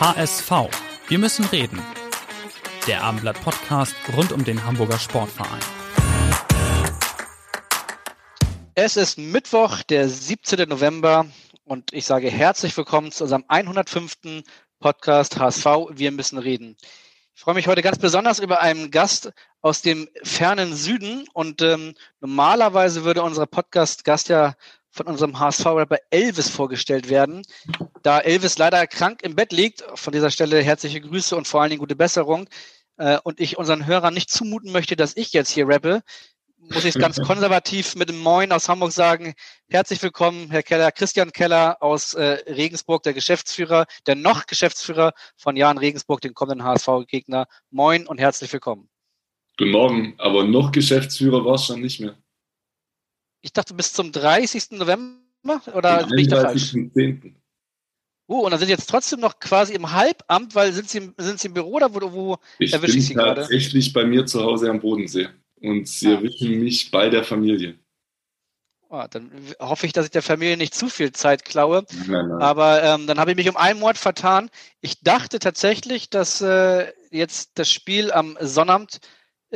HSV. 0.00 0.52
Wir 1.08 1.18
müssen 1.18 1.44
reden. 1.46 1.82
Der 2.86 3.02
Abendblatt 3.02 3.42
Podcast 3.42 3.96
rund 4.16 4.30
um 4.30 4.44
den 4.44 4.64
Hamburger 4.64 4.96
Sportverein. 4.96 5.58
Es 8.76 8.96
ist 8.96 9.18
Mittwoch, 9.18 9.82
der 9.82 10.08
17. 10.08 10.68
November 10.68 11.26
und 11.64 11.92
ich 11.92 12.06
sage 12.06 12.30
herzlich 12.30 12.76
willkommen 12.76 13.10
zu 13.10 13.24
unserem 13.24 13.44
105. 13.48 14.44
Podcast 14.78 15.36
HSV. 15.36 15.66
Wir 15.90 16.12
müssen 16.12 16.38
reden. 16.38 16.76
Ich 17.34 17.40
freue 17.40 17.54
mich 17.54 17.66
heute 17.66 17.82
ganz 17.82 17.98
besonders 17.98 18.38
über 18.38 18.60
einen 18.60 18.92
Gast 18.92 19.32
aus 19.62 19.82
dem 19.82 20.08
fernen 20.22 20.74
Süden 20.74 21.26
und 21.32 21.60
ähm, 21.60 21.94
normalerweise 22.20 23.02
würde 23.02 23.24
unser 23.24 23.46
Podcast-Gast 23.46 24.28
ja 24.28 24.54
von 24.90 25.06
unserem 25.06 25.38
HSV-Rapper 25.38 25.98
Elvis 26.10 26.48
vorgestellt 26.48 27.08
werden. 27.08 27.42
Da 28.02 28.20
Elvis 28.20 28.58
leider 28.58 28.86
krank 28.86 29.22
im 29.22 29.36
Bett 29.36 29.52
liegt, 29.52 29.84
von 29.94 30.12
dieser 30.12 30.30
Stelle 30.30 30.62
herzliche 30.62 31.00
Grüße 31.00 31.36
und 31.36 31.46
vor 31.46 31.60
allen 31.60 31.70
Dingen 31.70 31.80
gute 31.80 31.96
Besserung. 31.96 32.48
Äh, 32.96 33.18
und 33.22 33.40
ich 33.40 33.58
unseren 33.58 33.86
Hörern 33.86 34.14
nicht 34.14 34.30
zumuten 34.30 34.72
möchte, 34.72 34.96
dass 34.96 35.16
ich 35.16 35.32
jetzt 35.32 35.50
hier 35.50 35.68
rappe, 35.68 36.02
muss 36.58 36.84
ich 36.84 36.96
es 36.96 37.00
ganz 37.00 37.16
konservativ 37.26 37.94
mit 37.94 38.08
dem 38.08 38.18
Moin 38.18 38.52
aus 38.52 38.68
Hamburg 38.68 38.92
sagen. 38.92 39.34
Herzlich 39.68 40.02
willkommen, 40.02 40.50
Herr 40.50 40.62
Keller, 40.62 40.92
Christian 40.92 41.32
Keller 41.32 41.76
aus 41.80 42.14
äh, 42.14 42.38
Regensburg, 42.48 43.02
der 43.04 43.14
Geschäftsführer, 43.14 43.86
der 44.06 44.16
noch 44.16 44.46
Geschäftsführer 44.46 45.12
von 45.36 45.56
Jan 45.56 45.78
Regensburg, 45.78 46.20
den 46.20 46.34
kommenden 46.34 46.66
HSV-Gegner. 46.66 47.46
Moin 47.70 48.06
und 48.06 48.18
herzlich 48.18 48.52
willkommen. 48.52 48.88
Guten 49.56 49.70
Morgen, 49.70 50.14
aber 50.18 50.44
noch 50.44 50.72
Geschäftsführer 50.72 51.44
war 51.44 51.54
es 51.54 51.64
schon 51.64 51.80
nicht 51.80 52.00
mehr. 52.00 52.16
Ich 53.40 53.52
dachte 53.52 53.74
bis 53.74 53.92
zum 53.92 54.12
30. 54.12 54.72
November 54.72 55.18
oder 55.74 56.06
bin 56.06 56.18
ich 56.18 56.28
da 56.28 56.42
falsch? 56.42 56.72
10. 56.72 57.36
Uh, 58.30 58.40
und 58.44 58.50
dann 58.50 58.60
sind 58.60 58.68
jetzt 58.68 58.90
trotzdem 58.90 59.20
noch 59.20 59.38
quasi 59.40 59.72
im 59.72 59.90
Halbamt, 59.90 60.54
weil 60.54 60.72
sind 60.72 60.90
Sie, 60.90 61.12
sind 61.16 61.40
Sie 61.40 61.48
im 61.48 61.54
Büro 61.54 61.76
oder 61.76 61.94
wo, 61.94 62.12
wo 62.12 62.38
ich 62.58 62.74
erwische 62.74 62.98
ich 62.98 63.06
Sie 63.06 63.14
gerade? 63.14 63.40
Ich 63.42 63.48
bin 63.48 63.58
tatsächlich 63.58 63.92
bei 63.94 64.04
mir 64.04 64.26
zu 64.26 64.42
Hause 64.42 64.68
am 64.68 64.80
Bodensee 64.80 65.28
und 65.62 65.88
Sie 65.88 66.08
ah. 66.08 66.16
erwischen 66.16 66.62
mich 66.62 66.90
bei 66.90 67.08
der 67.08 67.24
Familie. 67.24 67.78
Oh, 68.90 69.04
dann 69.10 69.30
hoffe 69.60 69.86
ich, 69.86 69.92
dass 69.92 70.06
ich 70.06 70.10
der 70.10 70.22
Familie 70.22 70.56
nicht 70.56 70.74
zu 70.74 70.88
viel 70.88 71.12
Zeit 71.12 71.44
klaue. 71.44 71.84
Nein, 72.06 72.28
nein. 72.28 72.42
Aber 72.42 72.82
ähm, 72.82 73.06
dann 73.06 73.18
habe 73.18 73.30
ich 73.30 73.36
mich 73.36 73.48
um 73.48 73.56
einen 73.56 73.80
Monat 73.80 73.98
vertan. 73.98 74.50
Ich 74.80 75.00
dachte 75.00 75.38
tatsächlich, 75.38 76.08
dass 76.08 76.40
äh, 76.40 76.90
jetzt 77.10 77.52
das 77.58 77.70
Spiel 77.70 78.10
am 78.12 78.38
Sonnabend 78.40 79.00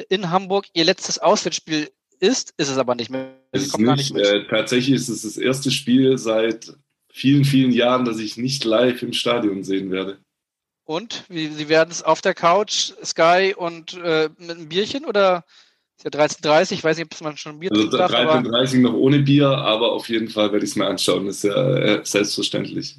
in 0.09 0.31
Hamburg 0.31 0.67
Ihr 0.75 0.85
letztes 0.85 1.19
Auswärtsspiel 1.19 1.91
ist. 2.23 2.55
Ist 2.57 2.71
es 2.71 2.79
aber 2.79 2.95
nicht 2.95 3.11
mehr. 3.11 3.35
Ist 3.53 3.77
nicht, 3.79 4.15
nicht 4.15 4.17
äh, 4.17 4.47
tatsächlich 4.49 4.95
ist 4.95 5.09
es 5.09 5.23
das 5.23 5.37
erste 5.37 5.71
Spiel 5.71 6.17
seit 6.17 6.75
vielen, 7.13 7.45
vielen 7.45 7.73
Jahren, 7.73 8.05
dass 8.05 8.19
ich 8.19 8.37
nicht 8.37 8.65
live 8.65 9.03
im 9.03 9.13
Stadion 9.13 9.65
sehen 9.65 9.91
werde. 9.91 10.19
Und? 10.85 11.25
Wie, 11.29 11.49
Sie 11.49 11.69
werden 11.69 11.91
es 11.91 12.03
auf 12.03 12.21
der 12.21 12.35
Couch, 12.35 12.93
Sky 13.05 13.55
und 13.57 13.95
äh, 13.95 14.31
mit 14.39 14.51
einem 14.51 14.69
Bierchen 14.69 15.05
oder? 15.05 15.45
Ist 15.97 16.15
ja 16.15 16.21
13.30 16.21 16.73
ich 16.73 16.85
weiß 16.85 16.97
nicht, 16.97 17.13
ob 17.13 17.21
man 17.21 17.37
schon 17.37 17.61
Bier 17.61 17.71
also 17.71 17.97
darf. 17.97 18.13
13.30 18.13 18.81
noch 18.81 18.95
ohne 18.95 19.21
Bier, 19.21 19.49
aber 19.49 19.93
auf 19.93 20.09
jeden 20.09 20.29
Fall 20.29 20.51
werde 20.53 20.65
ich 20.65 20.71
es 20.71 20.77
mir 20.77 20.87
anschauen. 20.87 21.27
Das 21.27 21.37
ist 21.37 21.45
ja 21.45 21.77
äh, 21.77 22.01
selbstverständlich. 22.05 22.97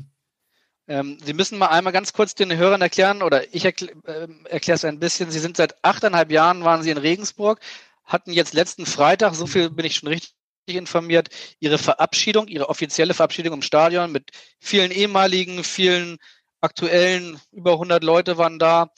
Ähm, 0.88 1.18
Sie 1.24 1.34
müssen 1.34 1.58
mal 1.58 1.68
einmal 1.68 1.94
ganz 1.94 2.14
kurz 2.14 2.36
den 2.36 2.56
Hörern 2.56 2.82
erklären, 2.82 3.22
oder 3.22 3.54
ich 3.54 3.66
erkl 3.66 3.90
äh, 4.06 4.28
erkläre 4.50 4.76
es 4.76 4.86
ein 4.86 5.00
bisschen. 5.00 5.32
Sie 5.32 5.40
sind 5.40 5.58
seit 5.58 5.84
achteinhalb 5.84 6.32
Jahren, 6.32 6.64
waren 6.64 6.84
Sie 6.84 6.92
in 6.92 6.98
Regensburg, 6.98 7.60
hatten 8.04 8.32
jetzt 8.32 8.54
letzten 8.54 8.86
Freitag, 8.86 9.36
so 9.36 9.48
viel 9.48 9.70
bin 9.70 9.86
ich 9.86 9.96
schon 9.96 10.10
richtig 10.10 10.34
informiert, 10.68 11.30
Ihre 11.60 11.78
Verabschiedung, 11.78 12.48
Ihre 12.48 12.70
offizielle 12.70 13.14
Verabschiedung 13.14 13.54
im 13.54 13.62
Stadion 13.62 14.12
mit 14.12 14.32
vielen 14.60 14.92
ehemaligen, 14.92 15.64
vielen 15.64 16.18
aktuellen, 16.62 17.40
über 17.52 17.74
100 17.74 18.04
Leute 18.04 18.38
waren 18.38 18.60
da 18.60 18.92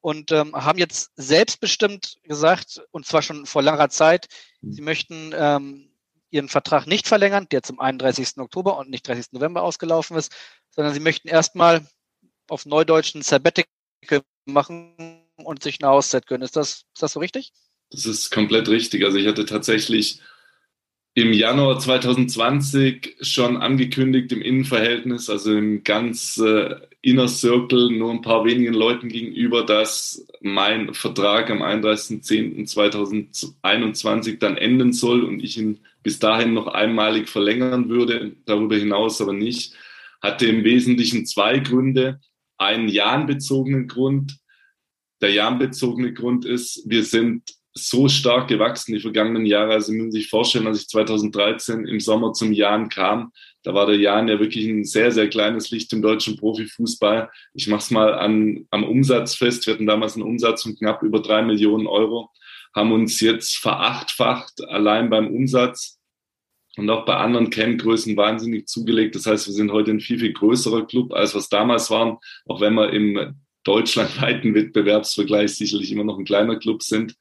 und 0.00 0.30
ähm, 0.30 0.54
haben 0.54 0.78
jetzt 0.78 1.10
selbstbestimmt 1.16 2.18
gesagt, 2.22 2.80
und 2.92 3.06
zwar 3.06 3.22
schon 3.22 3.46
vor 3.46 3.62
langer 3.62 3.90
Zeit, 3.90 4.28
mhm. 4.60 4.72
sie 4.72 4.82
möchten 4.82 5.32
ähm, 5.34 5.90
ihren 6.30 6.48
Vertrag 6.48 6.86
nicht 6.86 7.08
verlängern, 7.08 7.48
der 7.50 7.62
zum 7.62 7.80
31. 7.80 8.38
Oktober 8.38 8.78
und 8.78 8.90
nicht 8.90 9.06
30. 9.06 9.32
November 9.32 9.62
ausgelaufen 9.62 10.16
ist, 10.16 10.32
sondern 10.70 10.94
sie 10.94 11.00
möchten 11.00 11.28
erstmal 11.28 11.86
auf 12.48 12.66
Neudeutschen 12.66 13.22
Sabbatical 13.22 14.22
machen 14.44 15.26
und 15.36 15.62
sich 15.62 15.82
eine 15.82 15.90
Auszeit 15.90 16.26
gönnen. 16.26 16.44
Ist 16.44 16.56
das, 16.56 16.84
ist 16.94 17.02
das 17.02 17.12
so 17.12 17.20
richtig? 17.20 17.52
Das 17.90 18.06
ist 18.06 18.30
komplett 18.30 18.68
richtig. 18.68 19.04
Also 19.04 19.18
ich 19.18 19.26
hatte 19.26 19.46
tatsächlich 19.46 20.20
im 21.14 21.32
Januar 21.32 21.80
2020 21.80 23.16
schon 23.22 23.56
angekündigt 23.56 24.30
im 24.30 24.40
Innenverhältnis, 24.40 25.28
also 25.28 25.52
im 25.52 25.82
ganz 25.82 26.38
äh, 26.38 26.76
Inner 27.02 27.26
Circle, 27.26 27.90
nur 27.90 28.12
ein 28.12 28.22
paar 28.22 28.44
wenigen 28.44 28.72
Leuten 28.72 29.08
gegenüber, 29.08 29.66
dass 29.66 30.24
mein 30.40 30.94
Vertrag 30.94 31.50
am 31.50 31.60
31.10.2021 31.62 34.38
dann 34.38 34.56
enden 34.56 34.92
soll 34.92 35.24
und 35.24 35.42
ich 35.42 35.58
ihn 35.58 35.80
bis 36.04 36.20
dahin 36.20 36.54
noch 36.54 36.68
einmalig 36.68 37.28
verlängern 37.28 37.88
würde, 37.88 38.36
darüber 38.44 38.76
hinaus 38.76 39.20
aber 39.20 39.32
nicht, 39.32 39.74
hatte 40.20 40.46
im 40.46 40.62
Wesentlichen 40.62 41.26
zwei 41.26 41.58
Gründe. 41.58 42.20
Einen 42.58 42.86
Jan-bezogenen 42.88 43.88
Grund. 43.88 44.38
Der 45.20 45.32
Jan-bezogene 45.32 46.12
Grund 46.12 46.44
ist, 46.44 46.84
wir 46.86 47.02
sind 47.04 47.57
so 47.74 48.08
stark 48.08 48.48
gewachsen 48.48 48.94
die 48.94 49.00
vergangenen 49.00 49.46
Jahre. 49.46 49.72
Also 49.72 49.92
müssen 49.92 50.10
Sie 50.10 50.20
sich 50.20 50.30
vorstellen, 50.30 50.66
als 50.66 50.82
ich 50.82 50.88
2013 50.88 51.86
im 51.86 52.00
Sommer 52.00 52.32
zum 52.32 52.52
Jan 52.52 52.88
kam, 52.88 53.32
da 53.62 53.74
war 53.74 53.86
der 53.86 53.96
Jan 53.96 54.28
ja 54.28 54.38
wirklich 54.40 54.66
ein 54.66 54.84
sehr, 54.84 55.10
sehr 55.12 55.28
kleines 55.28 55.70
Licht 55.70 55.92
im 55.92 56.02
deutschen 56.02 56.36
Profifußball. 56.36 57.30
Ich 57.54 57.68
mache 57.68 57.80
es 57.80 57.90
mal 57.90 58.14
an, 58.14 58.66
am 58.70 58.84
Umsatz 58.84 59.34
fest. 59.34 59.66
Wir 59.66 59.74
hatten 59.74 59.86
damals 59.86 60.14
einen 60.14 60.24
Umsatz 60.24 60.62
von 60.62 60.76
knapp 60.76 61.02
über 61.02 61.20
drei 61.20 61.42
Millionen 61.42 61.86
Euro, 61.86 62.30
haben 62.74 62.92
uns 62.92 63.20
jetzt 63.20 63.56
verachtfacht 63.56 64.64
allein 64.68 65.10
beim 65.10 65.28
Umsatz 65.28 65.98
und 66.76 66.88
auch 66.90 67.04
bei 67.04 67.16
anderen 67.16 67.50
Kenngrößen 67.50 68.16
wahnsinnig 68.16 68.68
zugelegt. 68.68 69.16
Das 69.16 69.26
heißt, 69.26 69.46
wir 69.48 69.54
sind 69.54 69.72
heute 69.72 69.90
ein 69.90 70.00
viel, 70.00 70.18
viel 70.18 70.32
größerer 70.32 70.86
Club, 70.86 71.12
als 71.12 71.34
was 71.34 71.48
damals 71.48 71.90
waren, 71.90 72.18
auch 72.46 72.60
wenn 72.60 72.74
wir 72.74 72.92
im 72.92 73.36
deutschlandweiten 73.64 74.54
Wettbewerbsvergleich 74.54 75.56
sicherlich 75.56 75.92
immer 75.92 76.04
noch 76.04 76.18
ein 76.18 76.24
kleiner 76.24 76.56
Club 76.56 76.82
sind. 76.82 77.16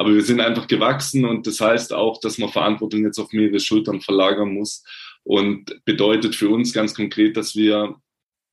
Aber 0.00 0.14
wir 0.14 0.22
sind 0.22 0.40
einfach 0.40 0.66
gewachsen 0.66 1.26
und 1.26 1.46
das 1.46 1.60
heißt 1.60 1.92
auch, 1.92 2.20
dass 2.20 2.38
man 2.38 2.48
Verantwortung 2.48 3.04
jetzt 3.04 3.18
auf 3.18 3.34
mehrere 3.34 3.60
Schultern 3.60 4.00
verlagern 4.00 4.54
muss 4.54 4.82
und 5.24 5.84
bedeutet 5.84 6.34
für 6.34 6.48
uns 6.48 6.72
ganz 6.72 6.94
konkret, 6.94 7.36
dass 7.36 7.54
wir 7.54 7.96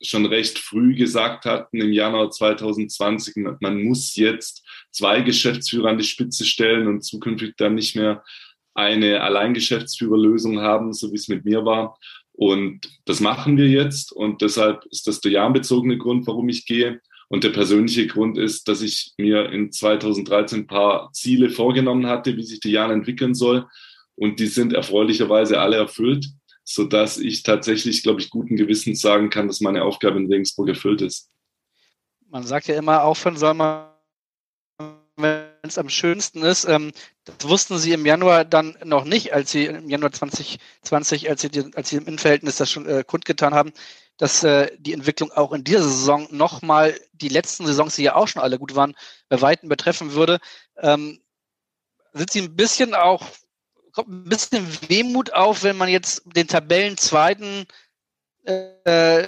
schon 0.01 0.25
recht 0.25 0.59
früh 0.59 0.93
gesagt 0.93 1.45
hatten, 1.45 1.79
im 1.79 1.93
Januar 1.93 2.31
2020, 2.31 3.35
man 3.61 3.81
muss 3.81 4.17
jetzt 4.17 4.67
zwei 4.91 5.21
Geschäftsführer 5.21 5.87
an 5.87 5.97
die 5.97 6.03
Spitze 6.03 6.43
stellen 6.43 6.85
und 6.85 7.05
zukünftig 7.05 7.55
dann 7.55 7.75
nicht 7.75 7.95
mehr 7.95 8.25
eine 8.73 9.21
Alleingeschäftsführerlösung 9.21 10.59
haben, 10.59 10.91
so 10.91 11.13
wie 11.13 11.15
es 11.15 11.29
mit 11.29 11.45
mir 11.45 11.63
war. 11.63 11.97
Und 12.33 12.91
das 13.05 13.21
machen 13.21 13.55
wir 13.55 13.69
jetzt 13.69 14.11
und 14.11 14.41
deshalb 14.41 14.83
ist 14.91 15.07
das 15.07 15.21
der 15.21 15.31
jahrenbezogene 15.31 15.97
Grund, 15.97 16.27
warum 16.27 16.50
ich 16.50 16.65
gehe. 16.65 17.00
Und 17.29 17.44
der 17.44 17.50
persönliche 17.50 18.07
Grund 18.07 18.38
ist, 18.38 18.68
dass 18.68 18.81
ich 18.81 19.13
mir 19.18 19.51
in 19.51 19.71
2013 19.71 20.59
ein 20.59 20.68
paar 20.68 21.12
Ziele 21.12 21.50
vorgenommen 21.50 22.07
hatte, 22.07 22.38
wie 22.38 22.44
sich 22.44 22.59
die 22.59 22.71
Jahre 22.71 22.94
entwickeln 22.94 23.35
soll. 23.35 23.65
Und 24.15 24.39
die 24.39 24.47
sind 24.47 24.74
erfreulicherweise 24.74 25.59
alle 25.59 25.77
erfüllt, 25.77 26.27
sodass 26.63 27.18
ich 27.18 27.44
tatsächlich, 27.44 28.01
glaube 28.01 28.21
ich, 28.21 28.29
guten 28.29 28.56
Gewissens 28.56 29.01
sagen 29.01 29.29
kann, 29.29 29.47
dass 29.47 29.59
meine 29.59 29.83
Aufgabe 29.83 30.18
in 30.18 30.31
Regensburg 30.31 30.69
erfüllt 30.69 31.01
ist. 31.01 31.29
Man 32.29 32.44
sagt 32.44 32.68
ja 32.68 32.75
immer, 32.75 33.03
aufhören 33.03 33.38
soll 33.38 33.53
man, 33.53 33.89
wenn 35.18 35.47
es 35.63 35.77
am 35.77 35.89
schönsten 35.89 36.44
ist. 36.44 36.65
Ähm, 36.65 36.91
das 37.25 37.47
wussten 37.47 37.77
Sie 37.77 37.91
im 37.91 38.06
Januar 38.06 38.45
dann 38.45 38.77
noch 38.85 39.03
nicht, 39.03 39.33
als 39.33 39.51
Sie 39.51 39.65
im 39.65 39.89
Januar 39.89 40.13
2020, 40.13 41.29
als 41.29 41.41
Sie, 41.41 41.50
als 41.75 41.89
Sie 41.89 41.97
im 41.97 42.06
Innenverhältnis 42.06 42.57
das 42.57 42.71
schon 42.71 42.85
äh, 42.85 43.03
kundgetan 43.06 43.53
haben 43.53 43.74
dass 44.17 44.43
äh, 44.43 44.75
die 44.79 44.93
Entwicklung 44.93 45.31
auch 45.31 45.53
in 45.53 45.63
dieser 45.63 45.83
Saison 45.83 46.27
nochmal 46.31 46.99
die 47.13 47.29
letzten 47.29 47.65
Saisons, 47.65 47.95
die 47.95 48.03
ja 48.03 48.15
auch 48.15 48.27
schon 48.27 48.41
alle 48.41 48.59
gut 48.59 48.75
waren, 48.75 48.95
bei 49.29 49.41
Weitem 49.41 49.69
betreffen 49.69 50.13
würde. 50.13 50.39
Ähm, 50.77 51.21
sind 52.13 52.31
Sie 52.31 52.41
ein 52.41 52.55
bisschen 52.55 52.95
auch 52.95 53.23
kommt 53.97 54.09
ein 54.09 54.29
bisschen 54.29 54.67
Wehmut 54.89 55.33
auf, 55.33 55.63
wenn 55.63 55.75
man 55.75 55.89
jetzt 55.89 56.21
den 56.25 56.47
Tabellenzweiten 56.47 57.65
äh, 58.45 59.27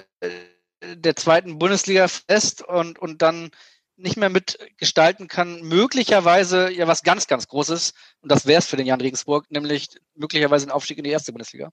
der 0.80 1.16
zweiten 1.16 1.58
Bundesliga 1.58 2.06
fest 2.06 2.62
und, 2.62 2.96
und 3.00 3.20
dann 3.20 3.50
nicht 3.96 4.16
mehr 4.16 4.30
mitgestalten 4.30 5.26
kann, 5.26 5.62
möglicherweise 5.62 6.70
ja 6.70 6.86
was 6.86 7.02
ganz, 7.02 7.26
ganz 7.26 7.48
Großes. 7.48 7.94
Und 8.20 8.30
das 8.30 8.46
wäre 8.46 8.60
es 8.60 8.66
für 8.66 8.76
den 8.76 8.86
Jan 8.86 9.00
Regensburg, 9.00 9.50
nämlich 9.50 9.88
möglicherweise 10.14 10.68
ein 10.68 10.70
Aufstieg 10.70 10.98
in 10.98 11.04
die 11.04 11.10
erste 11.10 11.32
Bundesliga. 11.32 11.72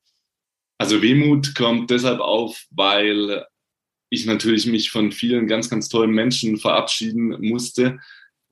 Also 0.77 1.01
Wehmut 1.01 1.55
kommt 1.55 1.89
deshalb 1.89 2.19
auf, 2.19 2.65
weil 2.71 3.45
ich 4.09 4.25
natürlich 4.25 4.67
mich 4.67 4.91
von 4.91 5.11
vielen 5.11 5.47
ganz, 5.47 5.69
ganz 5.69 5.89
tollen 5.89 6.11
Menschen 6.11 6.57
verabschieden 6.57 7.35
musste, 7.41 7.99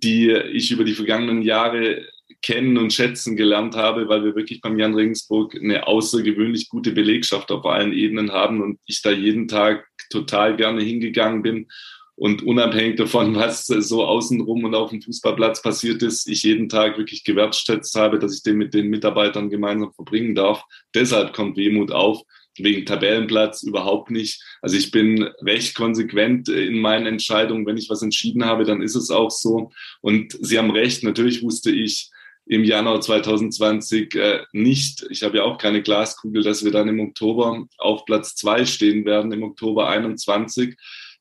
die 0.04 0.32
ich 0.32 0.72
über 0.72 0.84
die 0.84 0.96
vergangenen 0.96 1.42
Jahre 1.42 2.06
kennen 2.42 2.78
und 2.78 2.92
schätzen 2.92 3.36
gelernt 3.36 3.76
habe, 3.76 4.10
weil 4.10 4.24
wir 4.24 4.36
wirklich 4.36 4.62
beim 4.62 4.78
Jan 4.78 4.96
Regensburg 4.96 5.56
eine 5.56 5.88
außergewöhnlich 5.88 6.70
gute 6.70 6.92
Belegschaft 6.92 7.52
auf 7.52 7.66
allen 7.66 7.94
Ebenen 7.94 8.32
haben 8.32 8.62
und 8.62 8.80
ich 8.86 9.02
da 9.02 9.12
jeden 9.12 9.48
Tag 9.48 9.88
total 10.10 10.56
gerne 10.56 10.82
hingegangen 10.82 11.42
bin 11.42 11.68
und 12.16 12.44
unabhängig 12.44 12.96
davon, 12.96 13.36
was 13.36 13.66
so 13.66 14.06
außenrum 14.06 14.64
und 14.64 14.76
auf 14.76 14.92
dem 14.92 15.02
Fußballplatz 15.02 15.62
passiert 15.62 16.02
ist, 16.02 16.28
ich 16.28 16.44
jeden 16.44 16.70
Tag 16.70 16.98
wirklich 16.98 17.24
gewertschätzt 17.24 17.96
habe, 17.96 18.20
dass 18.20 18.36
ich 18.36 18.44
den 18.44 18.58
mit 18.58 18.74
den 18.74 18.88
Mitarbeitern 18.88 19.50
gemeinsam 19.50 19.94
verbringen 19.94 20.34
darf. 20.34 20.64
Deshalb 20.94 21.34
kommt 21.34 21.58
Wehmut 21.58 21.92
auf 21.92 22.22
wegen 22.58 22.86
Tabellenplatz 22.86 23.64
überhaupt 23.64 24.12
nicht. 24.12 24.42
Also 24.62 24.78
ich 24.78 24.92
bin 24.92 25.24
recht 25.42 25.76
konsequent 25.76 26.48
in 26.48 26.80
meinen 26.80 27.06
Entscheidungen. 27.06 27.66
Wenn 27.66 27.78
ich 27.78 27.90
was 27.90 28.02
entschieden 28.02 28.46
habe, 28.46 28.64
dann 28.64 28.82
ist 28.82 28.96
es 28.96 29.12
auch 29.12 29.32
so. 29.32 29.72
Und 30.02 30.38
Sie 30.40 30.58
haben 30.58 30.72
recht, 30.72 31.04
natürlich 31.04 31.44
wusste 31.44 31.72
ich 31.72 32.10
im 32.48 32.64
Januar 32.64 33.02
2020 33.02 34.16
äh, 34.16 34.44
nicht, 34.54 35.06
ich 35.10 35.24
habe 35.24 35.38
ja 35.38 35.44
auch 35.44 35.58
keine 35.58 35.82
Glaskugel, 35.82 36.44
dass 36.44 36.64
wir 36.64 36.72
dann 36.72 36.88
im 36.88 37.00
Oktober 37.00 37.66
auf 37.78 38.06
Platz 38.06 38.36
zwei 38.36 38.66
stehen 38.66 39.04
werden, 39.04 39.32
im 39.32 39.44
Oktober 39.44 39.90
21. 39.90 40.76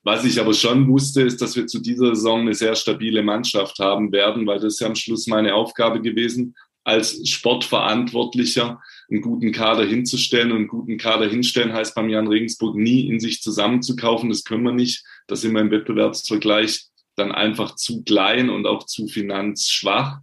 Was 0.05 0.25
ich 0.27 0.39
aber 0.39 0.53
schon 0.53 0.87
wusste, 0.89 1.23
ist, 1.23 1.41
dass 1.41 1.56
wir 1.56 1.67
zu 1.67 1.81
dieser 1.81 2.15
Saison 2.15 2.43
eine 2.43 2.55
sehr 2.55 2.75
stabile 2.75 3.23
Mannschaft 3.23 3.79
haben 3.79 4.12
werden, 4.12 4.47
weil 4.47 4.61
das 4.61 4.75
ist 4.75 4.81
ja 4.81 4.87
am 4.87 4.95
Schluss 4.95 5.27
meine 5.27 5.55
Aufgabe 5.55 6.03
gewesen, 6.03 6.55
als 6.85 7.27
Sportverantwortlicher 7.27 8.83
einen 9.11 9.23
guten 9.23 9.51
Kader 9.51 9.87
hinzustellen. 9.87 10.53
Und 10.53 10.59
einen 10.59 10.69
guten 10.69 10.99
Kader 10.99 11.27
hinstellen 11.27 11.73
heißt 11.73 11.95
beim 11.95 12.11
Jan 12.11 12.29
Regensburg 12.29 12.77
nie 12.77 13.09
in 13.09 13.19
sich 13.19 13.41
zusammenzukaufen. 13.41 14.29
Das 14.29 14.45
können 14.45 14.65
wir 14.65 14.73
nicht. 14.73 15.03
Da 15.27 15.37
sind 15.37 15.55
wir 15.55 15.62
im 15.62 15.71
Wettbewerbsvergleich 15.71 16.85
dann 17.17 17.33
einfach 17.33 17.75
zu 17.77 18.05
klein 18.05 18.51
und 18.51 18.67
auch 18.67 18.85
zu 18.85 19.06
finanzschwach. 19.06 20.19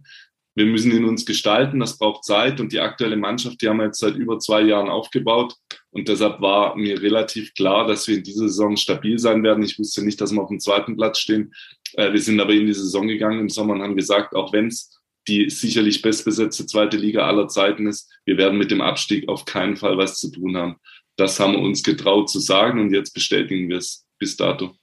Wir 0.54 0.66
müssen 0.66 0.92
ihn 0.92 1.06
uns 1.06 1.26
gestalten, 1.26 1.80
das 1.80 1.98
braucht 1.98 2.24
Zeit 2.24 2.60
und 2.60 2.72
die 2.72 2.80
aktuelle 2.80 3.16
Mannschaft, 3.16 3.62
die 3.62 3.68
haben 3.68 3.78
wir 3.78 3.86
jetzt 3.86 4.00
seit 4.00 4.14
über 4.14 4.38
zwei 4.38 4.60
Jahren 4.60 4.90
aufgebaut 4.90 5.56
und 5.92 6.08
deshalb 6.08 6.40
war 6.40 6.74
mir 6.74 7.00
relativ 7.02 7.52
klar, 7.54 7.86
dass 7.86 8.08
wir 8.08 8.16
in 8.16 8.22
dieser 8.22 8.48
Saison 8.48 8.76
stabil 8.76 9.18
sein 9.18 9.42
werden. 9.42 9.62
Ich 9.62 9.78
wusste 9.78 10.02
nicht, 10.02 10.20
dass 10.20 10.32
wir 10.32 10.42
auf 10.42 10.48
dem 10.48 10.58
zweiten 10.58 10.96
Platz 10.96 11.18
stehen. 11.18 11.52
Äh, 11.92 12.12
wir 12.12 12.20
sind 12.20 12.40
aber 12.40 12.54
in 12.54 12.66
die 12.66 12.72
Saison 12.72 13.06
gegangen 13.06 13.40
im 13.40 13.50
Sommer 13.50 13.74
und 13.74 13.82
haben 13.82 13.96
gesagt, 13.96 14.34
auch 14.34 14.52
wenn 14.54 14.68
es 14.68 14.98
die 15.28 15.50
sicherlich 15.50 16.02
bestbesetzte 16.02 16.66
zweite 16.66 16.96
Liga 16.96 17.26
aller 17.26 17.46
Zeiten 17.46 17.86
ist. 17.86 18.10
Wir 18.24 18.38
werden 18.38 18.58
mit 18.58 18.70
dem 18.70 18.80
Abstieg 18.80 19.28
auf 19.28 19.44
keinen 19.44 19.76
Fall 19.76 19.96
was 19.96 20.18
zu 20.18 20.32
tun 20.32 20.56
haben. 20.56 20.76
Das 21.16 21.38
haben 21.38 21.52
wir 21.52 21.60
uns 21.60 21.82
getraut 21.82 22.30
zu 22.30 22.40
sagen 22.40 22.80
und 22.80 22.92
jetzt 22.92 23.12
bestätigen 23.12 23.68
wir 23.68 23.76
es 23.76 24.06
bis 24.18 24.36
dato. 24.36 24.74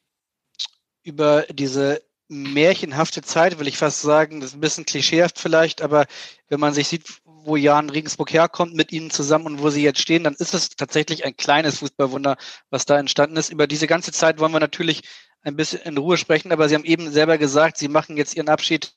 Über 1.03 1.45
diese 1.51 2.03
märchenhafte 2.29 3.23
Zeit, 3.23 3.59
will 3.59 3.67
ich 3.67 3.77
fast 3.77 4.01
sagen, 4.01 4.39
das 4.39 4.51
ist 4.51 4.55
ein 4.55 4.61
bisschen 4.61 4.85
klischeehaft 4.85 5.39
vielleicht, 5.39 5.81
aber 5.81 6.05
wenn 6.47 6.59
man 6.59 6.73
sich 6.73 6.87
sieht, 6.87 7.03
wo 7.49 7.57
Jan 7.57 7.89
Regensburg 7.89 8.31
herkommt 8.31 8.73
mit 8.73 8.93
ihnen 8.93 9.09
zusammen 9.09 9.47
und 9.47 9.61
wo 9.61 9.69
sie 9.69 9.83
jetzt 9.83 9.99
stehen, 9.99 10.23
dann 10.23 10.35
ist 10.35 10.53
es 10.53 10.69
tatsächlich 10.69 11.25
ein 11.25 11.35
kleines 11.35 11.79
Fußballwunder, 11.79 12.37
was 12.69 12.85
da 12.85 12.97
entstanden 12.97 13.35
ist. 13.35 13.49
Über 13.49 13.67
diese 13.67 13.87
ganze 13.87 14.13
Zeit 14.13 14.39
wollen 14.39 14.53
wir 14.53 14.61
natürlich 14.61 15.01
ein 15.41 15.55
bisschen 15.57 15.81
in 15.81 15.97
Ruhe 15.97 16.17
sprechen, 16.17 16.51
aber 16.53 16.69
Sie 16.69 16.75
haben 16.75 16.85
eben 16.85 17.11
selber 17.11 17.37
gesagt, 17.37 17.77
Sie 17.77 17.89
machen 17.89 18.15
jetzt 18.15 18.35
Ihren 18.35 18.49
Abschied 18.49 18.93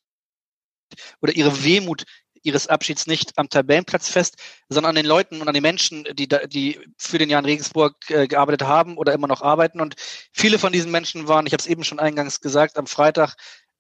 oder 1.21 1.35
ihre 1.35 1.65
Wehmut 1.65 2.05
ihres 2.43 2.67
Abschieds 2.67 3.07
nicht 3.07 3.39
am 3.39 3.49
Tabellenplatz 3.49 4.09
fest, 4.09 4.37
sondern 4.69 4.91
an 4.91 4.97
den 4.97 5.07
Leuten 5.07 5.41
und 5.41 5.49
an 5.49 5.55
den 5.55 5.63
Menschen, 5.63 6.05
die, 6.13 6.27
da, 6.29 6.47
die 6.47 6.81
für 6.97 7.19
den 7.19 7.31
Jan 7.31 7.45
Regensburg 7.45 7.95
äh, 8.09 8.27
gearbeitet 8.27 8.67
haben 8.67 8.97
oder 8.97 9.13
immer 9.13 9.29
noch 9.29 9.43
arbeiten. 9.43 9.81
Und 9.81 9.95
viele 10.33 10.59
von 10.59 10.73
diesen 10.73 10.91
Menschen 10.91 11.29
waren, 11.29 11.47
ich 11.47 11.53
habe 11.53 11.61
es 11.61 11.69
eben 11.69 11.85
schon 11.85 12.01
eingangs 12.01 12.41
gesagt, 12.41 12.79
am 12.79 12.87
Freitag 12.87 13.37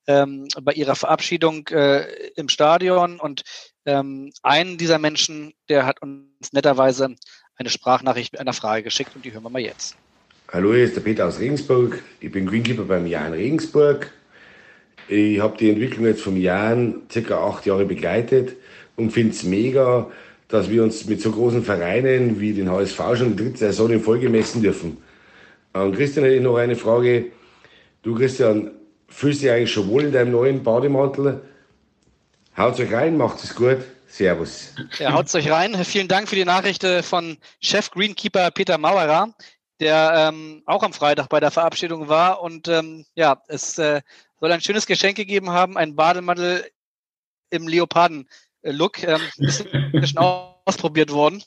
ähm, 0.07 0.47
bei 0.63 0.73
ihrer 0.73 0.95
Verabschiedung 0.95 1.67
äh, 1.69 2.03
im 2.37 2.49
Stadion. 2.49 3.19
Und 3.21 3.43
ähm, 3.87 4.33
einen 4.43 4.79
dieser 4.79 4.99
Menschen, 4.99 5.53
der 5.69 5.87
hat 5.87 6.03
uns 6.03 6.53
netterweise 6.53 7.15
eine 7.57 7.71
Sprachnachricht 7.71 8.33
mit 8.33 8.41
einer 8.41 8.53
Frage 8.53 8.83
geschickt 8.83 9.15
und 9.15 9.25
die 9.25 9.33
hören 9.33 9.43
wir 9.43 9.51
mal 9.51 9.61
jetzt. 9.61 9.97
Hallo, 10.53 10.75
hier 10.75 10.85
ist 10.85 10.97
der 10.97 11.01
Peter 11.01 11.27
aus 11.27 11.39
Regensburg. 11.39 12.03
Ich 12.21 12.31
bin 12.31 12.47
Greenkeeper 12.47 12.85
beim 12.85 13.07
Jan 13.07 13.33
Regensburg. 13.33 14.13
Ich 15.09 15.41
habe 15.41 15.57
die 15.57 15.71
Entwicklung 15.71 16.07
jetzt 16.07 16.23
vom 16.23 16.37
Jahren 16.37 17.03
circa 17.11 17.39
acht 17.39 17.67
Jahre 17.67 17.85
begleitet 17.85 18.57
und 18.97 19.11
finde 19.11 19.33
es 19.33 19.43
mega, 19.43 20.11
dass 20.49 20.71
wir 20.71 20.83
uns 20.83 21.07
mit 21.07 21.21
so 21.21 21.33
großen 21.33 21.65
Vereinen 21.65 22.39
wie 22.39 22.53
den 22.53 22.71
HSV 22.71 23.01
schon 23.15 23.37
die 23.37 23.45
dritte 23.45 23.59
Saison 23.59 23.91
in 23.91 24.01
Folge 24.01 24.29
messen 24.29 24.63
dürfen. 24.63 24.99
Und 25.73 25.97
Christian 25.97 26.25
hätte 26.25 26.37
ich 26.37 26.43
noch 26.43 26.57
eine 26.57 26.77
Frage. 26.77 27.27
Du 28.03 28.15
Christian, 28.15 28.73
fühlst 29.09 29.41
du 29.41 29.47
dich 29.47 29.53
eigentlich 29.53 29.73
schon 29.73 29.89
wohl 29.89 30.05
in 30.05 30.13
deinem 30.13 30.33
neuen 30.33 30.63
Bademantel? 30.63 31.41
Haut 32.57 32.79
euch 32.79 32.93
rein, 32.93 33.17
macht 33.17 33.43
es 33.43 33.55
gut. 33.55 33.79
Servus. 34.07 34.75
Ja, 34.99 35.15
haut 35.15 35.35
euch 35.35 35.51
rein. 35.51 35.75
Vielen 35.87 36.07
Dank 36.07 36.29
für 36.29 36.37
die 36.37 36.45
Nachricht 36.45 36.85
von 37.03 37.39
Chef 37.63 37.91
Greenkeeper 37.91 38.51
Peter 38.51 38.77
Mauerer, 38.77 39.35
der 39.81 40.31
ähm, 40.31 40.63
auch 40.67 40.83
am 40.83 40.93
Freitag 40.93 41.31
bei 41.31 41.41
der 41.41 41.51
Verabschiedung 41.51 42.09
war. 42.09 42.43
Und 42.43 42.69
ähm, 42.69 43.07
ja, 43.15 43.43
es 43.49 43.79
äh, 43.79 44.03
soll 44.39 44.53
ein 44.53 44.61
schönes 44.61 44.85
Geschenk 44.85 45.17
gegeben 45.17 45.49
haben, 45.49 45.79
ein 45.79 45.97
Bademantel 45.97 46.67
im 47.49 47.67
Leoparden-Look. 47.67 49.03
Ähm, 49.03 49.21
ist 49.39 49.67
schon 50.11 50.19
ausprobiert 50.67 51.11
worden. 51.11 51.43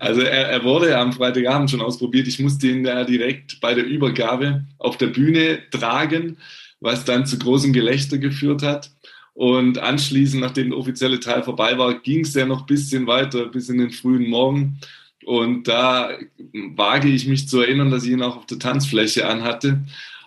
Also 0.00 0.22
er, 0.22 0.48
er, 0.48 0.64
wurde 0.64 0.98
am 0.98 1.12
Freitagabend 1.12 1.70
schon 1.70 1.80
ausprobiert. 1.80 2.26
Ich 2.26 2.40
musste 2.40 2.66
ihn 2.66 2.84
ja 2.84 3.04
direkt 3.04 3.60
bei 3.60 3.72
der 3.72 3.84
Übergabe 3.84 4.64
auf 4.78 4.96
der 4.96 5.06
Bühne 5.06 5.62
tragen, 5.70 6.38
was 6.80 7.04
dann 7.04 7.24
zu 7.24 7.38
großem 7.38 7.72
Gelächter 7.72 8.18
geführt 8.18 8.62
hat. 8.62 8.90
Und 9.34 9.78
anschließend, 9.78 10.40
nachdem 10.40 10.70
der 10.70 10.78
offizielle 10.78 11.20
Teil 11.20 11.42
vorbei 11.42 11.76
war, 11.76 11.94
ging 12.00 12.20
es 12.20 12.34
ja 12.34 12.46
noch 12.46 12.60
ein 12.60 12.66
bisschen 12.66 13.06
weiter, 13.06 13.46
bis 13.46 13.68
in 13.68 13.78
den 13.78 13.90
frühen 13.90 14.28
Morgen. 14.30 14.78
Und 15.24 15.66
da 15.66 16.10
wage 16.52 17.08
ich 17.08 17.26
mich 17.26 17.48
zu 17.48 17.60
erinnern, 17.60 17.90
dass 17.90 18.04
ich 18.04 18.12
ihn 18.12 18.22
auch 18.22 18.36
auf 18.36 18.46
der 18.46 18.58
Tanzfläche 18.58 19.26
anhatte. 19.26 19.84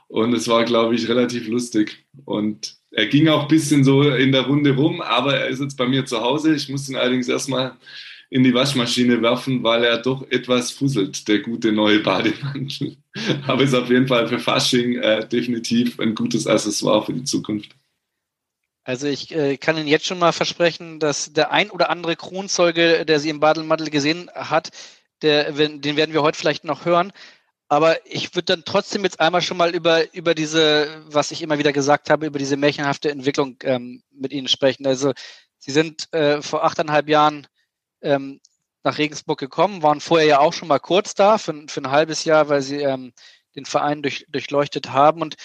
Und 0.09 0.33
es 0.33 0.47
war, 0.47 0.65
glaube 0.65 0.95
ich, 0.95 1.07
relativ 1.07 1.47
lustig. 1.47 2.05
Und 2.25 2.75
er 2.91 3.07
ging 3.07 3.27
auch 3.29 3.43
ein 3.43 3.47
bisschen 3.47 3.83
so 3.83 4.01
in 4.03 4.31
der 4.31 4.41
Runde 4.41 4.75
rum, 4.75 5.01
aber 5.01 5.37
er 5.37 5.47
ist 5.47 5.61
jetzt 5.61 5.77
bei 5.77 5.87
mir 5.87 6.05
zu 6.05 6.19
Hause. 6.19 6.55
Ich 6.55 6.67
muss 6.67 6.89
ihn 6.89 6.95
allerdings 6.95 7.29
erstmal 7.29 7.73
in 8.29 8.43
die 8.43 8.53
Waschmaschine 8.53 9.21
werfen, 9.21 9.63
weil 9.63 9.83
er 9.83 9.99
doch 9.99 10.25
etwas 10.29 10.71
fusselt, 10.71 11.27
der 11.27 11.39
gute 11.39 11.71
neue 11.71 11.99
Bademantel. 11.99 12.97
aber 13.47 13.63
ist 13.63 13.73
auf 13.73 13.89
jeden 13.89 14.07
Fall 14.07 14.27
für 14.27 14.39
Fasching 14.39 14.95
äh, 14.97 15.27
definitiv 15.27 15.99
ein 15.99 16.13
gutes 16.13 16.45
Accessoire 16.45 17.05
für 17.05 17.13
die 17.13 17.23
Zukunft. 17.23 17.71
Also 18.87 19.05
ich 19.07 19.35
äh, 19.35 19.57
kann 19.57 19.75
Ihnen 19.77 19.89
jetzt 19.89 20.05
schon 20.05 20.17
mal 20.17 20.31
versprechen, 20.31 21.01
dass 21.01 21.33
der 21.33 21.51
ein 21.51 21.69
oder 21.71 21.89
andere 21.89 22.15
Kronzeuge, 22.15 23.05
der 23.05 23.19
Sie 23.19 23.29
im 23.29 23.41
Bademantel 23.41 23.89
gesehen 23.89 24.31
hat, 24.33 24.69
der, 25.21 25.51
den 25.51 25.97
werden 25.97 26.13
wir 26.13 26.21
heute 26.21 26.39
vielleicht 26.39 26.63
noch 26.63 26.85
hören. 26.85 27.11
Aber 27.67 27.97
ich 28.05 28.33
würde 28.33 28.45
dann 28.45 28.63
trotzdem 28.63 29.03
jetzt 29.03 29.19
einmal 29.19 29.41
schon 29.41 29.57
mal 29.57 29.75
über, 29.75 30.13
über 30.13 30.33
diese, 30.33 31.03
was 31.05 31.31
ich 31.31 31.41
immer 31.41 31.59
wieder 31.59 31.73
gesagt 31.73 32.09
habe, 32.09 32.27
über 32.27 32.39
diese 32.39 32.55
märchenhafte 32.55 33.11
Entwicklung 33.11 33.57
ähm, 33.63 34.03
mit 34.09 34.31
Ihnen 34.31 34.47
sprechen. 34.47 34.87
Also 34.87 35.11
Sie 35.57 35.71
sind 35.71 36.07
äh, 36.13 36.41
vor 36.41 36.63
achteinhalb 36.63 37.09
Jahren 37.09 37.45
ähm, 38.01 38.39
nach 38.83 38.97
Regensburg 38.97 39.37
gekommen, 39.37 39.83
waren 39.83 39.99
vorher 39.99 40.27
ja 40.27 40.39
auch 40.39 40.53
schon 40.53 40.69
mal 40.69 40.79
kurz 40.79 41.13
da, 41.13 41.37
für, 41.37 41.65
für 41.67 41.81
ein 41.81 41.91
halbes 41.91 42.23
Jahr, 42.23 42.47
weil 42.47 42.61
Sie 42.61 42.77
ähm, 42.77 43.11
den 43.53 43.65
Verein 43.65 44.01
durch, 44.01 44.25
durchleuchtet 44.29 44.91
haben. 44.91 45.21
Und 45.21 45.35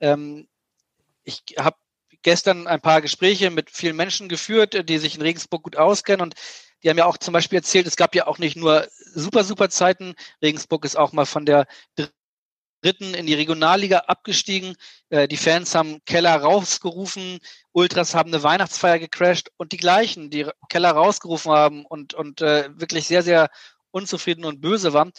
ähm, 0.00 0.48
ich 1.22 1.44
habe 1.56 1.76
gestern 2.22 2.66
ein 2.66 2.80
paar 2.80 3.00
Gespräche 3.00 3.50
mit 3.50 3.70
vielen 3.70 3.96
Menschen 3.96 4.28
geführt, 4.28 4.88
die 4.88 4.98
sich 4.98 5.16
in 5.16 5.22
Regensburg 5.22 5.62
gut 5.62 5.76
auskennen 5.76 6.22
und 6.22 6.34
die 6.82 6.88
haben 6.88 6.98
ja 6.98 7.06
auch 7.06 7.18
zum 7.18 7.32
Beispiel 7.32 7.58
erzählt, 7.58 7.86
es 7.86 7.96
gab 7.96 8.14
ja 8.14 8.26
auch 8.26 8.38
nicht 8.38 8.56
nur 8.56 8.88
super, 9.14 9.44
super 9.44 9.68
Zeiten. 9.68 10.14
Regensburg 10.42 10.84
ist 10.86 10.96
auch 10.96 11.12
mal 11.12 11.26
von 11.26 11.44
der 11.44 11.66
dritten 12.82 13.14
in 13.14 13.26
die 13.26 13.34
Regionalliga 13.34 13.98
abgestiegen. 13.98 14.76
Äh, 15.10 15.28
die 15.28 15.36
Fans 15.36 15.74
haben 15.74 16.02
Keller 16.06 16.36
rausgerufen, 16.36 17.38
Ultras 17.72 18.14
haben 18.14 18.32
eine 18.32 18.42
Weihnachtsfeier 18.42 18.98
gecrashed 18.98 19.50
und 19.56 19.72
die 19.72 19.76
gleichen, 19.76 20.30
die 20.30 20.46
Keller 20.68 20.92
rausgerufen 20.92 21.52
haben 21.52 21.84
und, 21.84 22.14
und 22.14 22.40
äh, 22.40 22.70
wirklich 22.78 23.06
sehr, 23.06 23.22
sehr 23.22 23.50
unzufrieden 23.90 24.44
und 24.44 24.60
böse 24.60 24.92
waren, 24.92 25.12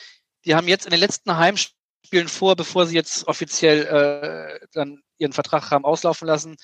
die 0.45 0.55
haben 0.55 0.67
jetzt 0.67 0.85
in 0.85 0.91
den 0.91 0.99
letzten 0.99 1.37
Heimspielen 1.37 2.27
vor, 2.27 2.55
bevor 2.55 2.87
sie 2.87 2.95
jetzt 2.95 3.27
offiziell 3.27 3.85
äh, 3.85 4.67
dann 4.73 5.03
ihren 5.17 5.33
Vertrag 5.33 5.69
haben 5.69 5.85
auslaufen 5.85 6.27
lassen, 6.27 6.57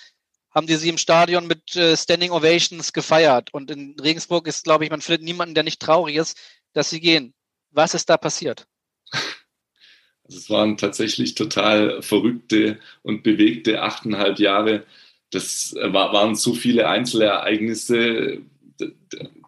haben 0.58 0.66
die 0.66 0.76
sie 0.76 0.90
im 0.90 0.98
Stadion 0.98 1.46
mit 1.46 1.76
äh, 1.76 1.96
Standing 1.96 2.32
Ovations 2.32 2.92
gefeiert. 2.92 3.54
Und 3.54 3.70
in 3.70 3.96
Regensburg 4.00 4.48
ist, 4.48 4.64
glaube 4.64 4.84
ich, 4.84 4.90
man 4.90 5.02
findet 5.02 5.22
niemanden, 5.22 5.54
der 5.54 5.64
nicht 5.64 5.80
traurig 5.80 6.16
ist, 6.16 6.36
dass 6.74 6.90
sie 6.90 7.00
gehen. 7.00 7.36
Was 7.70 7.94
ist 7.94 8.10
da 8.10 8.18
passiert? 8.18 8.66
Also 10.24 10.40
es 10.40 10.50
waren 10.50 10.76
tatsächlich 10.76 11.36
total 11.36 12.02
verrückte 12.02 12.80
und 13.04 13.22
bewegte 13.22 13.84
achteinhalb 13.84 14.40
Jahre. 14.40 14.84
Das 15.30 15.76
war, 15.80 16.12
waren 16.12 16.34
so 16.34 16.56
viele 16.56 16.90
Einzelereignisse, 16.90 18.40
da, 18.80 18.86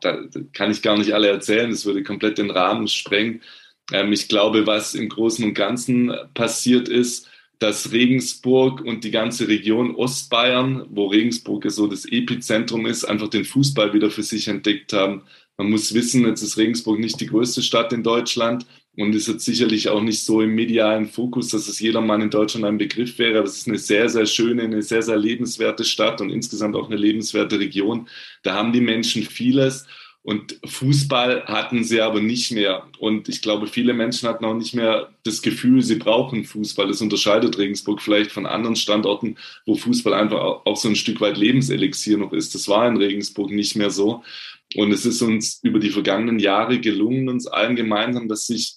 da, 0.01 0.21
da, 0.31 0.39
kann 0.53 0.69
ich 0.69 0.83
gar 0.83 0.95
nicht 0.95 1.13
alle 1.13 1.29
erzählen. 1.29 1.71
Das 1.71 1.85
würde 1.85 2.03
komplett 2.03 2.37
den 2.37 2.51
Rahmen 2.51 2.87
sprengen. 2.87 3.41
Ähm, 3.91 4.13
ich 4.13 4.27
glaube, 4.27 4.67
was 4.67 4.93
im 4.93 5.09
Großen 5.09 5.43
und 5.43 5.55
Ganzen 5.55 6.13
passiert 6.35 6.87
ist, 6.87 7.27
dass 7.59 7.91
Regensburg 7.91 8.81
und 8.81 9.03
die 9.03 9.11
ganze 9.11 9.49
Region 9.49 9.95
Ostbayern, 9.95 10.85
wo 10.89 11.07
Regensburg 11.07 11.69
so 11.69 11.87
das 11.87 12.05
Epizentrum 12.05 12.85
ist, 12.85 13.03
einfach 13.03 13.27
den 13.27 13.43
Fußball 13.43 13.93
wieder 13.93 14.09
für 14.09 14.23
sich 14.23 14.47
entdeckt 14.47 14.93
haben. 14.93 15.23
Man 15.57 15.69
muss 15.69 15.93
wissen, 15.93 16.25
jetzt 16.25 16.41
ist 16.41 16.57
Regensburg 16.57 16.99
nicht 16.99 17.19
die 17.19 17.27
größte 17.27 17.61
Stadt 17.61 17.91
in 17.91 18.01
Deutschland 18.01 18.65
und 18.95 19.13
ist 19.13 19.27
jetzt 19.27 19.43
sicherlich 19.43 19.89
auch 19.89 20.01
nicht 20.01 20.21
so 20.21 20.41
im 20.41 20.55
medialen 20.55 21.05
Fokus, 21.05 21.49
dass 21.49 21.67
es 21.67 21.81
jedermann 21.81 22.21
in 22.21 22.29
Deutschland 22.29 22.65
ein 22.65 22.77
Begriff 22.77 23.19
wäre. 23.19 23.39
Aber 23.39 23.47
es 23.47 23.57
ist 23.57 23.67
eine 23.67 23.77
sehr, 23.77 24.07
sehr 24.07 24.25
schöne, 24.25 24.63
eine 24.63 24.81
sehr, 24.81 25.01
sehr 25.01 25.17
lebenswerte 25.17 25.83
Stadt 25.83 26.21
und 26.21 26.29
insgesamt 26.29 26.77
auch 26.77 26.87
eine 26.87 26.95
lebenswerte 26.95 27.59
Region. 27.59 28.07
Da 28.41 28.53
haben 28.53 28.71
die 28.71 28.81
Menschen 28.81 29.23
vieles. 29.23 29.85
Und 30.21 30.59
Fußball 30.65 31.45
hatten 31.45 31.83
sie 31.83 32.01
aber 32.01 32.19
nicht 32.19 32.51
mehr. 32.51 32.87
Und 32.99 33.29
ich 33.29 33.41
glaube, 33.41 33.67
viele 33.67 33.93
Menschen 33.93 34.27
hatten 34.27 34.45
auch 34.45 34.53
nicht 34.53 34.75
mehr 34.75 35.09
das 35.23 35.41
Gefühl, 35.41 35.81
sie 35.81 35.95
brauchen 35.95 36.43
Fußball. 36.43 36.87
Das 36.87 37.01
unterscheidet 37.01 37.57
Regensburg 37.57 38.01
vielleicht 38.01 38.31
von 38.31 38.45
anderen 38.45 38.75
Standorten, 38.75 39.37
wo 39.65 39.75
Fußball 39.75 40.13
einfach 40.13 40.39
auch 40.65 40.77
so 40.77 40.89
ein 40.89 40.95
Stück 40.95 41.21
weit 41.21 41.37
Lebenselixier 41.37 42.17
noch 42.17 42.33
ist. 42.33 42.53
Das 42.53 42.67
war 42.67 42.87
in 42.87 42.97
Regensburg 42.97 43.49
nicht 43.51 43.75
mehr 43.75 43.91
so. 43.91 44.23
Und 44.75 44.91
es 44.91 45.05
ist 45.05 45.21
uns 45.21 45.61
über 45.63 45.79
die 45.79 45.89
vergangenen 45.89 46.37
Jahre 46.37 46.79
gelungen, 46.79 47.29
uns 47.29 47.47
allen 47.47 47.75
gemeinsam, 47.75 48.27
dass 48.27 48.45
sich 48.45 48.75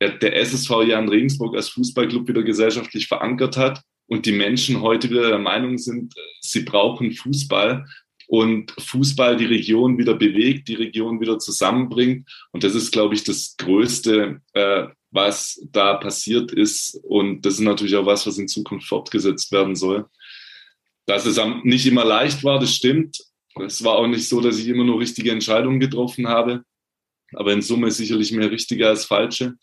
der 0.00 0.36
SSV 0.36 0.70
Jan 0.86 1.08
Regensburg 1.08 1.56
als 1.56 1.68
Fußballclub 1.70 2.28
wieder 2.28 2.42
gesellschaftlich 2.42 3.08
verankert 3.08 3.56
hat 3.56 3.82
und 4.06 4.26
die 4.26 4.32
Menschen 4.32 4.80
heute 4.80 5.10
wieder 5.10 5.28
der 5.28 5.38
Meinung 5.38 5.78
sind, 5.78 6.14
sie 6.40 6.62
brauchen 6.62 7.12
Fußball 7.12 7.86
und 8.28 8.74
Fußball 8.78 9.38
die 9.38 9.46
Region 9.46 9.96
wieder 9.96 10.14
bewegt, 10.14 10.68
die 10.68 10.74
Region 10.74 11.18
wieder 11.18 11.38
zusammenbringt. 11.38 12.28
Und 12.52 12.62
das 12.62 12.74
ist, 12.74 12.92
glaube 12.92 13.14
ich, 13.14 13.24
das 13.24 13.56
Größte, 13.56 14.42
äh, 14.52 14.86
was 15.10 15.58
da 15.72 15.94
passiert 15.94 16.52
ist. 16.52 17.00
Und 17.04 17.46
das 17.46 17.54
ist 17.54 17.60
natürlich 17.60 17.96
auch 17.96 18.04
was, 18.04 18.26
was 18.26 18.36
in 18.36 18.46
Zukunft 18.46 18.86
fortgesetzt 18.86 19.50
werden 19.50 19.74
soll. 19.74 20.06
Dass 21.06 21.24
es 21.24 21.40
nicht 21.64 21.86
immer 21.86 22.04
leicht 22.04 22.44
war, 22.44 22.60
das 22.60 22.74
stimmt. 22.74 23.18
Es 23.64 23.82
war 23.82 23.96
auch 23.96 24.06
nicht 24.06 24.28
so, 24.28 24.42
dass 24.42 24.58
ich 24.58 24.68
immer 24.68 24.84
nur 24.84 25.00
richtige 25.00 25.32
Entscheidungen 25.32 25.80
getroffen 25.80 26.28
habe. 26.28 26.64
Aber 27.32 27.54
in 27.54 27.62
Summe 27.62 27.90
sicherlich 27.90 28.30
mehr 28.32 28.50
richtige 28.50 28.86
als 28.88 29.06
falsche. 29.06 29.54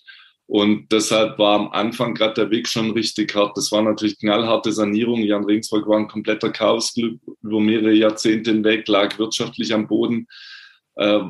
Und 0.48 0.92
deshalb 0.92 1.40
war 1.40 1.60
am 1.60 1.72
Anfang 1.72 2.14
gerade 2.14 2.36
der 2.36 2.52
Weg 2.52 2.68
schon 2.68 2.92
richtig 2.92 3.34
hart. 3.36 3.58
Das 3.58 3.72
war 3.72 3.82
natürlich 3.82 4.20
knallharte 4.20 4.72
Sanierung. 4.72 5.22
Jan 5.22 5.46
Regensburg 5.46 5.88
war 5.88 5.98
ein 5.98 6.08
kompletter 6.08 6.52
Chaosclub 6.52 7.20
über 7.42 7.60
mehrere 7.60 7.94
Jahrzehnte 7.94 8.52
hinweg, 8.52 8.88
lag 8.88 9.18
wirtschaftlich 9.18 9.74
am 9.74 9.88
Boden, 9.88 10.28
äh, 10.96 11.22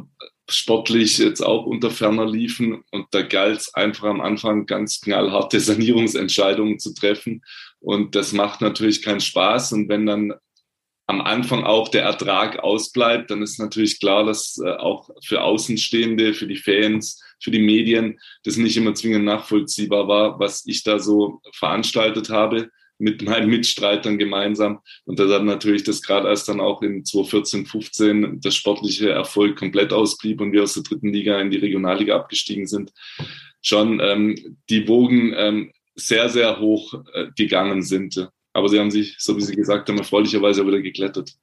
sportlich 0.50 1.18
jetzt 1.18 1.42
auch 1.42 1.66
unter 1.66 1.92
ferner 1.92 2.26
liefen. 2.26 2.84
Und 2.92 3.08
da 3.12 3.22
galt 3.22 3.60
es 3.60 3.74
einfach 3.74 4.10
am 4.10 4.20
Anfang 4.20 4.66
ganz 4.66 5.00
knallharte 5.00 5.60
Sanierungsentscheidungen 5.62 6.80
zu 6.80 6.94
treffen. 6.94 7.42
Und 7.80 8.16
das 8.16 8.34
macht 8.34 8.60
natürlich 8.60 9.02
keinen 9.02 9.22
Spaß. 9.22 9.72
Und 9.72 9.88
wenn 9.88 10.06
dann 10.06 10.34
am 11.08 11.22
Anfang 11.22 11.64
auch 11.64 11.90
der 11.90 12.04
Ertrag 12.04 12.60
ausbleibt, 12.60 13.30
dann 13.30 13.42
ist 13.42 13.60
natürlich 13.60 14.00
klar, 14.00 14.26
dass 14.26 14.60
äh, 14.64 14.70
auch 14.70 15.10
für 15.24 15.42
Außenstehende, 15.42 16.34
für 16.34 16.48
die 16.48 16.58
Fans, 16.58 17.22
für 17.40 17.52
die 17.52 17.60
Medien 17.60 18.20
das 18.44 18.58
nicht 18.58 18.76
immer 18.78 18.96
zwingend 18.96 19.26
nachvollziehbar 19.26 20.08
war, 20.08 20.40
was 20.40 20.66
ich 20.66 20.84
da 20.84 21.00
so 21.00 21.42
veranstaltet 21.54 22.30
habe 22.30 22.70
mit 22.98 23.22
meinen 23.22 23.50
Mitstreitern 23.50 24.18
gemeinsam. 24.18 24.80
Und 25.06 25.20
das 25.20 25.32
hat 25.32 25.44
natürlich 25.44 25.84
das 25.84 26.02
gerade 26.02 26.28
als 26.28 26.46
dann 26.46 26.60
auch 26.60 26.82
in 26.82 27.04
2014, 27.04 27.66
15 27.66 28.42
der 28.42 28.52
sportliche 28.52 29.10
Erfolg 29.10 29.58
komplett 29.58 29.92
ausblieb 29.92 30.42
und 30.42 30.54
wir 30.54 30.64
aus 30.64 30.74
der 30.74 30.84
dritten 30.84 31.12
Liga 31.12 31.40
in 31.40 31.52
die 31.52 31.58
Regionalliga 31.58 32.16
abgestiegen 32.16 32.68
sind, 32.68 32.94
schon 33.62 34.00
ähm, 34.00 34.58
die 34.70 34.88
Wogen 34.88 35.34
ähm, 35.36 35.72
sehr, 35.96 36.30
sehr 36.30 36.60
hoch 36.60 36.94
äh, 37.14 37.28
gegangen 37.36 37.84
sind. 37.84 38.30
Aber 38.56 38.70
sie 38.70 38.80
haben 38.80 38.90
sich, 38.90 39.18
so 39.20 39.36
wie 39.36 39.42
Sie 39.42 39.54
gesagt 39.54 39.90
haben, 39.90 39.98
erfreulicherweise 39.98 40.66
wieder 40.66 40.82
geklettert. 40.82 41.34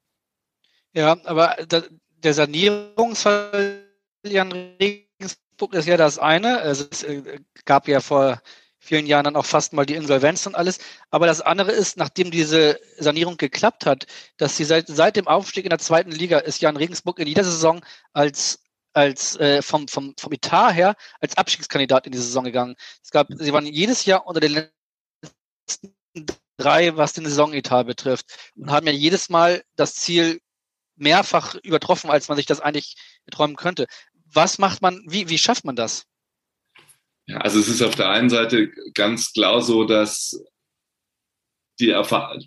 Ja, 0.93 1.15
aber 1.25 1.55
der 1.67 2.33
Sanierungsfall 2.33 3.83
Jan 4.25 4.51
Regensburg 4.51 5.73
ist 5.73 5.87
ja 5.87 5.95
das 5.95 6.17
eine. 6.17 6.57
Also 6.61 6.85
es 6.89 7.03
äh, 7.03 7.39
gab 7.65 7.87
ja 7.87 7.99
vor 7.99 8.41
vielen 8.79 9.05
Jahren 9.05 9.25
dann 9.25 9.35
auch 9.35 9.45
fast 9.45 9.73
mal 9.73 9.85
die 9.85 9.93
Insolvenz 9.93 10.47
und 10.47 10.55
alles. 10.55 10.79
Aber 11.11 11.27
das 11.27 11.39
andere 11.39 11.71
ist, 11.71 11.97
nachdem 11.97 12.31
diese 12.31 12.79
Sanierung 12.97 13.37
geklappt 13.37 13.85
hat, 13.85 14.07
dass 14.37 14.57
sie 14.57 14.63
seit, 14.63 14.87
seit 14.87 15.15
dem 15.15 15.27
Aufstieg 15.27 15.65
in 15.65 15.69
der 15.69 15.77
zweiten 15.77 16.11
Liga 16.11 16.39
ist 16.39 16.61
Jan 16.61 16.77
Regensburg 16.77 17.19
in 17.19 17.27
jeder 17.27 17.43
Saison 17.43 17.85
als 18.13 18.59
als 18.95 19.35
äh, 19.37 19.61
vom, 19.61 19.87
vom, 19.87 20.15
vom 20.19 20.33
Etat 20.33 20.71
her 20.71 20.95
als 21.19 21.37
Abstiegskandidat 21.37 22.07
in 22.07 22.11
die 22.11 22.17
Saison 22.17 22.43
gegangen. 22.43 22.75
Es 23.03 23.11
gab, 23.11 23.27
sie 23.29 23.53
waren 23.53 23.65
jedes 23.65 24.05
Jahr 24.05 24.25
unter 24.25 24.39
den 24.39 24.69
letzten 25.67 25.95
drei, 26.63 26.95
was 26.97 27.13
den 27.13 27.25
Saisonetat 27.25 27.87
betrifft. 27.87 28.51
Und 28.55 28.71
haben 28.71 28.87
ja 28.87 28.93
jedes 28.93 29.29
Mal 29.29 29.63
das 29.75 29.95
Ziel 29.95 30.39
mehrfach 30.95 31.55
übertroffen, 31.63 32.09
als 32.09 32.27
man 32.27 32.37
sich 32.37 32.45
das 32.45 32.59
eigentlich 32.59 32.95
träumen 33.31 33.55
könnte. 33.55 33.87
Was 34.31 34.57
macht 34.57 34.81
man, 34.81 35.01
wie, 35.07 35.29
wie 35.29 35.37
schafft 35.37 35.65
man 35.65 35.75
das? 35.75 36.05
Ja, 37.25 37.37
also 37.37 37.59
es 37.59 37.67
ist 37.67 37.81
auf 37.81 37.95
der 37.95 38.09
einen 38.09 38.29
Seite 38.29 38.69
ganz 38.93 39.31
klar 39.31 39.61
so, 39.61 39.85
dass 39.85 40.43
die, 41.79 41.93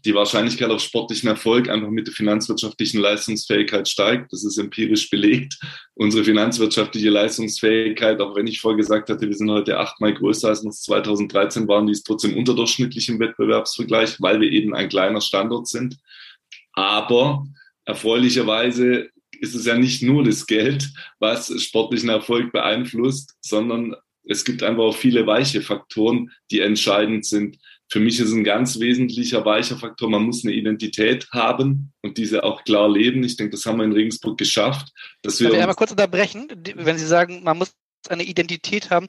die 0.04 0.14
Wahrscheinlichkeit 0.14 0.70
auf 0.70 0.80
sportlichen 0.80 1.28
Erfolg 1.28 1.68
einfach 1.68 1.90
mit 1.90 2.06
der 2.06 2.14
finanzwirtschaftlichen 2.14 3.00
Leistungsfähigkeit 3.00 3.88
steigt. 3.88 4.32
Das 4.32 4.44
ist 4.44 4.56
empirisch 4.56 5.10
belegt. 5.10 5.58
Unsere 5.94 6.24
finanzwirtschaftliche 6.24 7.10
Leistungsfähigkeit, 7.10 8.20
auch 8.20 8.36
wenn 8.36 8.46
ich 8.46 8.60
vorher 8.60 8.76
gesagt 8.76 9.10
hatte, 9.10 9.26
wir 9.26 9.36
sind 9.36 9.50
heute 9.50 9.78
achtmal 9.78 10.14
größer 10.14 10.48
als 10.48 10.60
uns 10.60 10.82
2013 10.82 11.66
waren, 11.66 11.86
die 11.86 11.92
ist 11.92 12.06
trotzdem 12.06 12.36
unterdurchschnittlich 12.36 13.08
im 13.08 13.18
Wettbewerbsvergleich, 13.18 14.20
weil 14.20 14.40
wir 14.40 14.50
eben 14.50 14.74
ein 14.74 14.88
kleiner 14.88 15.20
Standort 15.20 15.66
sind. 15.66 15.96
Aber 16.74 17.44
erfreulicherweise 17.84 19.10
ist 19.40 19.54
es 19.54 19.66
ja 19.66 19.76
nicht 19.76 20.02
nur 20.02 20.22
das 20.22 20.46
Geld, 20.46 20.88
was 21.18 21.52
sportlichen 21.62 22.10
Erfolg 22.10 22.52
beeinflusst, 22.52 23.34
sondern 23.40 23.96
es 24.28 24.44
gibt 24.44 24.62
einfach 24.62 24.84
auch 24.84 24.96
viele 24.96 25.26
weiche 25.26 25.62
Faktoren, 25.62 26.30
die 26.50 26.60
entscheidend 26.60 27.24
sind 27.24 27.58
für 27.88 28.00
mich 28.00 28.18
ist 28.18 28.32
ein 28.32 28.44
ganz 28.44 28.80
wesentlicher 28.80 29.44
weicher 29.44 29.76
Faktor, 29.76 30.10
man 30.10 30.22
muss 30.22 30.44
eine 30.44 30.54
Identität 30.54 31.28
haben 31.32 31.92
und 32.02 32.18
diese 32.18 32.42
auch 32.42 32.64
klar 32.64 32.90
leben. 32.90 33.22
Ich 33.22 33.36
denke, 33.36 33.52
das 33.52 33.64
haben 33.64 33.78
wir 33.78 33.84
in 33.84 33.92
Regensburg 33.92 34.38
geschafft. 34.38 34.92
Dass 35.22 35.38
wir 35.38 35.48
Darf 35.48 35.56
ich 35.56 35.62
einmal 35.62 35.76
kurz 35.76 35.92
unterbrechen? 35.92 36.48
Wenn 36.74 36.98
Sie 36.98 37.06
sagen, 37.06 37.44
man 37.44 37.58
muss 37.58 37.74
eine 38.08 38.24
Identität 38.24 38.90
haben, 38.90 39.06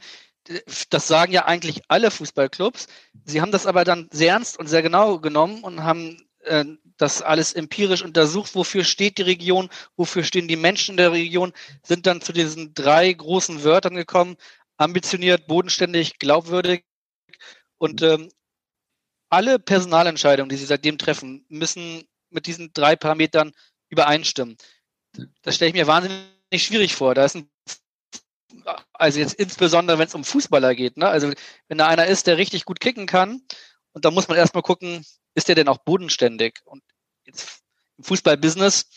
das 0.90 1.08
sagen 1.08 1.34
ja 1.34 1.46
eigentlich 1.46 1.82
alle 1.88 2.12
Fußballclubs. 2.12 2.88
Sie 3.26 3.42
haben 3.42 3.52
das 3.52 3.66
aber 3.66 3.84
dann 3.84 4.10
sehr 4.12 4.34
ernst 4.34 4.60
und 4.60 4.68
sehr 4.68 4.82
genau 4.82 5.20
genommen 5.20 5.64
und 5.64 5.84
haben 5.84 6.22
äh, 6.44 6.66
das 6.98 7.22
alles 7.22 7.54
empirisch 7.54 8.04
untersucht. 8.04 8.56
Wofür 8.56 8.84
steht 8.84 9.18
die 9.18 9.24
Region? 9.24 9.70
Wofür 9.96 10.24
stehen 10.24 10.48
die 10.48 10.56
Menschen 10.56 10.92
in 10.92 10.98
der 10.98 11.12
Region? 11.12 11.52
Sind 11.84 12.06
dann 12.06 12.22
zu 12.22 12.32
diesen 12.32 12.74
drei 12.74 13.12
großen 13.12 13.64
Wörtern 13.64 13.96
gekommen. 13.96 14.38
Ambitioniert, 14.78 15.48
bodenständig, 15.48 16.20
glaubwürdig. 16.20 16.84
Und 17.78 18.02
ähm, 18.02 18.30
alle 19.30 19.60
Personalentscheidungen, 19.60 20.50
die 20.50 20.58
sie 20.58 20.66
seitdem 20.66 20.98
treffen, 20.98 21.46
müssen 21.50 22.08
mit 22.30 22.46
diesen 22.48 22.72
drei 22.74 22.96
Parametern 22.96 23.52
übereinstimmen. 23.90 24.58
Das 25.42 25.56
stelle 25.56 25.70
ich 25.70 25.76
mir 25.76 25.88
wahnsinnig 25.88 26.28
schwierig 26.58 26.96
vor. 26.96 27.16
Da 27.16 27.26
ist 27.26 27.36
ein, 27.36 27.50
also 28.94 29.20
jetzt 29.20 29.34
insbesondere, 29.34 29.98
wenn 29.98 30.08
es 30.08 30.16
um 30.16 30.24
Fußballer 30.24 30.76
geht. 30.76 30.98
Ne? 30.98 31.08
Also 31.08 31.32
wenn 31.68 31.78
da 31.78 31.88
einer 31.88 32.08
ist, 32.08 32.28
der 32.28 32.38
richtig 32.38 32.66
gut 32.66 32.80
kicken 32.80 33.06
kann, 33.06 33.42
und 33.94 34.06
da 34.06 34.12
muss 34.12 34.28
man 34.28 34.38
erstmal 34.38 34.62
gucken, 34.62 35.04
ist 35.34 35.48
der 35.48 35.56
denn 35.56 35.68
auch 35.68 35.80
bodenständig? 35.80 36.60
Und 36.66 36.84
jetzt 37.26 37.64
im 37.98 38.04
Fußballbusiness, 38.04 38.92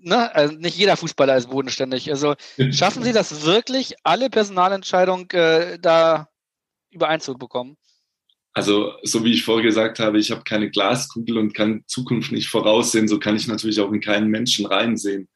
ne, 0.00 0.34
also 0.34 0.54
nicht 0.54 0.76
jeder 0.76 0.96
Fußballer 0.96 1.36
ist 1.36 1.50
bodenständig. 1.50 2.10
Also 2.10 2.34
schaffen 2.72 3.04
Sie 3.04 3.12
das 3.12 3.42
wirklich, 3.42 3.94
alle 4.02 4.28
Personalentscheidungen 4.28 5.30
äh, 5.30 5.78
da 5.78 6.28
übereinzubekommen? 6.90 7.76
Also, 8.52 8.94
so 9.02 9.24
wie 9.24 9.32
ich 9.32 9.44
vorher 9.44 9.64
gesagt 9.64 10.00
habe, 10.00 10.18
ich 10.18 10.30
habe 10.30 10.42
keine 10.42 10.70
Glaskugel 10.70 11.38
und 11.38 11.54
kann 11.54 11.84
Zukunft 11.86 12.32
nicht 12.32 12.48
voraussehen, 12.48 13.06
so 13.06 13.18
kann 13.18 13.36
ich 13.36 13.46
natürlich 13.46 13.80
auch 13.80 13.92
in 13.92 14.00
keinen 14.00 14.28
Menschen 14.28 14.66
reinsehen. 14.66 15.28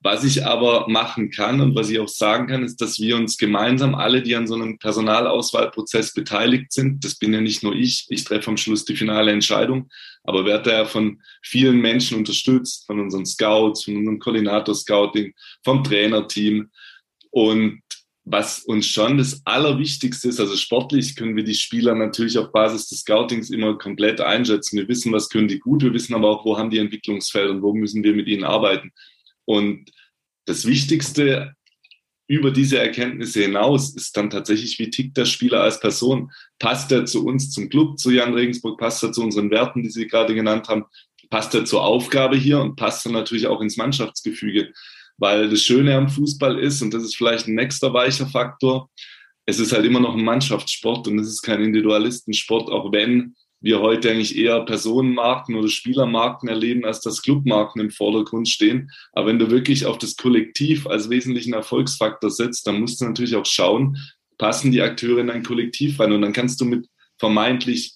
Was 0.00 0.24
ich 0.24 0.44
aber 0.44 0.86
machen 0.88 1.30
kann 1.30 1.60
und 1.60 1.74
was 1.74 1.90
ich 1.90 1.98
auch 1.98 2.08
sagen 2.08 2.48
kann, 2.48 2.62
ist, 2.62 2.80
dass 2.80 3.00
wir 3.00 3.16
uns 3.16 3.38
gemeinsam 3.38 3.94
alle, 3.94 4.22
die 4.22 4.36
an 4.36 4.46
so 4.46 4.54
einem 4.54 4.78
Personalauswahlprozess 4.78 6.12
beteiligt 6.12 6.72
sind, 6.72 7.04
das 7.04 7.16
bin 7.16 7.32
ja 7.32 7.40
nicht 7.40 7.62
nur 7.62 7.74
ich, 7.74 8.06
ich 8.08 8.24
treffe 8.24 8.50
am 8.50 8.56
Schluss 8.56 8.84
die 8.84 8.94
finale 8.94 9.32
Entscheidung, 9.32 9.88
aber 10.22 10.44
werde 10.44 10.70
ja 10.70 10.84
von 10.84 11.22
vielen 11.42 11.78
Menschen 11.80 12.18
unterstützt, 12.18 12.86
von 12.86 13.00
unseren 13.00 13.26
Scouts, 13.26 13.84
von 13.84 13.96
unserem 13.96 14.18
Koordinator-Scouting, 14.18 15.34
vom 15.64 15.82
Trainerteam. 15.82 16.70
Und 17.30 17.82
was 18.28 18.58
uns 18.64 18.86
schon 18.88 19.18
das 19.18 19.40
Allerwichtigste 19.44 20.28
ist, 20.28 20.40
also 20.40 20.56
sportlich 20.56 21.14
können 21.14 21.36
wir 21.36 21.44
die 21.44 21.54
Spieler 21.54 21.94
natürlich 21.94 22.36
auf 22.38 22.50
Basis 22.50 22.88
des 22.88 23.00
Scoutings 23.00 23.50
immer 23.50 23.78
komplett 23.78 24.20
einschätzen. 24.20 24.78
Wir 24.78 24.88
wissen, 24.88 25.12
was 25.12 25.28
können 25.28 25.46
die 25.46 25.60
gut, 25.60 25.84
wir 25.84 25.94
wissen 25.94 26.12
aber 26.12 26.28
auch, 26.28 26.44
wo 26.44 26.58
haben 26.58 26.70
die 26.70 26.78
Entwicklungsfelder 26.78 27.52
und 27.52 27.62
wo 27.62 27.72
müssen 27.72 28.02
wir 28.02 28.14
mit 28.14 28.26
ihnen 28.26 28.42
arbeiten. 28.42 28.90
Und 29.44 29.92
das 30.44 30.66
Wichtigste 30.66 31.54
über 32.26 32.50
diese 32.50 32.80
Erkenntnisse 32.80 33.42
hinaus 33.42 33.94
ist 33.94 34.16
dann 34.16 34.28
tatsächlich, 34.28 34.76
wie 34.80 34.90
tickt 34.90 35.16
der 35.16 35.26
Spieler 35.26 35.62
als 35.62 35.78
Person? 35.78 36.32
Passt 36.58 36.90
er 36.90 37.04
zu 37.06 37.24
uns, 37.24 37.52
zum 37.52 37.68
Club, 37.68 37.96
zu 38.00 38.10
Jan 38.10 38.34
Regensburg? 38.34 38.76
Passt 38.76 39.04
er 39.04 39.12
zu 39.12 39.22
unseren 39.22 39.52
Werten, 39.52 39.84
die 39.84 39.90
Sie 39.90 40.08
gerade 40.08 40.34
genannt 40.34 40.66
haben? 40.66 40.86
Passt 41.30 41.54
er 41.54 41.64
zur 41.64 41.84
Aufgabe 41.84 42.36
hier 42.36 42.60
und 42.60 42.74
passt 42.74 43.06
er 43.06 43.12
natürlich 43.12 43.46
auch 43.46 43.60
ins 43.60 43.76
Mannschaftsgefüge? 43.76 44.72
Weil 45.18 45.48
das 45.48 45.62
Schöne 45.62 45.96
am 45.96 46.08
Fußball 46.08 46.58
ist, 46.58 46.82
und 46.82 46.92
das 46.92 47.02
ist 47.02 47.16
vielleicht 47.16 47.48
ein 47.48 47.54
nächster 47.54 47.92
weicher 47.92 48.26
Faktor, 48.26 48.90
es 49.46 49.58
ist 49.60 49.72
halt 49.72 49.84
immer 49.84 50.00
noch 50.00 50.14
ein 50.14 50.24
Mannschaftssport 50.24 51.06
und 51.08 51.18
es 51.18 51.28
ist 51.28 51.42
kein 51.42 51.62
Individualistensport, 51.62 52.68
auch 52.68 52.92
wenn 52.92 53.34
wir 53.60 53.80
heute 53.80 54.10
eigentlich 54.10 54.36
eher 54.36 54.60
Personenmarken 54.64 55.54
oder 55.54 55.68
Spielermarken 55.68 56.48
erleben, 56.48 56.84
als 56.84 57.00
dass 57.00 57.22
Clubmarken 57.22 57.80
im 57.80 57.90
Vordergrund 57.90 58.48
stehen. 58.48 58.90
Aber 59.12 59.28
wenn 59.28 59.38
du 59.38 59.50
wirklich 59.50 59.86
auf 59.86 59.98
das 59.98 60.16
Kollektiv 60.16 60.86
als 60.86 61.08
wesentlichen 61.08 61.54
Erfolgsfaktor 61.54 62.30
setzt, 62.30 62.66
dann 62.66 62.80
musst 62.80 63.00
du 63.00 63.06
natürlich 63.06 63.34
auch 63.34 63.46
schauen, 63.46 63.96
passen 64.38 64.72
die 64.72 64.82
Akteure 64.82 65.20
in 65.20 65.30
ein 65.30 65.42
Kollektiv 65.42 65.98
rein. 65.98 66.12
Und 66.12 66.22
dann 66.22 66.32
kannst 66.32 66.60
du 66.60 66.64
mit 66.64 66.86
vermeintlich 67.18 67.94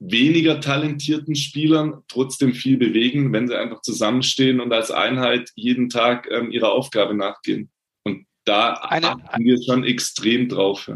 weniger 0.00 0.60
talentierten 0.60 1.34
Spielern 1.34 2.02
trotzdem 2.08 2.54
viel 2.54 2.76
bewegen, 2.76 3.32
wenn 3.32 3.48
sie 3.48 3.58
einfach 3.58 3.82
zusammenstehen 3.82 4.60
und 4.60 4.72
als 4.72 4.90
Einheit 4.90 5.50
jeden 5.54 5.88
Tag 5.88 6.28
ähm, 6.30 6.50
ihrer 6.50 6.72
Aufgabe 6.72 7.14
nachgehen. 7.14 7.70
Und 8.04 8.26
da 8.44 8.74
eine, 8.74 9.10
achten 9.10 9.44
wir 9.44 9.58
schon 9.62 9.84
extrem 9.84 10.48
drauf. 10.48 10.90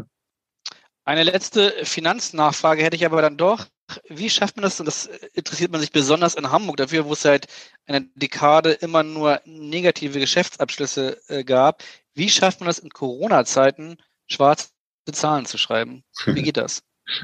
Eine 1.05 1.23
letzte 1.23 1.73
Finanznachfrage 1.83 2.81
hätte 2.81 2.95
ich 2.95 3.05
aber 3.05 3.21
dann 3.21 3.37
doch 3.37 3.67
wie 4.09 4.29
schafft 4.29 4.55
man 4.55 4.63
das, 4.63 4.79
und 4.79 4.85
das 4.85 5.05
interessiert 5.33 5.71
man 5.71 5.81
sich 5.81 5.91
besonders 5.91 6.35
in 6.35 6.51
Hamburg 6.51 6.77
dafür, 6.77 7.05
wo 7.05 7.13
es 7.13 7.21
seit 7.21 7.47
einer 7.85 8.01
Dekade 8.15 8.71
immer 8.71 9.03
nur 9.03 9.41
negative 9.45 10.19
Geschäftsabschlüsse 10.19 11.21
äh, 11.27 11.43
gab, 11.43 11.83
wie 12.13 12.29
schafft 12.29 12.59
man 12.59 12.67
das 12.67 12.79
in 12.79 12.89
Corona-Zeiten, 12.89 13.97
schwarze 14.27 14.69
Zahlen 15.11 15.45
zu 15.45 15.57
schreiben? 15.57 16.03
Wie 16.25 16.43
geht 16.43 16.57
das? 16.57 16.83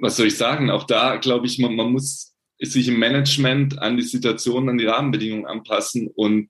Was 0.00 0.16
soll 0.16 0.28
ich 0.28 0.36
sagen? 0.36 0.70
Auch 0.70 0.84
da 0.84 1.16
glaube 1.16 1.46
ich, 1.46 1.58
man, 1.58 1.74
man 1.74 1.92
muss 1.92 2.34
sich 2.60 2.88
im 2.88 2.98
Management 2.98 3.78
an 3.78 3.96
die 3.96 4.02
Situation, 4.02 4.68
an 4.68 4.78
die 4.78 4.86
Rahmenbedingungen 4.86 5.46
anpassen. 5.46 6.08
Und 6.08 6.48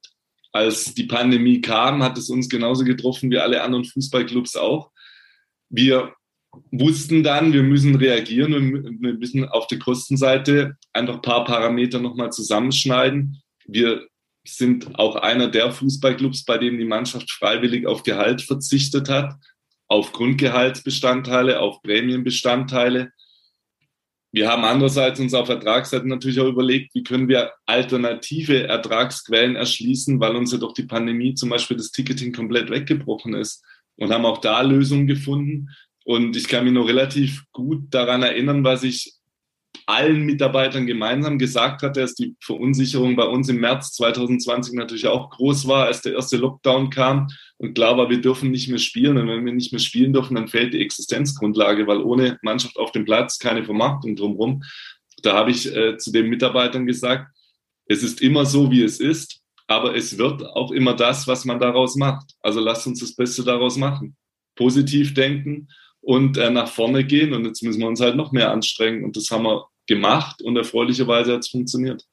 als 0.53 0.95
die 0.95 1.05
Pandemie 1.05 1.61
kam, 1.61 2.03
hat 2.03 2.17
es 2.19 2.31
uns 2.31 2.49
genauso 2.49 2.85
getroffen 2.85 3.31
wie 3.31 3.39
alle 3.39 3.63
anderen 3.63 3.85
Fußballclubs 3.85 4.57
auch. 4.57 4.91
Wir 5.69 6.15
wussten 6.71 7.23
dann, 7.23 7.53
wir 7.53 7.63
müssen 7.63 7.95
reagieren 7.95 8.55
und 8.55 9.03
wir 9.03 9.15
müssen 9.15 9.47
auf 9.47 9.67
der 9.67 9.79
Kostenseite 9.79 10.77
einfach 10.93 11.17
ein 11.17 11.23
paar 11.23 11.45
Parameter 11.45 12.01
nochmal 12.01 12.33
zusammenschneiden. 12.33 13.43
Wir 13.67 14.07
sind 14.47 14.99
auch 14.99 15.17
einer 15.17 15.49
der 15.49 15.71
Fußballclubs, 15.73 16.45
bei 16.47 16.57
dem 16.57 16.79
die 16.79 16.87
Mannschaft 16.87 17.31
freiwillig 17.31 17.87
auf 17.87 18.03
Gehalt 18.03 18.41
verzichtet 18.41 19.11
hat, 19.11 19.35
auf 19.89 20.13
Grundgehaltsbestandteile, 20.13 21.61
auf 21.61 21.83
Prämienbestandteile. 21.83 23.13
Wir 24.31 24.49
haben 24.49 24.65
andererseits 24.65 25.19
uns 25.21 25.33
auf 25.33 25.49
Ertragsseite 25.49 26.07
natürlich 26.07 26.39
auch 26.39 26.49
überlegt, 26.49 26.95
wie 26.95 27.03
können 27.03 27.29
wir 27.29 27.53
alternative 27.65 28.69
Ertragsquellen 28.69 29.57
erschließen, 29.57 30.21
weil 30.21 30.37
uns 30.37 30.53
ja 30.53 30.59
durch 30.59 30.75
die 30.75 30.83
Pandemie 30.83 31.35
zum 31.35 31.49
Beispiel 31.49 31.79
das 31.79 31.91
Ticketing 31.91 32.33
komplett 32.33 32.71
weggebrochen 32.71 33.35
ist 33.35 33.65
und 33.97 34.13
haben 34.13 34.27
auch 34.27 34.39
da 34.39 34.61
Lösungen 34.61 35.07
gefunden. 35.07 35.71
Und 36.05 36.37
ich 36.37 36.47
kann 36.47 36.65
mich 36.65 36.75
noch 36.75 36.87
relativ 36.87 37.45
gut 37.53 37.87
daran 37.91 38.23
erinnern, 38.23 38.65
was 38.65 38.83
ich 38.83 39.18
allen 39.87 40.23
Mitarbeitern 40.25 40.87
gemeinsam 40.87 41.39
gesagt 41.39 41.83
hatte, 41.83 42.01
dass 42.01 42.15
die 42.15 42.37
Verunsicherung 42.41 43.17
bei 43.17 43.25
uns 43.25 43.49
im 43.49 43.61
März 43.61 43.93
2020 43.93 44.75
natürlich 44.75 45.07
auch 45.07 45.31
groß 45.31 45.67
war, 45.69 45.87
als 45.87 46.03
der 46.03 46.15
erste 46.15 46.37
Lockdown 46.37 46.91
kam 46.91 47.29
und 47.59 47.75
klar 47.75 47.97
war, 47.97 48.09
wir 48.09 48.21
dürfen 48.21 48.51
nicht 48.51 48.69
mehr 48.69 48.79
spielen. 48.79 49.19
Und 49.19 49.29
wenn 49.29 49.45
wir 49.45 49.53
nicht 49.53 49.73
mehr 49.73 49.81
spielen 49.81 50.13
dürfen, 50.13 50.37
dann 50.37 50.49
fällt 50.49 50.75
die 50.75 50.81
Existenzgrundlage, 50.81 51.87
weil 51.87 52.01
ohne 52.01 52.39
Mannschaft 52.43 52.77
auf 52.77 52.93
dem 52.93 53.05
Platz 53.05 53.39
keine 53.39 53.65
Vermarktung 53.65 54.15
drumherum. 54.15 54.63
Da 55.23 55.35
habe 55.35 55.51
ich 55.51 55.75
äh, 55.75 55.99
zu 55.99 56.13
den 56.13 56.29
Mitarbeitern 56.29 56.87
gesagt, 56.87 57.37
es 57.87 58.05
ist 58.05 58.23
immer 58.23 58.47
so, 58.47 58.71
wie 58.71 58.83
es 58.85 59.01
ist, 59.01 59.41
aber 59.67 59.97
es 59.97 60.19
wird 60.19 60.45
auch 60.45 60.71
immer 60.71 60.95
das, 60.95 61.27
was 61.27 61.45
man 61.45 61.59
daraus 61.59 61.97
macht. 61.97 62.33
Also 62.41 62.61
lasst 62.61 62.87
uns 62.87 63.01
das 63.01 63.17
Beste 63.17 63.43
daraus 63.43 63.77
machen. 63.77 64.17
Positiv 64.55 65.15
denken 65.15 65.69
und 66.01 66.37
äh, 66.37 66.51
nach 66.51 66.69
vorne 66.69 67.05
gehen. 67.05 67.33
Und 67.33 67.45
jetzt 67.45 67.63
müssen 67.63 67.81
wir 67.81 67.89
uns 67.89 68.01
halt 68.01 68.17
noch 68.17 68.33
mehr 68.33 68.51
anstrengen. 68.51 69.05
Und 69.05 69.17
das 69.17 69.31
haben 69.31 69.45
wir 69.45 69.67
gemacht 69.87 70.43
und 70.43 70.57
erfreulicherweise 70.57 71.33
hat 71.33 71.41
es 71.41 71.49
funktioniert. 71.49 72.05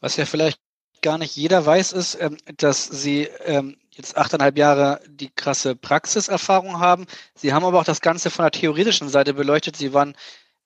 Was 0.00 0.16
ja 0.16 0.26
vielleicht 0.26 0.60
gar 1.02 1.18
nicht 1.18 1.36
jeder 1.36 1.64
weiß, 1.64 1.92
ist, 1.92 2.16
ähm, 2.20 2.36
dass 2.56 2.84
Sie 2.84 3.28
ähm, 3.44 3.76
jetzt 3.90 4.16
achteinhalb 4.16 4.56
Jahre 4.56 5.00
die 5.08 5.30
krasse 5.34 5.74
Praxiserfahrung 5.74 6.78
haben. 6.78 7.06
Sie 7.34 7.52
haben 7.52 7.64
aber 7.64 7.80
auch 7.80 7.84
das 7.84 8.00
Ganze 8.00 8.30
von 8.30 8.44
der 8.44 8.52
theoretischen 8.52 9.08
Seite 9.08 9.34
beleuchtet. 9.34 9.76
Sie 9.76 9.92
waren 9.92 10.14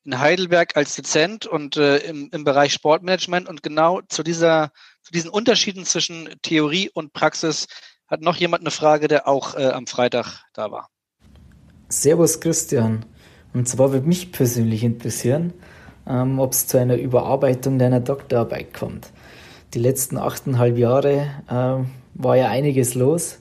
in 0.04 0.18
Heidelberg 0.18 0.76
als 0.76 0.96
Dozent 0.96 1.46
und 1.46 1.76
äh, 1.76 1.98
im, 1.98 2.28
im 2.32 2.44
Bereich 2.44 2.72
Sportmanagement 2.72 3.48
und 3.48 3.62
genau 3.62 4.00
zu 4.08 4.22
dieser, 4.22 4.72
zu 5.02 5.12
diesen 5.12 5.30
Unterschieden 5.30 5.84
zwischen 5.84 6.28
Theorie 6.42 6.90
und 6.90 7.12
Praxis 7.12 7.68
hat 8.08 8.20
noch 8.20 8.36
jemand 8.36 8.62
eine 8.62 8.70
Frage, 8.70 9.08
der 9.08 9.28
auch 9.28 9.54
äh, 9.54 9.68
am 9.68 9.86
Freitag 9.86 10.44
da 10.52 10.70
war. 10.70 10.91
Servus 11.92 12.40
Christian. 12.40 13.04
Und 13.52 13.68
zwar 13.68 13.92
würde 13.92 14.06
mich 14.06 14.32
persönlich 14.32 14.82
interessieren, 14.82 15.52
ähm, 16.06 16.38
ob 16.38 16.52
es 16.52 16.66
zu 16.66 16.78
einer 16.78 16.96
Überarbeitung 16.96 17.78
deiner 17.78 18.00
Doktorarbeit 18.00 18.72
kommt. 18.72 19.10
Die 19.74 19.78
letzten 19.78 20.16
achteinhalb 20.16 20.78
Jahre 20.78 21.28
äh, 21.48 21.84
war 22.14 22.36
ja 22.36 22.48
einiges 22.48 22.94
los 22.94 23.38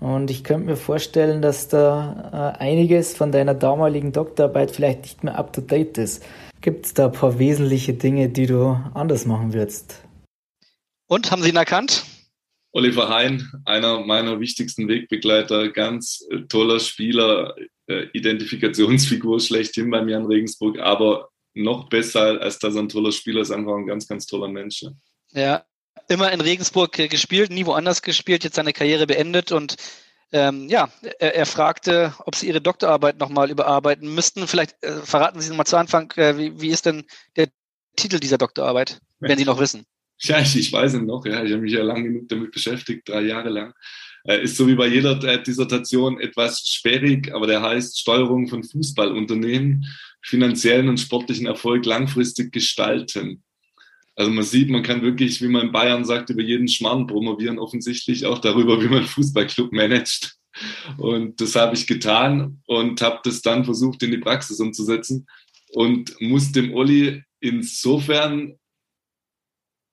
und 0.00 0.30
ich 0.30 0.42
könnte 0.44 0.66
mir 0.66 0.76
vorstellen, 0.76 1.40
dass 1.40 1.68
da 1.68 2.54
äh, 2.58 2.62
einiges 2.62 3.16
von 3.16 3.32
deiner 3.32 3.54
damaligen 3.54 4.12
Doktorarbeit 4.12 4.72
vielleicht 4.72 5.02
nicht 5.02 5.24
mehr 5.24 5.38
up-to-date 5.38 5.98
ist. 5.98 6.22
Gibt 6.60 6.86
es 6.86 6.94
da 6.94 7.06
ein 7.06 7.12
paar 7.12 7.38
wesentliche 7.38 7.94
Dinge, 7.94 8.28
die 8.28 8.46
du 8.46 8.76
anders 8.94 9.24
machen 9.24 9.52
würdest? 9.52 10.02
Und 11.06 11.30
haben 11.30 11.42
Sie 11.42 11.50
ihn 11.50 11.56
erkannt? 11.56 12.04
Oliver 12.74 13.08
Hein, 13.08 13.48
einer 13.64 14.00
meiner 14.00 14.40
wichtigsten 14.40 14.88
Wegbegleiter, 14.88 15.68
ganz 15.70 16.26
äh, 16.30 16.40
toller 16.48 16.80
Spieler, 16.80 17.54
äh, 17.86 18.06
Identifikationsfigur 18.12 19.38
schlechthin 19.38 19.90
bei 19.90 20.02
mir 20.02 20.16
in 20.16 20.26
Regensburg, 20.26 20.80
aber 20.80 21.28
noch 21.54 21.88
besser 21.88 22.40
als 22.40 22.58
dass 22.58 22.74
er 22.74 22.82
ein 22.82 22.88
toller 22.88 23.12
Spieler 23.12 23.42
ist, 23.42 23.52
einfach 23.52 23.76
ein 23.76 23.86
ganz, 23.86 24.08
ganz 24.08 24.26
toller 24.26 24.48
Mensch. 24.48 24.84
Ja, 25.30 25.64
immer 26.08 26.32
in 26.32 26.40
Regensburg 26.40 26.98
äh, 26.98 27.06
gespielt, 27.06 27.52
nie 27.52 27.64
woanders 27.64 28.02
gespielt, 28.02 28.42
jetzt 28.42 28.56
seine 28.56 28.72
Karriere 28.72 29.06
beendet 29.06 29.52
und 29.52 29.76
ähm, 30.32 30.68
ja, 30.68 30.88
er, 31.20 31.36
er, 31.36 31.46
fragte, 31.46 32.12
ob 32.26 32.34
Sie 32.34 32.48
Ihre 32.48 32.60
Doktorarbeit 32.60 33.20
nochmal 33.20 33.52
überarbeiten 33.52 34.12
müssten. 34.12 34.48
Vielleicht 34.48 34.82
äh, 34.82 35.00
verraten 35.02 35.40
Sie 35.40 35.54
mal 35.54 35.64
zu 35.64 35.76
Anfang, 35.76 36.10
äh, 36.16 36.36
wie, 36.36 36.60
wie 36.60 36.70
ist 36.70 36.86
denn 36.86 37.04
der 37.36 37.50
Titel 37.94 38.18
dieser 38.18 38.38
Doktorarbeit, 38.38 38.98
wenn 39.20 39.38
Sie 39.38 39.44
noch 39.44 39.60
wissen? 39.60 39.86
Ja, 40.24 40.40
ich, 40.40 40.56
ich 40.56 40.72
weiß 40.72 40.94
ihn 40.94 41.06
noch, 41.06 41.24
ja. 41.26 41.44
Ich 41.44 41.52
habe 41.52 41.62
mich 41.62 41.72
ja 41.72 41.82
lange 41.82 42.04
genug 42.04 42.28
damit 42.28 42.50
beschäftigt, 42.50 43.08
drei 43.08 43.22
Jahre 43.22 43.50
lang. 43.50 43.74
Äh, 44.26 44.42
ist 44.42 44.56
so 44.56 44.66
wie 44.66 44.74
bei 44.74 44.86
jeder 44.86 45.16
Dissertation 45.38 46.18
etwas 46.18 46.60
sperrig, 46.66 47.32
aber 47.34 47.46
der 47.46 47.60
heißt 47.60 47.98
Steuerung 47.98 48.48
von 48.48 48.64
Fußballunternehmen, 48.64 49.86
finanziellen 50.22 50.88
und 50.88 50.98
sportlichen 50.98 51.46
Erfolg 51.46 51.84
langfristig 51.84 52.52
gestalten. 52.52 53.42
Also 54.16 54.30
man 54.30 54.44
sieht, 54.44 54.70
man 54.70 54.82
kann 54.82 55.02
wirklich, 55.02 55.42
wie 55.42 55.48
man 55.48 55.66
in 55.66 55.72
Bayern 55.72 56.04
sagt, 56.04 56.30
über 56.30 56.42
jeden 56.42 56.68
Schmarrn 56.68 57.06
promovieren, 57.06 57.58
offensichtlich 57.58 58.24
auch 58.24 58.38
darüber, 58.38 58.82
wie 58.82 58.88
man 58.88 59.04
Fußballclub 59.04 59.72
managt. 59.72 60.36
Und 60.98 61.40
das 61.40 61.56
habe 61.56 61.74
ich 61.74 61.86
getan 61.86 62.62
und 62.66 63.02
habe 63.02 63.20
das 63.24 63.42
dann 63.42 63.64
versucht 63.64 64.02
in 64.04 64.12
die 64.12 64.18
Praxis 64.18 64.60
umzusetzen 64.60 65.26
und 65.72 66.14
muss 66.20 66.52
dem 66.52 66.72
Olli 66.72 67.24
insofern 67.40 68.54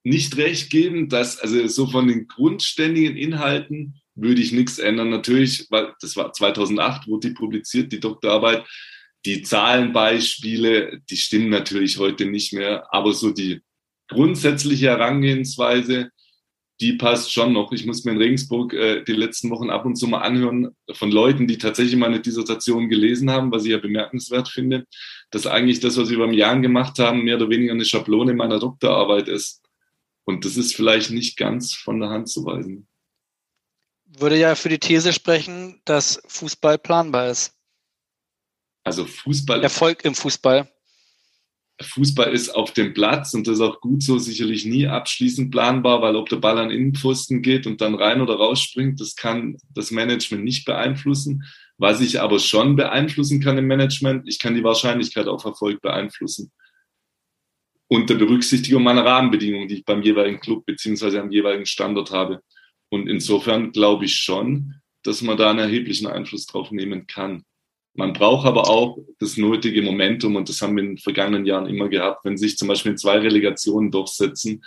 nicht 0.03 0.37
recht 0.37 0.69
geben, 0.69 1.09
dass 1.09 1.39
also 1.39 1.67
so 1.67 1.87
von 1.87 2.07
den 2.07 2.27
grundständigen 2.27 3.15
Inhalten 3.15 4.01
würde 4.15 4.41
ich 4.41 4.51
nichts 4.51 4.79
ändern. 4.79 5.09
Natürlich, 5.09 5.67
weil 5.69 5.93
das 6.01 6.15
war 6.15 6.33
2008, 6.33 7.07
wurde 7.07 7.29
die 7.29 7.33
publiziert, 7.33 7.91
die 7.91 7.99
Doktorarbeit. 7.99 8.65
Die 9.25 9.43
Zahlenbeispiele, 9.43 11.01
die 11.09 11.17
stimmen 11.17 11.49
natürlich 11.49 11.99
heute 11.99 12.25
nicht 12.25 12.53
mehr, 12.53 12.91
aber 12.91 13.13
so 13.13 13.29
die 13.29 13.61
grundsätzliche 14.07 14.87
Herangehensweise, 14.87 16.09
die 16.81 16.93
passt 16.93 17.31
schon 17.31 17.53
noch. 17.53 17.71
Ich 17.71 17.85
muss 17.85 18.03
mir 18.03 18.13
in 18.13 18.17
Regensburg 18.17 18.73
äh, 18.73 19.03
die 19.03 19.13
letzten 19.13 19.51
Wochen 19.51 19.69
ab 19.69 19.85
und 19.85 19.95
zu 19.95 20.07
mal 20.07 20.21
anhören 20.21 20.75
von 20.93 21.11
Leuten, 21.11 21.45
die 21.45 21.59
tatsächlich 21.59 21.95
meine 21.95 22.19
Dissertation 22.19 22.89
gelesen 22.89 23.29
haben, 23.29 23.51
was 23.51 23.65
ich 23.65 23.71
ja 23.71 23.77
bemerkenswert 23.77 24.49
finde, 24.49 24.85
dass 25.29 25.45
eigentlich 25.45 25.79
das, 25.79 25.97
was 25.97 26.09
wir 26.09 26.17
beim 26.17 26.33
Jahren 26.33 26.63
gemacht 26.63 26.97
haben, 26.97 27.23
mehr 27.23 27.35
oder 27.35 27.49
weniger 27.49 27.73
eine 27.73 27.85
Schablone 27.85 28.33
meiner 28.33 28.59
Doktorarbeit 28.59 29.27
ist. 29.27 29.60
Und 30.31 30.45
das 30.45 30.55
ist 30.55 30.75
vielleicht 30.75 31.11
nicht 31.11 31.37
ganz 31.37 31.73
von 31.73 31.99
der 31.99 32.09
Hand 32.09 32.29
zu 32.29 32.45
weisen. 32.45 32.87
Würde 34.05 34.37
ja 34.37 34.55
für 34.55 34.69
die 34.69 34.79
These 34.79 35.11
sprechen, 35.11 35.81
dass 35.85 36.21
Fußball 36.27 36.77
planbar 36.77 37.29
ist. 37.29 37.53
Also 38.83 39.05
Fußball. 39.05 39.61
Erfolg 39.61 40.05
im 40.05 40.15
Fußball. 40.15 40.71
Fußball 41.81 42.31
ist 42.33 42.49
auf 42.49 42.71
dem 42.71 42.93
Platz 42.93 43.33
und 43.33 43.47
das 43.47 43.55
ist 43.55 43.61
auch 43.61 43.81
gut 43.81 44.03
so, 44.03 44.19
sicherlich 44.19 44.65
nie 44.65 44.87
abschließend 44.87 45.51
planbar, 45.51 46.01
weil 46.01 46.15
ob 46.15 46.29
der 46.29 46.37
Ball 46.37 46.57
an 46.59 46.71
Innenpfosten 46.71 47.41
geht 47.41 47.67
und 47.67 47.81
dann 47.81 47.95
rein 47.95 48.21
oder 48.21 48.35
rausspringt, 48.35 49.01
das 49.01 49.15
kann 49.15 49.57
das 49.73 49.91
Management 49.91 50.43
nicht 50.43 50.65
beeinflussen. 50.65 51.43
Was 51.77 51.99
ich 51.99 52.21
aber 52.21 52.39
schon 52.39 52.75
beeinflussen 52.75 53.41
kann 53.41 53.57
im 53.57 53.67
Management, 53.67 54.27
ich 54.27 54.39
kann 54.39 54.55
die 54.55 54.63
Wahrscheinlichkeit 54.63 55.27
auf 55.27 55.43
Erfolg 55.43 55.81
beeinflussen. 55.81 56.51
Unter 57.93 58.15
Berücksichtigung 58.15 58.83
meiner 58.83 59.03
Rahmenbedingungen, 59.03 59.67
die 59.67 59.79
ich 59.79 59.85
beim 59.85 60.01
jeweiligen 60.01 60.39
Club 60.39 60.65
beziehungsweise 60.65 61.19
am 61.19 61.29
jeweiligen 61.29 61.65
Standort 61.65 62.11
habe. 62.11 62.41
Und 62.87 63.09
insofern 63.09 63.73
glaube 63.73 64.05
ich 64.05 64.15
schon, 64.15 64.75
dass 65.03 65.21
man 65.21 65.35
da 65.35 65.49
einen 65.49 65.59
erheblichen 65.59 66.07
Einfluss 66.07 66.45
drauf 66.45 66.71
nehmen 66.71 67.05
kann. 67.05 67.43
Man 67.93 68.13
braucht 68.13 68.47
aber 68.47 68.69
auch 68.69 68.97
das 69.19 69.35
nötige 69.35 69.81
Momentum 69.81 70.37
und 70.37 70.47
das 70.47 70.61
haben 70.61 70.77
wir 70.77 70.83
in 70.83 70.91
den 70.91 70.97
vergangenen 70.99 71.45
Jahren 71.45 71.67
immer 71.67 71.89
gehabt. 71.89 72.23
Wenn 72.23 72.37
sich 72.37 72.57
zum 72.57 72.69
Beispiel 72.69 72.95
zwei 72.95 73.17
Relegationen 73.17 73.91
durchsetzen, 73.91 74.63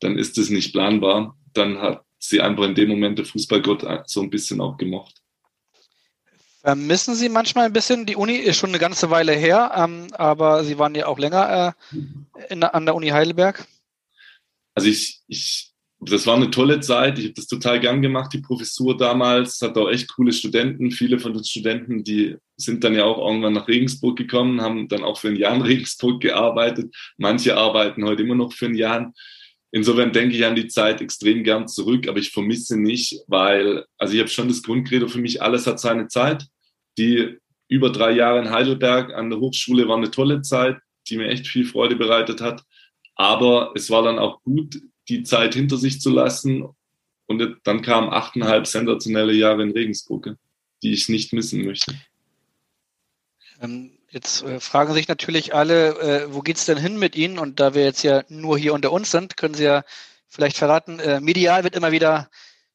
dann 0.00 0.16
ist 0.16 0.38
das 0.38 0.48
nicht 0.48 0.72
planbar. 0.72 1.36
Dann 1.52 1.78
hat 1.78 2.06
sie 2.18 2.40
einfach 2.40 2.64
in 2.64 2.74
dem 2.74 2.88
Moment 2.88 3.18
der 3.18 3.26
Fußballgott 3.26 3.84
so 4.08 4.22
ein 4.22 4.30
bisschen 4.30 4.62
auch 4.62 4.78
gemocht. 4.78 5.21
Vermissen 6.62 7.14
Sie 7.14 7.28
manchmal 7.28 7.66
ein 7.66 7.72
bisschen? 7.72 8.06
Die 8.06 8.16
Uni 8.16 8.36
ist 8.36 8.56
schon 8.56 8.70
eine 8.70 8.78
ganze 8.78 9.10
Weile 9.10 9.32
her, 9.32 9.72
ähm, 9.76 10.06
aber 10.12 10.62
Sie 10.64 10.78
waren 10.78 10.94
ja 10.94 11.06
auch 11.06 11.18
länger 11.18 11.74
äh, 11.92 12.52
in, 12.52 12.62
an 12.62 12.86
der 12.86 12.94
Uni 12.94 13.08
Heidelberg. 13.08 13.66
Also 14.74 14.88
ich, 14.88 15.20
ich 15.26 15.72
das 16.04 16.26
war 16.26 16.34
eine 16.34 16.50
tolle 16.50 16.80
Zeit. 16.80 17.18
Ich 17.18 17.26
habe 17.26 17.34
das 17.34 17.46
total 17.46 17.78
gern 17.78 18.02
gemacht, 18.02 18.32
die 18.32 18.40
Professur 18.40 18.96
damals. 18.96 19.60
Hat 19.62 19.76
auch 19.78 19.88
echt 19.88 20.12
coole 20.12 20.32
Studenten. 20.32 20.90
Viele 20.90 21.20
von 21.20 21.32
den 21.32 21.44
Studenten, 21.44 22.02
die 22.02 22.36
sind 22.56 22.82
dann 22.82 22.94
ja 22.94 23.04
auch 23.04 23.24
irgendwann 23.24 23.52
nach 23.52 23.68
Regensburg 23.68 24.18
gekommen, 24.18 24.60
haben 24.60 24.88
dann 24.88 25.04
auch 25.04 25.18
für 25.18 25.28
ein 25.28 25.36
Jahr 25.36 25.54
in 25.54 25.62
Regensburg 25.62 26.20
gearbeitet. 26.20 26.92
Manche 27.18 27.56
arbeiten 27.56 28.04
heute 28.04 28.22
immer 28.22 28.34
noch 28.34 28.52
für 28.52 28.66
ein 28.66 28.74
Jahr. 28.74 29.12
Insofern 29.74 30.12
denke 30.12 30.36
ich 30.36 30.44
an 30.44 30.54
die 30.54 30.68
Zeit 30.68 31.00
extrem 31.00 31.42
gern 31.44 31.66
zurück, 31.66 32.06
aber 32.06 32.18
ich 32.18 32.30
vermisse 32.30 32.78
nicht, 32.78 33.20
weil, 33.26 33.86
also 33.96 34.12
ich 34.12 34.20
habe 34.20 34.28
schon 34.28 34.48
das 34.48 34.62
Grundcredo 34.62 35.08
für 35.08 35.18
mich, 35.18 35.40
alles 35.40 35.66
hat 35.66 35.80
seine 35.80 36.08
Zeit. 36.08 36.46
Die 36.98 37.38
über 37.68 37.90
drei 37.90 38.12
Jahre 38.12 38.38
in 38.38 38.50
Heidelberg 38.50 39.14
an 39.14 39.30
der 39.30 39.40
Hochschule 39.40 39.88
war 39.88 39.96
eine 39.96 40.10
tolle 40.10 40.42
Zeit, 40.42 40.76
die 41.08 41.16
mir 41.16 41.28
echt 41.28 41.46
viel 41.46 41.64
Freude 41.64 41.96
bereitet 41.96 42.42
hat. 42.42 42.62
Aber 43.14 43.72
es 43.74 43.88
war 43.88 44.02
dann 44.02 44.18
auch 44.18 44.42
gut, 44.42 44.78
die 45.08 45.22
Zeit 45.22 45.54
hinter 45.54 45.78
sich 45.78 46.00
zu 46.02 46.10
lassen. 46.10 46.66
Und 47.26 47.58
dann 47.64 47.80
kamen 47.80 48.10
achteinhalb 48.10 48.66
sensationelle 48.66 49.32
Jahre 49.32 49.62
in 49.62 49.70
Regensburg, 49.70 50.36
die 50.82 50.92
ich 50.92 51.08
nicht 51.08 51.32
missen 51.32 51.64
möchte. 51.64 51.94
Ähm, 53.62 53.92
jetzt 54.12 54.42
äh, 54.42 54.60
fragen 54.60 54.94
sich 54.94 55.08
natürlich 55.08 55.54
alle, 55.54 55.88
äh, 56.00 56.32
wo 56.32 56.42
es 56.46 56.66
denn 56.66 56.78
hin 56.78 56.98
mit 56.98 57.16
Ihnen? 57.16 57.38
Und 57.38 57.58
da 57.58 57.74
wir 57.74 57.82
jetzt 57.84 58.02
ja 58.02 58.22
nur 58.28 58.58
hier 58.58 58.74
unter 58.74 58.92
uns 58.92 59.10
sind, 59.10 59.36
können 59.36 59.54
Sie 59.54 59.64
ja 59.64 59.84
vielleicht 60.28 60.56
verraten, 60.56 60.98
äh, 61.00 61.20
medial 61.20 61.64
wird 61.64 61.74
immer 61.74 61.92
wieder 61.92 62.30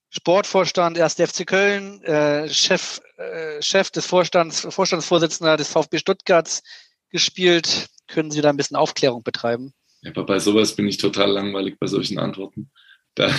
Sportvorstand, 0.10 0.98
erst 0.98 1.22
FC 1.22 1.46
Köln, 1.46 2.02
äh, 2.04 2.50
Chef, 2.50 3.02
äh, 3.18 3.62
Chef 3.62 3.92
des 3.92 4.06
Vorstands, 4.06 4.68
Vorstandsvorsitzender 4.70 5.58
des 5.58 5.68
VfB 5.70 6.00
Stuttgarts 6.00 6.64
gespielt. 7.10 7.88
Können 8.08 8.32
Sie 8.32 8.42
da 8.42 8.50
ein 8.50 8.58
bisschen 8.58 8.78
Aufklärung 8.78 9.24
betreiben? 9.24 9.74
Aber 10.06 10.26
bei 10.26 10.40
sowas 10.40 10.76
bin 10.76 10.88
ich 10.88 10.98
total 10.98 11.32
langweilig 11.32 11.78
bei 11.80 11.88
solchen 11.88 12.20
Antworten. 12.20 12.72
Da, 13.18 13.32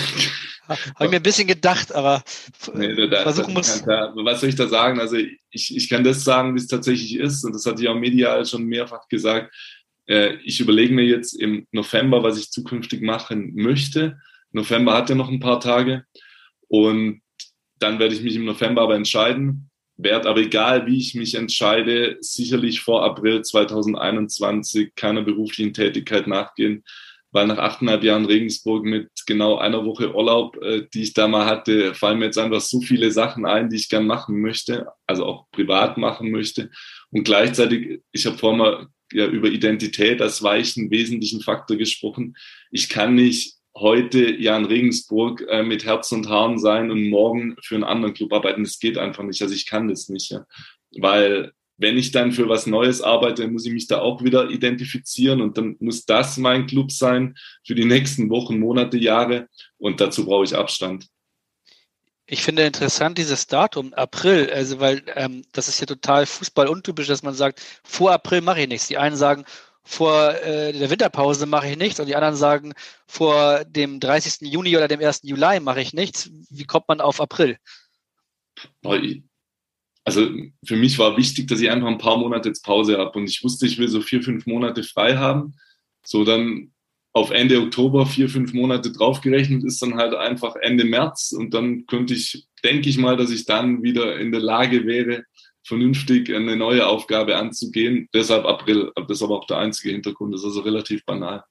Habe 0.67 1.05
ich 1.05 1.09
mir 1.09 1.15
ein 1.15 1.23
bisschen 1.23 1.47
gedacht, 1.47 1.95
aber 1.95 2.21
nee, 2.73 2.93
da, 2.93 3.07
da, 3.07 3.23
versuchen 3.23 3.53
muss. 3.53 3.81
Da, 3.83 4.13
was 4.15 4.41
soll 4.41 4.49
ich 4.49 4.55
da 4.55 4.67
sagen? 4.67 4.99
Also 4.99 5.15
ich, 5.15 5.75
ich 5.75 5.89
kann 5.89 6.03
das 6.03 6.23
sagen, 6.23 6.53
wie 6.53 6.59
es 6.59 6.67
tatsächlich 6.67 7.15
ist, 7.15 7.43
und 7.43 7.53
das 7.53 7.65
hatte 7.65 7.81
ich 7.81 7.87
auch 7.87 7.95
medial 7.95 8.45
schon 8.45 8.65
mehrfach 8.65 9.07
gesagt. 9.07 9.55
Äh, 10.05 10.35
ich 10.43 10.59
überlege 10.59 10.93
mir 10.93 11.05
jetzt 11.05 11.33
im 11.33 11.65
November, 11.71 12.21
was 12.21 12.37
ich 12.37 12.51
zukünftig 12.51 13.01
machen 13.01 13.53
möchte. 13.55 14.19
November 14.51 14.93
hat 14.93 15.09
ja 15.09 15.15
noch 15.15 15.29
ein 15.29 15.39
paar 15.39 15.59
Tage 15.59 16.03
und 16.67 17.21
dann 17.79 17.97
werde 17.97 18.13
ich 18.13 18.21
mich 18.21 18.35
im 18.35 18.45
November 18.45 18.81
aber 18.81 18.95
entscheiden 18.95 19.69
werde 20.01 20.29
aber 20.29 20.39
egal, 20.39 20.87
wie 20.87 20.97
ich 20.97 21.13
mich 21.13 21.35
entscheide, 21.35 22.17
sicherlich 22.21 22.79
vor 22.79 23.03
April 23.03 23.41
2021 23.41 24.95
keiner 24.95 25.21
beruflichen 25.21 25.73
Tätigkeit 25.73 26.25
nachgehen, 26.25 26.85
weil 27.31 27.47
nach 27.47 27.57
achteinhalb 27.57 28.03
Jahren 28.03 28.25
Regensburg 28.25 28.83
mit 28.83 29.09
genau 29.25 29.57
einer 29.57 29.85
Woche 29.85 30.13
Urlaub, 30.13 30.57
äh, 30.61 30.87
die 30.93 31.03
ich 31.03 31.13
da 31.13 31.27
mal 31.27 31.45
hatte, 31.45 31.93
fallen 31.93 32.19
mir 32.19 32.25
jetzt 32.25 32.37
einfach 32.37 32.61
so 32.61 32.81
viele 32.81 33.11
Sachen 33.11 33.45
ein, 33.45 33.69
die 33.69 33.75
ich 33.75 33.89
gern 33.89 34.07
machen 34.07 34.41
möchte, 34.41 34.87
also 35.05 35.25
auch 35.25 35.51
privat 35.51 35.97
machen 35.97 36.31
möchte. 36.31 36.69
Und 37.11 37.23
gleichzeitig, 37.23 38.01
ich 38.11 38.25
habe 38.25 38.37
vorhin 38.37 38.59
mal 38.59 38.87
ja, 39.11 39.27
über 39.27 39.49
Identität 39.49 40.21
als 40.21 40.41
weichen 40.43 40.91
wesentlichen 40.91 41.41
Faktor 41.41 41.77
gesprochen. 41.77 42.35
Ich 42.71 42.89
kann 42.89 43.15
nicht 43.15 43.55
heute 43.75 44.35
Jan 44.35 44.65
Regensburg 44.65 45.45
äh, 45.47 45.63
mit 45.63 45.85
Herz 45.85 46.11
und 46.11 46.29
Haaren 46.29 46.59
sein 46.59 46.91
und 46.91 47.09
morgen 47.09 47.55
für 47.63 47.75
einen 47.75 47.83
anderen 47.83 48.13
Club 48.13 48.33
arbeiten. 48.33 48.63
Das 48.63 48.79
geht 48.79 48.97
einfach 48.97 49.23
nicht. 49.23 49.41
Also 49.41 49.53
ich 49.53 49.65
kann 49.65 49.87
das 49.87 50.09
nicht, 50.09 50.31
ja. 50.31 50.45
Weil 50.97 51.53
wenn 51.79 51.97
ich 51.97 52.11
dann 52.11 52.31
für 52.31 52.47
was 52.47 52.67
Neues 52.67 53.01
arbeite, 53.01 53.47
muss 53.47 53.65
ich 53.65 53.73
mich 53.73 53.87
da 53.87 53.99
auch 53.99 54.23
wieder 54.23 54.49
identifizieren 54.49 55.41
und 55.41 55.57
dann 55.57 55.77
muss 55.79 56.05
das 56.05 56.37
mein 56.37 56.67
Club 56.67 56.91
sein 56.91 57.35
für 57.65 57.73
die 57.73 57.85
nächsten 57.85 58.29
Wochen, 58.29 58.59
Monate, 58.59 58.97
Jahre 58.97 59.47
und 59.77 60.01
dazu 60.01 60.25
brauche 60.25 60.43
ich 60.43 60.55
Abstand. 60.55 61.07
Ich 62.27 62.43
finde 62.43 62.63
interessant 62.63 63.17
dieses 63.17 63.47
Datum, 63.47 63.93
April, 63.93 64.51
also 64.51 64.79
weil 64.79 65.01
ähm, 65.15 65.43
das 65.51 65.67
ist 65.67 65.79
ja 65.79 65.87
total 65.87 66.27
Fußball 66.27 66.67
untypisch, 66.67 67.07
dass 67.07 67.23
man 67.23 67.33
sagt, 67.33 67.61
vor 67.83 68.11
April 68.11 68.41
mache 68.41 68.61
ich 68.61 68.67
nichts. 68.67 68.87
Die 68.87 68.97
einen 68.97 69.15
sagen, 69.15 69.45
vor 69.83 70.35
äh, 70.43 70.71
der 70.71 70.91
Winterpause 70.91 71.47
mache 71.47 71.69
ich 71.69 71.77
nichts 71.77 71.99
und 71.99 72.05
die 72.05 72.15
anderen 72.15 72.35
sagen, 72.35 72.73
vor 73.07 73.63
dem 73.65 73.99
30. 73.99 74.41
Juni 74.41 74.77
oder 74.77 74.87
dem 74.87 74.99
1. 74.99 75.21
Juli 75.23 75.59
mache 75.59 75.81
ich 75.81 75.93
nichts. 75.93 76.29
Wie 76.51 76.65
kommt 76.65 76.87
man 76.87 77.01
auf 77.01 77.19
April? 77.19 77.57
Also 80.05 80.27
für 80.65 80.75
mich 80.75 80.97
war 80.97 81.17
wichtig, 81.17 81.47
dass 81.47 81.61
ich 81.61 81.69
einfach 81.69 81.87
ein 81.87 81.97
paar 81.97 82.17
Monate 82.17 82.49
jetzt 82.49 82.63
Pause 82.63 82.97
habe 82.97 83.17
und 83.19 83.29
ich 83.29 83.43
wusste, 83.43 83.67
ich 83.67 83.77
will 83.77 83.87
so 83.87 84.01
vier, 84.01 84.23
fünf 84.23 84.45
Monate 84.45 84.83
frei 84.83 85.17
haben. 85.17 85.55
So 86.05 86.23
dann 86.23 86.71
auf 87.13 87.31
Ende 87.31 87.61
Oktober 87.61 88.05
vier, 88.05 88.29
fünf 88.29 88.53
Monate 88.53 88.91
draufgerechnet 88.91 89.63
ist 89.63 89.81
dann 89.81 89.95
halt 89.95 90.13
einfach 90.13 90.55
Ende 90.55 90.85
März 90.85 91.33
und 91.37 91.53
dann 91.53 91.85
könnte 91.85 92.13
ich, 92.13 92.47
denke 92.63 92.89
ich 92.89 92.97
mal, 92.97 93.17
dass 93.17 93.31
ich 93.31 93.45
dann 93.45 93.83
wieder 93.83 94.19
in 94.19 94.31
der 94.31 94.41
Lage 94.41 94.85
wäre, 94.85 95.23
vernünftig 95.63 96.33
eine 96.33 96.55
neue 96.55 96.87
Aufgabe 96.87 97.37
anzugehen. 97.37 98.09
Deshalb 98.13 98.45
April, 98.45 98.91
das 98.95 99.17
ist 99.17 99.23
aber 99.23 99.37
auch 99.37 99.47
der 99.47 99.57
einzige 99.57 99.91
Hintergrund, 99.91 100.33
das 100.33 100.41
ist 100.41 100.47
also 100.47 100.61
relativ 100.61 101.03
banal. 101.05 101.43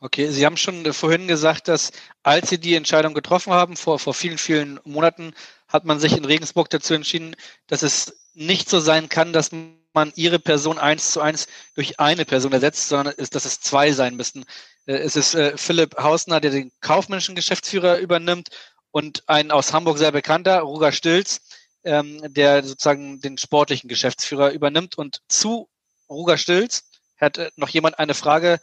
Okay, 0.00 0.28
Sie 0.28 0.46
haben 0.46 0.56
schon 0.56 0.92
vorhin 0.92 1.26
gesagt, 1.26 1.66
dass 1.66 1.90
als 2.22 2.50
Sie 2.50 2.58
die 2.58 2.74
Entscheidung 2.74 3.14
getroffen 3.14 3.52
haben, 3.52 3.74
vor, 3.74 3.98
vor 3.98 4.14
vielen, 4.14 4.38
vielen 4.38 4.78
Monaten, 4.84 5.32
hat 5.68 5.84
man 5.84 6.00
sich 6.00 6.16
in 6.16 6.24
Regensburg 6.24 6.70
dazu 6.70 6.94
entschieden, 6.94 7.36
dass 7.66 7.82
es 7.82 8.16
nicht 8.34 8.70
so 8.70 8.80
sein 8.80 9.08
kann, 9.08 9.32
dass 9.32 9.50
man 9.92 10.12
Ihre 10.14 10.38
Person 10.38 10.78
eins 10.78 11.12
zu 11.12 11.20
eins 11.20 11.46
durch 11.74 12.00
eine 12.00 12.24
Person 12.24 12.52
ersetzt, 12.52 12.88
sondern 12.88 13.14
dass 13.16 13.44
es 13.44 13.60
zwei 13.60 13.92
sein 13.92 14.16
müssten. 14.16 14.44
Äh, 14.86 14.96
es 14.96 15.16
ist 15.16 15.34
äh, 15.34 15.56
Philipp 15.56 15.96
Hausner, 15.98 16.40
der 16.40 16.50
den 16.50 16.72
kaufmännischen 16.80 17.34
Geschäftsführer 17.34 17.98
übernimmt 17.98 18.48
und 18.90 19.22
ein 19.26 19.50
aus 19.50 19.72
Hamburg 19.72 19.98
sehr 19.98 20.12
bekannter, 20.12 20.60
Roger 20.60 20.92
Stilz, 20.92 21.40
ähm, 21.84 22.20
der 22.32 22.64
sozusagen 22.64 23.20
den 23.20 23.38
sportlichen 23.38 23.88
Geschäftsführer 23.88 24.50
übernimmt. 24.50 24.96
Und 24.96 25.20
zu 25.28 25.68
Ruger 26.08 26.38
Stilz 26.38 26.84
hat 27.20 27.38
äh, 27.38 27.50
noch 27.56 27.68
jemand 27.68 27.98
eine 27.98 28.14
Frage, 28.14 28.60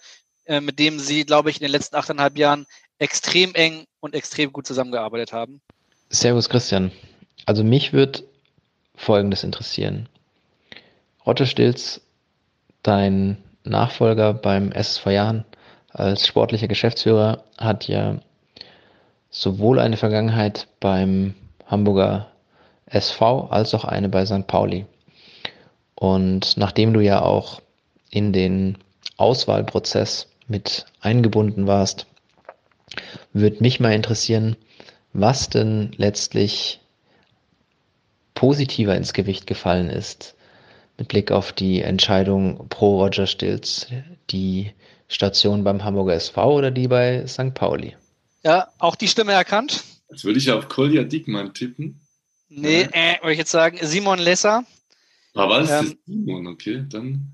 mit 0.48 0.78
dem 0.78 1.00
Sie, 1.00 1.26
glaube 1.26 1.50
ich, 1.50 1.56
in 1.56 1.64
den 1.64 1.72
letzten 1.72 1.96
achteinhalb 1.96 2.38
Jahren 2.38 2.68
extrem 3.00 3.56
eng 3.56 3.88
und 4.00 4.14
extrem 4.14 4.54
gut 4.54 4.68
zusammengearbeitet 4.68 5.34
haben. 5.34 5.60
Servus 6.10 6.50
Christian. 6.50 6.92
Also 7.46 7.64
mich 7.64 7.94
wird 7.94 8.24
Folgendes 8.96 9.44
interessieren. 9.44 10.08
Roger 11.26 11.46
Stilz, 11.46 12.02
dein 12.84 13.38
Nachfolger 13.64 14.34
beim 14.34 14.72
SSV 14.72 15.08
Jahren 15.08 15.46
als 15.90 16.28
sportlicher 16.28 16.68
Geschäftsführer, 16.68 17.44
hat 17.58 17.88
ja 17.88 18.20
sowohl 19.30 19.80
eine 19.80 19.98
Vergangenheit 19.98 20.68
beim 20.80 21.36
Hamburger 21.66 22.28
SV 22.86 23.48
als 23.50 23.74
auch 23.74 23.86
eine 23.86 24.10
bei 24.10 24.26
St. 24.26 24.48
Pauli. 24.48 24.86
Und 25.96 26.58
nachdem 26.58 26.94
du 26.94 27.00
ja 27.00 27.22
auch 27.22 27.62
in 28.12 28.34
den 28.34 28.78
Auswahlprozess 29.18 30.28
mit 30.48 30.86
eingebunden 31.02 31.68
warst, 31.68 32.06
würde 33.34 33.62
mich 33.62 33.80
mal 33.80 33.94
interessieren, 33.94 34.56
was 35.16 35.50
denn 35.50 35.94
letztlich 35.96 36.82
positiver 38.34 38.96
ins 38.96 39.14
Gewicht 39.14 39.48
gefallen 39.48 39.90
ist 39.90 40.36
mit 40.98 41.08
Blick 41.08 41.32
auf 41.32 41.54
die 41.54 41.82
Entscheidung 41.82 42.68
pro 42.70 43.02
Roger 43.02 43.28
Stilz, 43.28 43.88
die 44.30 44.74
Station 45.08 45.64
beim 45.64 45.84
Hamburger 45.84 46.14
SV 46.14 46.54
oder 46.54 46.72
die 46.72 46.88
bei 46.88 47.26
St. 47.28 47.54
Pauli? 47.54 47.96
Ja, 48.44 48.68
auch 48.78 48.96
die 48.96 49.08
Stimme 49.08 49.32
erkannt. 49.32 49.84
Jetzt 50.10 50.26
würde 50.26 50.40
ich 50.40 50.52
auf 50.52 50.68
Kolja 50.68 51.04
Diekmann 51.04 51.54
tippen. 51.54 52.02
Nee, 52.50 52.84
ja. 52.84 52.90
äh, 52.92 53.22
würde 53.22 53.34
ich 53.34 53.40
jetzt 53.40 53.52
sagen, 53.52 53.78
Simon 53.82 54.20
Lesser. 54.20 54.64
Ah, 55.34 55.50
was? 55.50 55.70
Ähm, 55.70 55.98
Simon, 56.06 56.48
okay, 56.48 56.86
dann. 56.88 57.34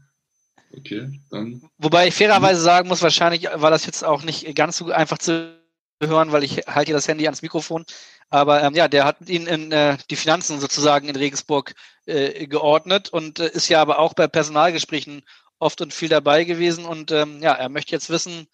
Okay, 0.75 1.19
dann. 1.29 1.61
Wobei 1.77 2.07
ich 2.07 2.13
fairerweise 2.13 2.61
sagen 2.61 2.87
muss, 2.87 3.01
wahrscheinlich 3.01 3.43
war 3.53 3.71
das 3.71 3.85
jetzt 3.85 4.05
auch 4.05 4.23
nicht 4.23 4.55
ganz 4.55 4.77
so 4.77 4.91
einfach 4.91 5.17
zu 5.17 5.60
hören, 6.01 6.31
weil 6.31 6.43
ich 6.43 6.57
halte 6.67 6.93
das 6.93 7.07
Handy 7.07 7.25
ans 7.25 7.41
Mikrofon. 7.41 7.85
Aber 8.29 8.63
ähm, 8.63 8.73
ja, 8.75 8.87
der 8.87 9.05
hat 9.05 9.29
ihn 9.29 9.47
in 9.47 9.71
äh, 9.71 9.97
die 10.09 10.15
Finanzen 10.15 10.59
sozusagen 10.59 11.07
in 11.07 11.15
Regensburg 11.15 11.73
äh, 12.05 12.47
geordnet 12.47 13.09
und 13.09 13.39
äh, 13.39 13.49
ist 13.49 13.69
ja 13.69 13.81
aber 13.81 13.99
auch 13.99 14.13
bei 14.13 14.27
Personalgesprächen 14.27 15.23
oft 15.59 15.81
und 15.81 15.93
viel 15.93 16.09
dabei 16.09 16.43
gewesen. 16.43 16.85
Und 16.85 17.11
ähm, 17.11 17.41
ja, 17.41 17.53
er 17.53 17.69
möchte 17.69 17.91
jetzt 17.91 18.09
wissen, 18.09 18.47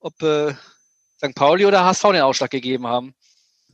ob 0.00 0.20
äh, 0.22 0.54
St. 1.18 1.34
Pauli 1.34 1.66
oder 1.66 1.84
HSV 1.84 2.02
den 2.12 2.22
Ausschlag 2.22 2.50
gegeben 2.50 2.86
haben. 2.86 3.14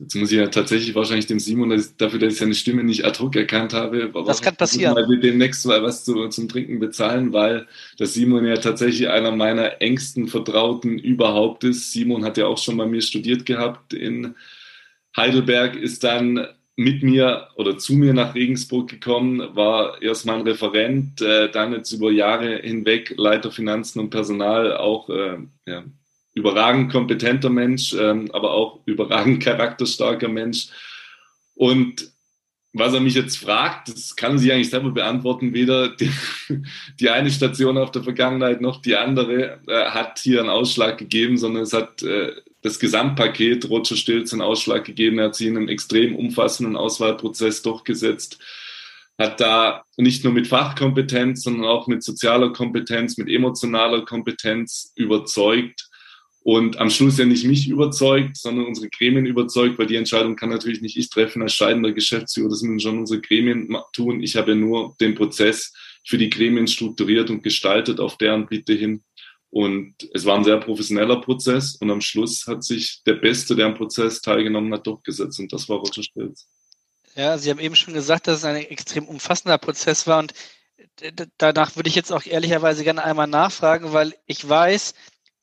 Jetzt 0.01 0.15
muss 0.15 0.31
ich 0.31 0.37
ja 0.37 0.47
tatsächlich 0.47 0.95
wahrscheinlich 0.95 1.27
dem 1.27 1.39
Simon, 1.39 1.71
dass 1.71 1.97
dafür, 1.97 2.19
dass 2.19 2.33
ich 2.33 2.39
seine 2.39 2.55
Stimme 2.55 2.85
nicht 2.85 3.03
ad 3.03 3.19
hoc 3.19 3.35
erkannt 3.35 3.73
habe, 3.73 4.09
das 4.25 4.41
kann 4.41 4.55
passieren. 4.55 4.93
Mal 4.93 5.19
demnächst 5.19 5.65
mal 5.65 5.83
was 5.83 6.05
zu, 6.05 6.29
zum 6.29 6.47
Trinken 6.47 6.79
bezahlen, 6.79 7.33
weil 7.33 7.67
der 7.99 8.07
Simon 8.07 8.45
ja 8.45 8.55
tatsächlich 8.55 9.09
einer 9.09 9.31
meiner 9.31 9.81
engsten 9.81 10.29
Vertrauten 10.29 10.99
überhaupt 10.99 11.65
ist. 11.65 11.91
Simon 11.91 12.23
hat 12.23 12.37
ja 12.37 12.47
auch 12.47 12.57
schon 12.57 12.77
bei 12.77 12.85
mir 12.85 13.01
studiert 13.01 13.45
gehabt 13.45 13.93
in 13.93 14.35
Heidelberg, 15.17 15.75
ist 15.75 16.05
dann 16.05 16.47
mit 16.77 17.03
mir 17.03 17.49
oder 17.55 17.77
zu 17.77 17.93
mir 17.93 18.13
nach 18.13 18.35
Regensburg 18.35 18.89
gekommen, 18.89 19.53
war 19.53 20.01
erst 20.01 20.25
mein 20.25 20.41
Referent, 20.41 21.21
äh, 21.21 21.51
dann 21.51 21.73
jetzt 21.73 21.91
über 21.91 22.09
Jahre 22.09 22.55
hinweg 22.59 23.15
Leiter 23.17 23.51
Finanzen 23.51 23.99
und 23.99 24.11
Personal, 24.11 24.77
auch 24.77 25.09
äh, 25.09 25.39
ja, 25.67 25.83
überragend 26.39 26.91
kompetenter 26.91 27.49
Mensch, 27.49 27.93
ähm, 27.93 28.29
aber 28.31 28.51
auch 28.51 28.79
überragend 28.85 29.43
charakterstarker 29.43 30.29
Mensch. 30.29 30.67
Und 31.53 32.11
was 32.71 32.93
er 32.93 32.99
mich 32.99 33.15
jetzt 33.15 33.37
fragt, 33.37 33.89
das 33.89 34.15
kann 34.15 34.37
sie 34.37 34.51
eigentlich 34.51 34.69
selber 34.69 34.91
beantworten. 34.91 35.53
Weder 35.53 35.89
die, 35.89 36.11
die, 36.99 37.09
eine 37.09 37.31
Station 37.31 37.77
auf 37.77 37.91
der 37.91 38.03
Vergangenheit 38.03 38.61
noch 38.61 38.81
die 38.81 38.95
andere 38.95 39.59
äh, 39.67 39.85
hat 39.85 40.19
hier 40.19 40.39
einen 40.39 40.49
Ausschlag 40.49 40.97
gegeben, 40.97 41.37
sondern 41.37 41.63
es 41.63 41.73
hat 41.73 42.03
äh, 42.03 42.31
das 42.61 42.79
Gesamtpaket 42.79 43.69
Roger 43.69 43.95
Stilz 43.95 44.33
einen 44.33 44.41
Ausschlag 44.41 44.85
gegeben. 44.85 45.19
Er 45.19 45.25
hat 45.25 45.35
sich 45.35 45.47
in 45.47 45.57
einem 45.57 45.69
extrem 45.69 46.15
umfassenden 46.15 46.75
Auswahlprozess 46.75 47.61
durchgesetzt, 47.63 48.39
hat 49.17 49.41
da 49.41 49.83
nicht 49.97 50.23
nur 50.23 50.33
mit 50.33 50.47
Fachkompetenz, 50.47 51.43
sondern 51.43 51.65
auch 51.65 51.87
mit 51.87 52.03
sozialer 52.03 52.53
Kompetenz, 52.53 53.17
mit 53.17 53.29
emotionaler 53.29 54.05
Kompetenz 54.05 54.93
überzeugt 54.95 55.88
und 56.41 56.77
am 56.77 56.89
Schluss 56.89 57.17
ja 57.17 57.25
nicht 57.25 57.45
mich 57.45 57.67
überzeugt, 57.67 58.37
sondern 58.37 58.65
unsere 58.65 58.89
Gremien 58.89 59.25
überzeugt, 59.25 59.77
weil 59.77 59.87
die 59.87 59.97
Entscheidung 59.97 60.35
kann 60.35 60.49
natürlich 60.49 60.81
nicht 60.81 60.97
ich 60.97 61.09
treffen 61.09 61.41
als 61.41 61.53
scheidender 61.53 61.91
Geschäftsführer, 61.91 62.49
das 62.49 62.61
müssen 62.61 62.79
schon 62.79 62.99
unsere 62.99 63.21
Gremien 63.21 63.75
tun. 63.93 64.23
Ich 64.23 64.35
habe 64.35 64.51
ja 64.51 64.55
nur 64.55 64.95
den 65.01 65.15
Prozess 65.15 65.73
für 66.05 66.17
die 66.17 66.29
Gremien 66.29 66.67
strukturiert 66.67 67.29
und 67.29 67.43
gestaltet 67.43 67.99
auf 67.99 68.17
deren 68.17 68.47
Bitte 68.47 68.73
hin. 68.73 69.03
Und 69.51 69.95
es 70.13 70.25
war 70.25 70.37
ein 70.37 70.43
sehr 70.43 70.57
professioneller 70.57 71.19
Prozess 71.21 71.75
und 71.75 71.89
am 71.89 72.01
Schluss 72.01 72.45
hat 72.47 72.63
sich 72.63 73.01
der 73.05 73.15
Beste, 73.15 73.55
der 73.55 73.65
am 73.65 73.75
Prozess 73.75 74.21
teilgenommen 74.21 74.73
hat, 74.73 74.85
durchgesetzt 74.85 75.39
und 75.39 75.51
das 75.51 75.67
war 75.67 75.77
Roger 75.77 76.03
Stelz. 76.03 76.47
Ja, 77.15 77.37
Sie 77.37 77.49
haben 77.49 77.59
eben 77.59 77.75
schon 77.75 77.95
gesagt, 77.95 78.27
dass 78.27 78.37
es 78.37 78.45
ein 78.45 78.55
extrem 78.55 79.05
umfassender 79.05 79.57
Prozess 79.57 80.05
war 80.07 80.19
und 80.19 80.33
danach 81.37 81.75
würde 81.75 81.89
ich 81.89 81.95
jetzt 81.95 82.11
auch 82.11 82.25
ehrlicherweise 82.25 82.83
gerne 82.83 83.03
einmal 83.03 83.27
nachfragen, 83.27 83.91
weil 83.91 84.13
ich 84.27 84.47
weiß, 84.47 84.93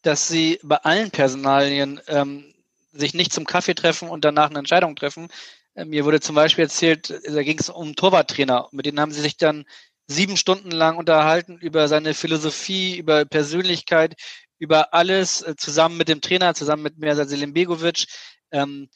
dass 0.07 0.29
sie 0.29 0.61
bei 0.63 0.77
allen 0.77 1.11
Personalien 1.11 2.01
ähm, 2.07 2.55
sich 2.93 3.13
nicht 3.13 3.33
zum 3.33 3.45
Kaffee 3.45 3.75
treffen 3.75 4.09
und 4.09 4.25
danach 4.25 4.51
eine 4.51 4.61
Entscheidung 4.61 4.95
treffen. 4.95 5.29
Äh, 5.75 5.85
mir 5.85 6.05
wurde 6.05 6.21
zum 6.21 6.37
Beispiel 6.37 6.65
erzählt, 6.65 7.13
da 7.27 7.43
ging 7.43 7.59
es 7.59 7.69
um 7.69 7.97
Torwarttrainer. 7.97 8.69
Mit 8.71 8.87
denen 8.87 9.01
haben 9.01 9.11
sie 9.11 9.21
sich 9.21 9.37
dann 9.37 9.65
sieben 10.07 10.37
Stunden 10.37 10.71
lang 10.71 10.97
unterhalten 10.97 11.59
über 11.59 11.89
seine 11.89 12.15
Philosophie, 12.15 12.97
über 12.97 13.25
Persönlichkeit, 13.25 14.15
über 14.59 14.95
alles, 14.95 15.43
äh, 15.43 15.57
zusammen 15.57 15.97
mit 15.97 16.09
dem 16.09 16.21
Trainer, 16.21 16.55
zusammen 16.55 16.85
mit 16.85 16.99
Mirza 16.99 17.25
Selimbegovic. 17.25 18.07
Ähm, 18.53 18.89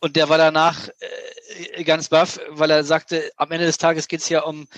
und 0.00 0.16
der 0.16 0.28
war 0.28 0.36
danach 0.36 0.88
äh, 0.98 1.84
ganz 1.84 2.10
baff, 2.10 2.38
weil 2.48 2.70
er 2.70 2.84
sagte, 2.84 3.30
am 3.36 3.50
Ende 3.50 3.64
des 3.64 3.78
Tages 3.78 4.08
geht 4.08 4.20
es 4.20 4.28
ja 4.28 4.42
um 4.42 4.68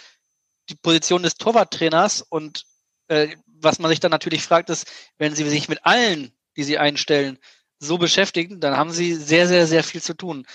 die 0.69 0.77
Position 0.77 1.25
des 1.25 1.35
Torwarttrainers 1.35 2.23
und 2.23 2.65
äh, 3.09 3.37
was 3.63 3.79
man 3.79 3.91
sich 3.91 4.01
dann 4.01 4.11
natürlich 4.11 4.43
fragt, 4.43 4.71
ist, 4.71 4.91
wenn 5.19 5.35
Sie 5.35 5.49
sich 5.49 5.69
mit 5.69 5.85
allen, 5.85 6.33
die 6.57 6.65
Sie 6.65 6.79
einstellen, 6.79 7.39
so 7.79 7.99
beschäftigen, 7.99 8.61
dann 8.61 8.77
haben 8.77 8.93
Sie 8.93 9.15
sehr, 9.15 9.49
sehr, 9.49 9.67
sehr 9.67 9.83
viel 9.83 10.03
zu 10.03 10.15
tun. 10.15 10.47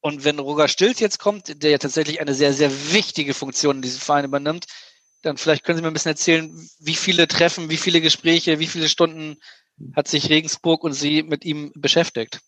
Und 0.00 0.24
wenn 0.24 0.38
Roger 0.38 0.68
Stilz 0.68 1.00
jetzt 1.00 1.18
kommt, 1.18 1.62
der 1.62 1.70
ja 1.70 1.78
tatsächlich 1.78 2.20
eine 2.20 2.34
sehr, 2.34 2.52
sehr 2.52 2.70
wichtige 2.92 3.34
Funktion 3.34 3.76
in 3.76 3.82
diesem 3.82 4.00
Verein 4.00 4.24
übernimmt, 4.24 4.66
dann 5.22 5.36
vielleicht 5.36 5.64
können 5.64 5.78
Sie 5.78 5.82
mir 5.82 5.88
ein 5.88 5.94
bisschen 5.94 6.12
erzählen, 6.12 6.68
wie 6.78 6.94
viele 6.94 7.26
Treffen, 7.26 7.70
wie 7.70 7.76
viele 7.76 8.00
Gespräche, 8.00 8.58
wie 8.58 8.66
viele 8.66 8.88
Stunden 8.88 9.36
hat 9.94 10.08
sich 10.08 10.30
Regensburg 10.30 10.84
und 10.84 10.92
Sie 10.92 11.22
mit 11.22 11.44
ihm 11.44 11.72
beschäftigt? 11.74 12.40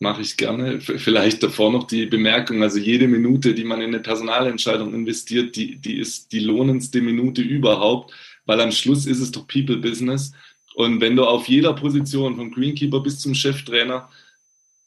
Mache 0.00 0.22
ich 0.22 0.36
gerne. 0.36 0.80
Vielleicht 0.80 1.42
davor 1.42 1.70
noch 1.70 1.86
die 1.86 2.06
Bemerkung, 2.06 2.62
also 2.62 2.78
jede 2.78 3.06
Minute, 3.06 3.54
die 3.54 3.64
man 3.64 3.80
in 3.80 3.88
eine 3.88 4.00
Personalentscheidung 4.00 4.92
investiert, 4.92 5.54
die, 5.54 5.76
die 5.76 5.98
ist 5.98 6.32
die 6.32 6.40
lohnendste 6.40 7.00
Minute 7.00 7.42
überhaupt 7.42 8.12
weil 8.46 8.60
am 8.60 8.72
Schluss 8.72 9.06
ist 9.06 9.20
es 9.20 9.32
doch 9.32 9.46
People 9.46 9.78
Business. 9.78 10.32
Und 10.74 11.00
wenn 11.00 11.16
du 11.16 11.24
auf 11.24 11.48
jeder 11.48 11.72
Position, 11.72 12.36
vom 12.36 12.50
Greenkeeper 12.50 13.00
bis 13.00 13.20
zum 13.20 13.34
Cheftrainer, 13.34 14.08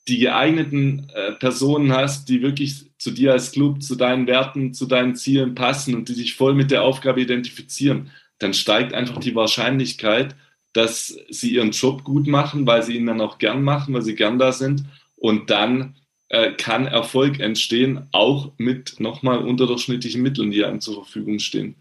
die 0.08 0.20
geeigneten 0.20 1.10
äh, 1.14 1.34
Personen 1.34 1.92
hast, 1.92 2.30
die 2.30 2.42
wirklich 2.42 2.86
zu 2.98 3.12
dir 3.12 3.34
als 3.34 3.52
Club, 3.52 3.82
zu 3.82 3.96
deinen 3.96 4.28
Werten, 4.28 4.74
zu 4.74 4.86
deinen 4.86 5.16
Zielen 5.16 5.54
passen 5.54 5.96
und 5.96 6.10
die 6.10 6.14
sich 6.14 6.36
voll 6.36 6.54
mit 6.54 6.72
der 6.72 6.84
Aufgabe 6.84 7.22
identifizieren, 7.22 8.12
dann 8.40 8.54
steigt 8.54 8.94
einfach 8.94 9.20
die 9.20 9.36
Wahrscheinlichkeit, 9.36 10.36
dass 10.74 11.18
sie 11.30 11.56
ihren 11.56 11.72
Job 11.72 12.04
gut 12.04 12.28
machen, 12.28 12.68
weil 12.68 12.84
sie 12.84 12.96
ihn 12.96 13.08
dann 13.08 13.22
auch 13.22 13.38
gern 13.38 13.64
machen, 13.64 13.94
weil 13.94 14.02
sie 14.02 14.16
gern 14.16 14.40
da 14.40 14.52
sind. 14.52 14.86
Und 15.16 15.50
dann 15.50 15.96
äh, 16.30 16.52
kann 16.54 16.88
Erfolg 16.88 17.40
entstehen, 17.40 18.08
auch 18.12 18.52
mit 18.58 19.00
nochmal 19.00 19.40
unterdurchschnittlichen 19.40 20.22
Mitteln, 20.22 20.52
die 20.52 20.64
einem 20.64 20.82
zur 20.82 21.04
Verfügung 21.04 21.40
stehen. 21.40 21.76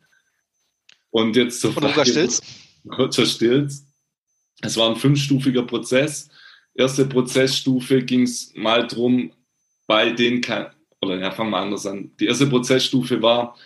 Und 1.16 1.34
jetzt 1.34 1.62
zur 1.62 1.72
Frage. 1.72 1.94
Roger 1.94 2.04
Stilz? 2.04 2.42
Roger 2.98 3.24
Stilz. 3.24 3.86
Es 4.60 4.76
war 4.76 4.90
ein 4.90 4.96
fünfstufiger 4.96 5.62
Prozess. 5.62 6.28
Erste 6.74 7.06
Prozessstufe 7.06 8.02
ging 8.02 8.24
es 8.24 8.52
mal 8.54 8.86
drum, 8.86 9.32
bei 9.86 10.10
den, 10.10 10.42
oder 11.00 11.18
ja, 11.18 11.30
fangen 11.30 11.52
wir 11.52 11.56
anders 11.56 11.86
an. 11.86 12.14
Die 12.20 12.26
erste 12.26 12.46
Prozessstufe 12.46 13.22
war, 13.22 13.56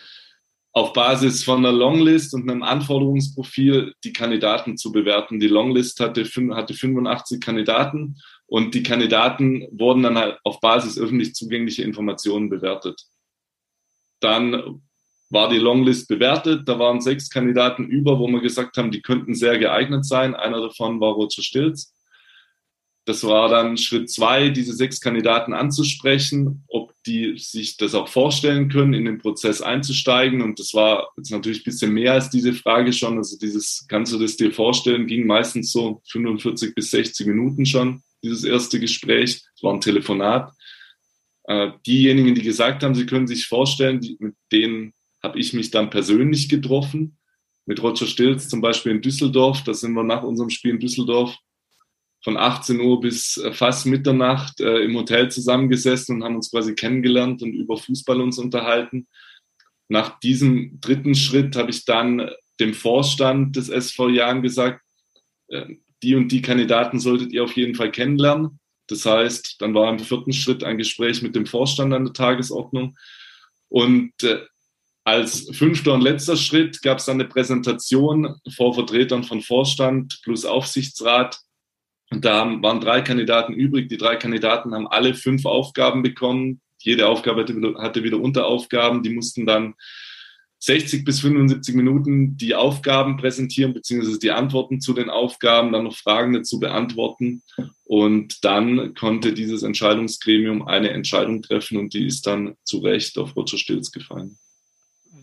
auf 0.72 0.92
Basis 0.92 1.42
von 1.42 1.58
einer 1.58 1.76
Longlist 1.76 2.34
und 2.34 2.48
einem 2.48 2.62
Anforderungsprofil 2.62 3.94
die 4.04 4.12
Kandidaten 4.12 4.76
zu 4.76 4.92
bewerten. 4.92 5.40
Die 5.40 5.48
Longlist 5.48 5.98
hatte, 5.98 6.24
hatte 6.24 6.74
85 6.74 7.40
Kandidaten 7.40 8.16
und 8.46 8.76
die 8.76 8.84
Kandidaten 8.84 9.66
wurden 9.72 10.04
dann 10.04 10.16
halt 10.16 10.38
auf 10.44 10.60
Basis 10.60 10.96
öffentlich 10.98 11.34
zugänglicher 11.34 11.82
Informationen 11.82 12.48
bewertet. 12.48 13.02
Dann 14.20 14.82
war 15.30 15.48
die 15.48 15.58
Longlist 15.58 16.08
bewertet. 16.08 16.68
Da 16.68 16.78
waren 16.78 17.00
sechs 17.00 17.30
Kandidaten 17.30 17.86
über, 17.86 18.18
wo 18.18 18.28
wir 18.28 18.40
gesagt 18.40 18.76
haben, 18.76 18.90
die 18.90 19.00
könnten 19.00 19.34
sehr 19.34 19.58
geeignet 19.58 20.04
sein. 20.04 20.34
Einer 20.34 20.60
davon 20.60 21.00
war 21.00 21.12
Roger 21.12 21.42
Stilz. 21.42 21.94
Das 23.06 23.24
war 23.24 23.48
dann 23.48 23.76
Schritt 23.76 24.10
zwei, 24.10 24.50
diese 24.50 24.74
sechs 24.74 25.00
Kandidaten 25.00 25.54
anzusprechen, 25.54 26.64
ob 26.68 26.92
die 27.06 27.38
sich 27.38 27.76
das 27.76 27.94
auch 27.94 28.08
vorstellen 28.08 28.68
können, 28.68 28.92
in 28.92 29.04
den 29.04 29.18
Prozess 29.18 29.62
einzusteigen. 29.62 30.42
Und 30.42 30.58
das 30.58 30.74
war 30.74 31.08
jetzt 31.16 31.30
natürlich 31.30 31.60
ein 31.60 31.64
bisschen 31.64 31.92
mehr 31.92 32.12
als 32.12 32.28
diese 32.28 32.52
Frage 32.52 32.92
schon. 32.92 33.16
Also 33.16 33.38
dieses, 33.38 33.86
kannst 33.88 34.12
du 34.12 34.18
das 34.18 34.36
dir 34.36 34.52
vorstellen, 34.52 35.06
ging 35.06 35.26
meistens 35.26 35.72
so 35.72 36.02
45 36.10 36.74
bis 36.74 36.90
60 36.90 37.26
Minuten 37.26 37.64
schon, 37.64 38.02
dieses 38.22 38.44
erste 38.44 38.78
Gespräch. 38.78 39.42
Es 39.54 39.62
war 39.62 39.72
ein 39.72 39.80
Telefonat. 39.80 40.52
Äh, 41.44 41.70
diejenigen, 41.86 42.34
die 42.34 42.42
gesagt 42.42 42.82
haben, 42.82 42.94
sie 42.94 43.06
können 43.06 43.26
sich 43.26 43.46
vorstellen, 43.46 44.00
die, 44.00 44.16
mit 44.20 44.34
denen 44.52 44.92
habe 45.22 45.38
ich 45.38 45.52
mich 45.52 45.70
dann 45.70 45.90
persönlich 45.90 46.48
getroffen. 46.48 47.16
Mit 47.66 47.82
Roger 47.82 48.06
Stilz 48.06 48.48
zum 48.48 48.60
Beispiel 48.60 48.92
in 48.92 49.02
Düsseldorf. 49.02 49.62
Da 49.64 49.74
sind 49.74 49.92
wir 49.92 50.02
nach 50.02 50.22
unserem 50.22 50.50
Spiel 50.50 50.72
in 50.72 50.80
Düsseldorf 50.80 51.36
von 52.22 52.36
18 52.36 52.80
Uhr 52.80 53.00
bis 53.00 53.36
äh, 53.38 53.52
fast 53.52 53.86
Mitternacht 53.86 54.60
äh, 54.60 54.80
im 54.80 54.96
Hotel 54.96 55.30
zusammengesessen 55.30 56.16
und 56.16 56.24
haben 56.24 56.36
uns 56.36 56.50
quasi 56.50 56.74
kennengelernt 56.74 57.42
und 57.42 57.52
über 57.52 57.76
Fußball 57.76 58.20
uns 58.20 58.38
unterhalten. 58.38 59.08
Nach 59.88 60.20
diesem 60.20 60.80
dritten 60.80 61.14
Schritt 61.14 61.56
habe 61.56 61.70
ich 61.70 61.84
dann 61.84 62.30
dem 62.60 62.74
Vorstand 62.74 63.56
des 63.56 63.70
SV 63.70 64.10
Jahren 64.10 64.42
gesagt, 64.42 64.82
äh, 65.48 65.66
die 66.02 66.14
und 66.14 66.28
die 66.28 66.42
Kandidaten 66.42 66.98
solltet 66.98 67.32
ihr 67.32 67.44
auf 67.44 67.56
jeden 67.56 67.74
Fall 67.74 67.90
kennenlernen. 67.90 68.58
Das 68.86 69.06
heißt, 69.06 69.60
dann 69.60 69.74
war 69.74 69.90
im 69.90 69.98
vierten 69.98 70.32
Schritt 70.32 70.64
ein 70.64 70.78
Gespräch 70.78 71.22
mit 71.22 71.34
dem 71.34 71.46
Vorstand 71.46 71.92
an 71.92 72.04
der 72.04 72.12
Tagesordnung. 72.12 72.96
Und 73.68 74.12
äh, 74.22 74.40
als 75.04 75.48
fünfter 75.56 75.94
und 75.94 76.02
letzter 76.02 76.36
Schritt 76.36 76.82
gab 76.82 76.98
es 76.98 77.06
dann 77.06 77.20
eine 77.20 77.28
Präsentation 77.28 78.36
vor 78.54 78.74
Vertretern 78.74 79.24
von 79.24 79.40
Vorstand 79.40 80.20
plus 80.22 80.44
Aufsichtsrat. 80.44 81.38
Und 82.10 82.24
da 82.24 82.44
waren 82.62 82.80
drei 82.80 83.00
Kandidaten 83.00 83.54
übrig. 83.54 83.88
Die 83.88 83.96
drei 83.96 84.16
Kandidaten 84.16 84.74
haben 84.74 84.88
alle 84.88 85.14
fünf 85.14 85.46
Aufgaben 85.46 86.02
bekommen. 86.02 86.60
Jede 86.78 87.08
Aufgabe 87.08 87.42
hatte 87.42 87.56
wieder, 87.56 87.74
hatte 87.80 88.02
wieder 88.02 88.20
Unteraufgaben. 88.20 89.02
Die 89.02 89.10
mussten 89.10 89.46
dann 89.46 89.74
60 90.62 91.06
bis 91.06 91.20
75 91.20 91.74
Minuten 91.74 92.36
die 92.36 92.54
Aufgaben 92.54 93.16
präsentieren, 93.16 93.72
beziehungsweise 93.72 94.18
die 94.18 94.30
Antworten 94.30 94.80
zu 94.80 94.92
den 94.92 95.08
Aufgaben, 95.08 95.72
dann 95.72 95.84
noch 95.84 95.96
Fragen 95.96 96.34
dazu 96.34 96.60
beantworten. 96.60 97.42
Und 97.84 98.44
dann 98.44 98.94
konnte 98.94 99.32
dieses 99.32 99.62
Entscheidungsgremium 99.62 100.66
eine 100.68 100.90
Entscheidung 100.90 101.40
treffen 101.40 101.78
und 101.78 101.94
die 101.94 102.06
ist 102.06 102.26
dann 102.26 102.56
zu 102.64 102.78
Recht 102.78 103.16
auf 103.16 103.34
Roger 103.36 103.56
Stilz 103.56 103.90
gefallen. 103.90 104.38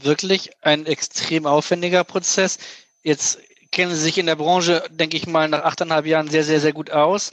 Wirklich 0.03 0.51
ein 0.61 0.85
extrem 0.85 1.45
aufwendiger 1.45 2.03
Prozess. 2.03 2.59
Jetzt 3.03 3.39
kennen 3.71 3.93
Sie 3.93 4.01
sich 4.01 4.17
in 4.17 4.25
der 4.25 4.35
Branche, 4.35 4.83
denke 4.89 5.17
ich 5.17 5.27
mal, 5.27 5.47
nach 5.47 5.63
achteinhalb 5.63 6.05
Jahren 6.05 6.29
sehr, 6.29 6.43
sehr, 6.43 6.59
sehr 6.59 6.73
gut 6.73 6.91
aus. 6.91 7.31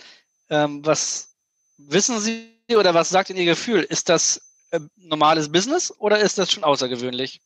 Ähm, 0.50 0.84
was 0.84 1.34
wissen 1.76 2.20
Sie 2.20 2.48
oder 2.74 2.94
was 2.94 3.10
sagt 3.10 3.30
Ihnen 3.30 3.40
Ihr 3.40 3.44
Gefühl? 3.46 3.82
Ist 3.82 4.08
das 4.08 4.40
äh, 4.70 4.80
normales 4.96 5.50
Business 5.50 5.92
oder 5.98 6.20
ist 6.20 6.38
das 6.38 6.52
schon 6.52 6.64
außergewöhnlich? 6.64 7.40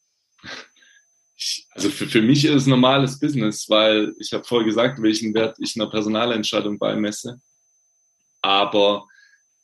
also 1.70 1.90
für, 1.90 2.07
für 2.07 2.22
mich 2.22 2.44
ist 2.44 2.54
es 2.54 2.66
normales 2.66 3.18
Business, 3.18 3.68
weil 3.68 4.14
ich 4.18 4.33
habe 4.33 4.44
vorher 4.44 4.66
gesagt, 4.66 5.00
welchen 5.00 5.35
Wert 5.35 5.57
ich 5.61 5.76
einer 5.76 5.88
Personalentscheidung 5.88 6.78
beimesse. 6.78 7.40
Aber 8.42 9.07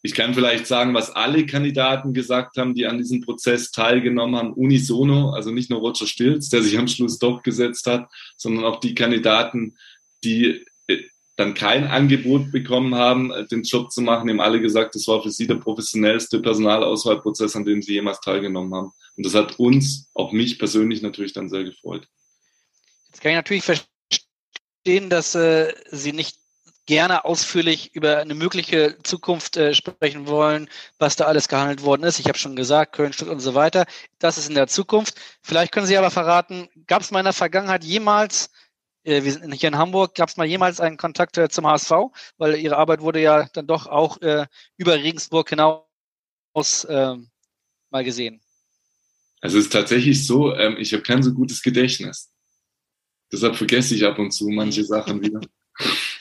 ich 0.04 0.14
kann 0.14 0.34
vielleicht 0.34 0.66
sagen, 0.66 0.92
was 0.92 1.10
alle 1.10 1.46
Kandidaten 1.46 2.12
gesagt 2.12 2.58
haben, 2.58 2.74
die 2.74 2.86
an 2.86 2.98
diesem 2.98 3.22
Prozess 3.22 3.72
teilgenommen 3.72 4.36
haben, 4.36 4.52
unisono, 4.52 5.30
also 5.30 5.50
nicht 5.50 5.70
nur 5.70 5.80
Roger 5.80 6.06
Stilz, 6.06 6.50
der 6.50 6.62
sich 6.62 6.78
am 6.78 6.88
Schluss 6.88 7.18
doch 7.18 7.42
gesetzt 7.42 7.86
hat, 7.86 8.08
sondern 8.36 8.64
auch 8.64 8.80
die 8.80 8.94
Kandidaten, 8.94 9.76
die 10.22 10.62
dann 11.36 11.54
kein 11.54 11.86
Angebot 11.86 12.52
bekommen 12.52 12.94
haben, 12.94 13.32
äh, 13.32 13.46
den 13.46 13.62
Job 13.62 13.90
zu 13.90 14.02
machen, 14.02 14.28
haben 14.28 14.40
alle 14.40 14.60
gesagt, 14.60 14.94
das 14.94 15.08
war 15.08 15.22
für 15.22 15.30
sie 15.30 15.46
der 15.46 15.56
professionellste 15.56 16.40
Personalauswahlprozess, 16.40 17.56
an 17.56 17.64
dem 17.64 17.82
sie 17.82 17.94
jemals 17.94 18.20
teilgenommen 18.20 18.74
haben. 18.74 18.92
Und 19.16 19.26
das 19.26 19.34
hat 19.34 19.58
uns, 19.58 20.10
auch 20.14 20.32
mich 20.32 20.58
persönlich 20.58 21.02
natürlich 21.02 21.32
dann 21.32 21.48
sehr 21.48 21.64
gefreut. 21.64 22.06
Jetzt 23.06 23.20
kann 23.20 23.32
ich 23.32 23.36
natürlich 23.36 23.64
verstehen, 23.64 25.08
dass 25.08 25.34
äh, 25.34 25.72
Sie 25.90 26.12
nicht 26.12 26.36
gerne 26.86 27.24
ausführlich 27.24 27.94
über 27.94 28.18
eine 28.18 28.34
mögliche 28.34 28.96
Zukunft 29.02 29.56
äh, 29.56 29.74
sprechen 29.74 30.26
wollen, 30.26 30.68
was 30.98 31.16
da 31.16 31.24
alles 31.24 31.48
gehandelt 31.48 31.82
worden 31.82 32.04
ist. 32.04 32.18
Ich 32.18 32.26
habe 32.28 32.38
schon 32.38 32.56
gesagt, 32.56 32.94
Köln, 32.94 33.12
Stuttgart 33.12 33.36
und 33.36 33.40
so 33.40 33.54
weiter. 33.54 33.86
Das 34.18 34.38
ist 34.38 34.48
in 34.48 34.54
der 34.54 34.66
Zukunft. 34.66 35.16
Vielleicht 35.42 35.72
können 35.72 35.86
Sie 35.86 35.96
aber 35.96 36.10
verraten, 36.10 36.68
gab 36.86 37.02
es 37.02 37.10
mal 37.10 37.20
in 37.20 37.24
der 37.24 37.32
Vergangenheit 37.32 37.84
jemals 37.84 38.50
äh, 39.04 39.22
wir 39.22 39.32
sind 39.32 39.52
hier 39.52 39.68
in 39.68 39.78
Hamburg. 39.78 40.14
Gab 40.14 40.28
es 40.28 40.36
mal 40.36 40.46
jemals 40.46 40.80
einen 40.80 40.96
Kontakt 40.96 41.38
äh, 41.38 41.48
zum 41.48 41.66
HSV? 41.66 41.92
Weil 42.38 42.56
Ihre 42.56 42.76
Arbeit 42.76 43.00
wurde 43.00 43.20
ja 43.20 43.48
dann 43.52 43.66
doch 43.66 43.86
auch 43.86 44.20
äh, 44.22 44.46
über 44.76 44.94
Regensburg 44.94 45.48
hinaus 45.48 46.84
äh, 46.88 47.14
mal 47.90 48.04
gesehen. 48.04 48.40
Also 49.40 49.58
es 49.58 49.66
ist 49.66 49.72
tatsächlich 49.72 50.26
so, 50.26 50.54
ähm, 50.54 50.76
ich 50.78 50.92
habe 50.92 51.02
kein 51.02 51.22
so 51.22 51.32
gutes 51.32 51.62
Gedächtnis. 51.62 52.30
Deshalb 53.30 53.56
vergesse 53.56 53.94
ich 53.94 54.04
ab 54.04 54.18
und 54.18 54.30
zu 54.32 54.48
manche 54.48 54.80
mhm. 54.80 54.86
Sachen 54.86 55.22
wieder. 55.22 55.40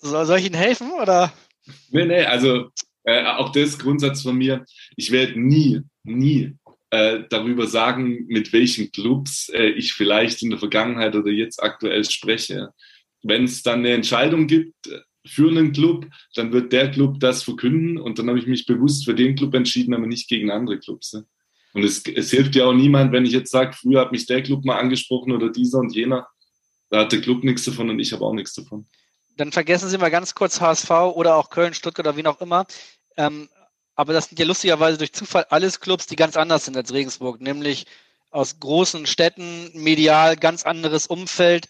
Soll, 0.00 0.26
soll 0.26 0.38
ich 0.38 0.46
Ihnen 0.46 0.54
helfen 0.54 0.90
oder? 0.92 1.32
Nee, 1.90 2.06
nee, 2.06 2.24
also 2.24 2.70
äh, 3.04 3.24
auch 3.24 3.52
das 3.52 3.78
Grundsatz 3.78 4.22
von 4.22 4.36
mir, 4.36 4.64
ich 4.96 5.10
werde 5.10 5.40
nie, 5.40 5.80
nie 6.04 6.54
äh, 6.90 7.24
darüber 7.28 7.66
sagen, 7.66 8.26
mit 8.28 8.52
welchen 8.52 8.90
Clubs 8.92 9.50
äh, 9.50 9.68
ich 9.68 9.92
vielleicht 9.92 10.42
in 10.42 10.50
der 10.50 10.58
Vergangenheit 10.58 11.14
oder 11.14 11.30
jetzt 11.30 11.62
aktuell 11.62 12.04
spreche. 12.04 12.70
Wenn 13.22 13.44
es 13.44 13.62
dann 13.62 13.80
eine 13.80 13.92
Entscheidung 13.92 14.46
gibt 14.46 14.74
für 15.26 15.50
einen 15.50 15.72
Club, 15.72 16.06
dann 16.34 16.52
wird 16.52 16.72
der 16.72 16.90
Club 16.90 17.20
das 17.20 17.42
verkünden 17.42 17.98
und 17.98 18.18
dann 18.18 18.28
habe 18.28 18.38
ich 18.38 18.46
mich 18.46 18.66
bewusst 18.66 19.04
für 19.04 19.14
den 19.14 19.34
Club 19.34 19.54
entschieden, 19.54 19.94
aber 19.94 20.06
nicht 20.06 20.28
gegen 20.28 20.50
andere 20.50 20.78
Clubs. 20.78 21.12
Ne? 21.12 21.26
Und 21.74 21.84
es, 21.84 22.02
es 22.06 22.30
hilft 22.30 22.54
ja 22.56 22.64
auch 22.66 22.74
niemand, 22.74 23.12
wenn 23.12 23.26
ich 23.26 23.32
jetzt 23.32 23.50
sage, 23.50 23.74
früher 23.74 24.00
hat 24.00 24.12
mich 24.12 24.26
der 24.26 24.42
Club 24.42 24.64
mal 24.64 24.78
angesprochen 24.78 25.32
oder 25.32 25.50
dieser 25.50 25.78
und 25.78 25.94
jener. 25.94 26.26
Da 26.90 27.00
hat 27.00 27.12
der 27.12 27.20
Club 27.20 27.44
nichts 27.44 27.64
davon 27.64 27.90
und 27.90 27.98
ich 27.98 28.12
habe 28.12 28.24
auch 28.24 28.32
nichts 28.32 28.54
davon. 28.54 28.86
Dann 29.38 29.52
vergessen 29.52 29.88
Sie 29.88 29.98
mal 29.98 30.10
ganz 30.10 30.34
kurz 30.34 30.60
HSV 30.60 30.90
oder 30.90 31.36
auch 31.36 31.50
Köln, 31.50 31.72
Stuttgart 31.72 32.06
oder 32.06 32.16
wie 32.16 32.26
auch 32.26 32.40
immer. 32.40 32.66
Ähm, 33.16 33.48
aber 33.94 34.12
das 34.12 34.26
sind 34.26 34.38
ja 34.38 34.44
lustigerweise 34.44 34.98
durch 34.98 35.12
Zufall 35.12 35.46
alles 35.48 35.80
Clubs, 35.80 36.06
die 36.06 36.16
ganz 36.16 36.36
anders 36.36 36.64
sind 36.64 36.76
als 36.76 36.92
Regensburg, 36.92 37.40
nämlich 37.40 37.86
aus 38.30 38.58
großen 38.58 39.06
Städten, 39.06 39.70
medial 39.74 40.36
ganz 40.36 40.64
anderes 40.64 41.06
Umfeld. 41.06 41.68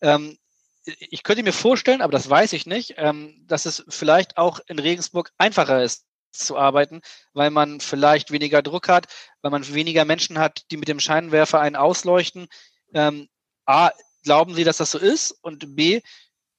Ähm, 0.00 0.36
ich 0.84 1.22
könnte 1.22 1.44
mir 1.44 1.52
vorstellen, 1.52 2.02
aber 2.02 2.12
das 2.12 2.28
weiß 2.28 2.52
ich 2.52 2.66
nicht, 2.66 2.94
ähm, 2.98 3.34
dass 3.46 3.66
es 3.66 3.84
vielleicht 3.88 4.36
auch 4.36 4.58
in 4.66 4.78
Regensburg 4.80 5.32
einfacher 5.38 5.82
ist 5.82 6.04
zu 6.32 6.58
arbeiten, 6.58 7.02
weil 7.32 7.50
man 7.50 7.80
vielleicht 7.80 8.32
weniger 8.32 8.62
Druck 8.62 8.88
hat, 8.88 9.06
weil 9.42 9.52
man 9.52 9.72
weniger 9.72 10.04
Menschen 10.04 10.38
hat, 10.38 10.64
die 10.72 10.76
mit 10.76 10.88
dem 10.88 10.98
Scheinwerfer 10.98 11.60
einen 11.60 11.76
ausleuchten. 11.76 12.48
Ähm, 12.92 13.28
A, 13.64 13.92
glauben 14.24 14.54
Sie, 14.54 14.64
dass 14.64 14.78
das 14.78 14.90
so 14.90 14.98
ist? 14.98 15.30
Und 15.42 15.76
B, 15.76 16.00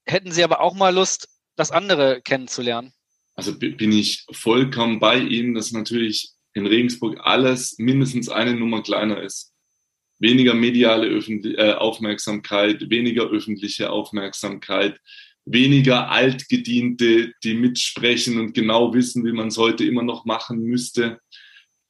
hätten 0.05 0.31
Sie 0.31 0.43
aber 0.43 0.61
auch 0.61 0.75
mal 0.75 0.93
Lust, 0.93 1.27
das 1.55 1.71
andere 1.71 2.21
kennenzulernen? 2.21 2.93
also 3.35 3.57
bin 3.57 3.91
ich 3.91 4.25
vollkommen 4.31 4.99
bei 4.99 5.19
Ihnen, 5.19 5.53
dass 5.53 5.71
natürlich 5.71 6.31
in 6.53 6.65
Regensburg 6.65 7.19
alles 7.21 7.75
mindestens 7.77 8.29
eine 8.29 8.55
Nummer 8.55 8.81
kleiner 8.81 9.21
ist. 9.21 9.53
Weniger 10.19 10.53
mediale 10.53 11.07
Öffentlich 11.07 11.57
äh, 11.57 11.73
Aufmerksamkeit, 11.73 12.89
weniger 12.89 13.25
öffentliche 13.25 13.89
Aufmerksamkeit, 13.91 14.97
weniger 15.43 16.09
Altgediente, 16.09 17.33
die 17.43 17.53
mitsprechen 17.53 18.39
und 18.39 18.53
genau 18.53 18.93
wissen, 18.93 19.25
wie 19.25 19.33
man 19.33 19.49
es 19.49 19.57
heute 19.57 19.83
immer 19.83 20.03
noch 20.03 20.23
machen 20.23 20.63
müsste. 20.63 21.19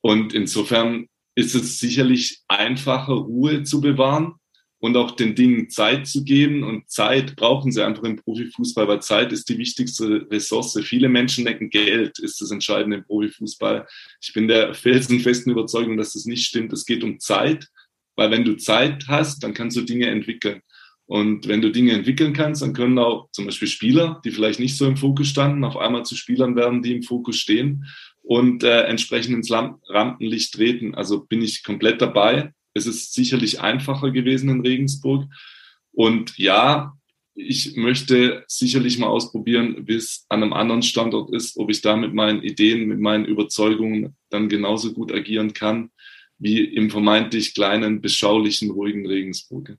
Und 0.02 0.34
insofern 0.34 1.08
ist 1.36 1.54
es 1.54 1.78
sicherlich 1.78 2.40
einfacher, 2.48 3.14
Ruhe 3.14 3.64
zu 3.64 3.82
bewahren 3.82 4.34
und 4.86 4.96
auch 4.98 5.12
den 5.16 5.34
Dingen 5.34 5.68
Zeit 5.68 6.06
zu 6.06 6.24
geben. 6.24 6.64
Und 6.64 6.92
Zeit 6.92 7.36
brauchen 7.36 7.72
sie 7.72 7.84
einfach 7.84 8.04
im 8.04 8.18
Profifußball, 8.18 8.88
weil 8.88 9.02
Zeit 9.02 9.32
ist 9.32 9.50
die 9.50 9.58
wichtigste 9.58 10.28
Ressource. 10.30 10.80
Viele 10.84 11.10
Menschen 11.10 11.44
denken, 11.44 11.72
Geld 11.72 12.20
ist 12.20 12.40
das 12.40 12.52
Entscheidende 12.52 12.98
im 12.98 13.04
Profifußball. 13.04 13.88
Ich 14.22 14.32
bin 14.34 14.48
der 14.48 14.76
felsenfesten 14.76 15.52
Überzeugung, 15.52 15.98
dass 15.98 16.14
das 16.14 16.26
nicht 16.26 16.46
stimmt. 16.46 16.72
Es 16.72 16.86
geht 16.86 17.04
um 17.04 17.20
Zeit, 17.20 17.68
weil 18.16 18.30
wenn 18.30 18.46
du 18.46 18.58
Zeit 18.58 19.06
hast, 19.08 19.44
dann 19.44 19.56
kannst 19.56 19.76
du 19.76 19.82
Dinge 19.82 20.06
entwickeln. 20.06 20.62
Und 21.08 21.48
wenn 21.48 21.64
du 21.64 21.72
Dinge 21.72 21.94
entwickeln 21.94 22.34
kannst, 22.34 22.62
dann 22.62 22.74
können 22.74 23.00
auch 23.00 23.32
zum 23.32 23.46
Beispiel 23.46 23.68
Spieler, 23.68 24.22
die 24.24 24.30
vielleicht 24.30 24.60
nicht 24.60 24.78
so 24.78 24.86
im 24.86 24.98
Fokus 24.98 25.30
standen, 25.30 25.64
auf 25.64 25.78
einmal 25.78 26.06
zu 26.06 26.16
Spielern 26.16 26.56
werden, 26.56 26.84
die 26.84 26.96
im 26.96 27.02
Fokus 27.02 27.38
stehen 27.40 27.86
und 28.22 28.64
äh, 28.64 28.82
entsprechend 28.84 29.34
ins 29.34 29.52
Rampenlicht 29.52 30.54
treten. 30.54 30.94
Also 30.94 31.26
bin 31.26 31.42
ich 31.42 31.64
komplett 31.64 32.04
dabei. 32.04 32.54
Es 32.76 32.86
ist 32.86 33.14
sicherlich 33.14 33.62
einfacher 33.62 34.12
gewesen 34.12 34.50
in 34.50 34.62
Regensburg. 34.62 35.26
Und 35.92 36.38
ja, 36.38 36.94
ich 37.34 37.76
möchte 37.76 38.44
sicherlich 38.48 39.00
mal 39.00 39.08
ausprobieren, 39.08 39.88
wie 39.88 39.96
es 39.96 40.26
an 40.30 40.44
einem 40.44 40.54
anderen 40.54 40.84
Standort 40.84 41.34
ist, 41.34 41.58
ob 41.58 41.72
ich 41.72 41.82
da 41.82 41.96
mit 41.96 42.14
meinen 42.14 42.44
Ideen, 42.44 42.88
mit 42.88 43.00
meinen 43.00 43.26
Überzeugungen 43.26 44.16
dann 44.30 44.50
genauso 44.50 44.94
gut 44.94 45.12
agieren 45.12 45.54
kann 45.54 45.90
wie 46.38 46.64
im 46.64 46.90
vermeintlich 46.90 47.54
kleinen, 47.54 48.02
beschaulichen, 48.02 48.72
ruhigen 48.72 49.06
Regensburg. 49.06 49.78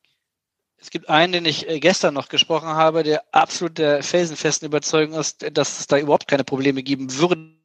Es 0.78 0.90
gibt 0.90 1.08
einen, 1.08 1.32
den 1.32 1.44
ich 1.46 1.68
äh, 1.68 1.80
gestern 1.80 2.14
noch 2.14 2.28
gesprochen 2.28 2.68
habe, 2.68 3.02
der 3.02 3.24
absolut 3.32 3.78
der 3.78 4.02
felsenfesten 4.02 4.66
Überzeugung 4.66 5.18
ist, 5.18 5.44
dass 5.52 5.80
es 5.80 5.86
da 5.86 5.98
überhaupt 5.98 6.28
keine 6.28 6.44
Probleme 6.44 6.82
geben 6.82 7.18
würde, 7.18 7.55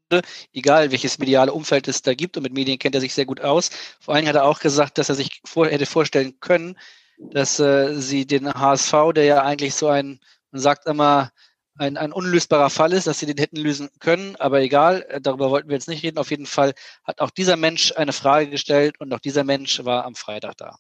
egal 0.54 0.92
welches 0.92 1.20
mediale 1.20 1.54
Umfeld 1.54 1.88
es 1.88 2.02
da 2.02 2.14
gibt. 2.14 2.38
Und 2.38 2.44
mit 2.44 2.54
Medien 2.54 2.80
kennt 2.80 2.96
er 2.96 3.02
sich 3.02 3.14
sehr 3.14 3.26
gut 3.26 3.42
aus. 3.42 3.70
Vor 4.00 4.16
allem 4.16 4.28
hat 4.28 4.36
er 4.36 4.46
auch 4.46 4.60
gesagt, 4.60 4.98
dass 4.98 5.10
er 5.10 5.16
sich 5.16 5.42
vor, 5.46 5.68
hätte 5.68 5.86
vorstellen 5.86 6.40
können, 6.40 6.78
dass 7.18 7.60
äh, 7.60 7.96
sie 7.96 8.26
den 8.26 8.52
HSV, 8.54 8.94
der 9.16 9.26
ja 9.26 9.44
eigentlich 9.44 9.76
so 9.76 9.88
ein, 9.88 10.20
man 10.52 10.62
sagt 10.62 10.88
immer, 10.88 11.32
ein, 11.78 11.98
ein 11.98 12.12
unlösbarer 12.12 12.70
Fall 12.70 12.94
ist, 12.94 13.08
dass 13.08 13.20
sie 13.20 13.26
den 13.26 13.38
hätten 13.38 13.58
lösen 13.58 13.90
können. 14.00 14.36
Aber 14.38 14.62
egal, 14.62 15.06
äh, 15.10 15.22
darüber 15.22 15.50
wollten 15.50 15.70
wir 15.70 15.76
jetzt 15.76 15.88
nicht 15.88 16.04
reden. 16.04 16.18
Auf 16.18 16.30
jeden 16.30 16.46
Fall 16.46 16.74
hat 17.04 17.22
auch 17.22 17.32
dieser 17.32 17.56
Mensch 17.56 17.94
eine 17.96 18.14
Frage 18.14 18.50
gestellt 18.50 19.00
und 19.00 19.14
auch 19.14 19.20
dieser 19.20 19.44
Mensch 19.44 19.84
war 19.84 20.06
am 20.06 20.16
Freitag 20.16 20.58
da. 20.58 20.76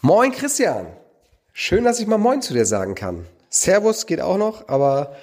Moin 0.00 0.32
Christian. 0.32 0.86
Schön, 1.52 1.84
dass 1.84 2.00
ich 2.00 2.06
mal 2.06 2.18
Moin 2.18 2.42
zu 2.42 2.54
dir 2.54 2.64
sagen 2.64 2.94
kann. 2.94 3.26
Servus 3.50 4.06
geht 4.06 4.20
auch 4.20 4.38
noch, 4.38 4.68
aber 4.68 5.16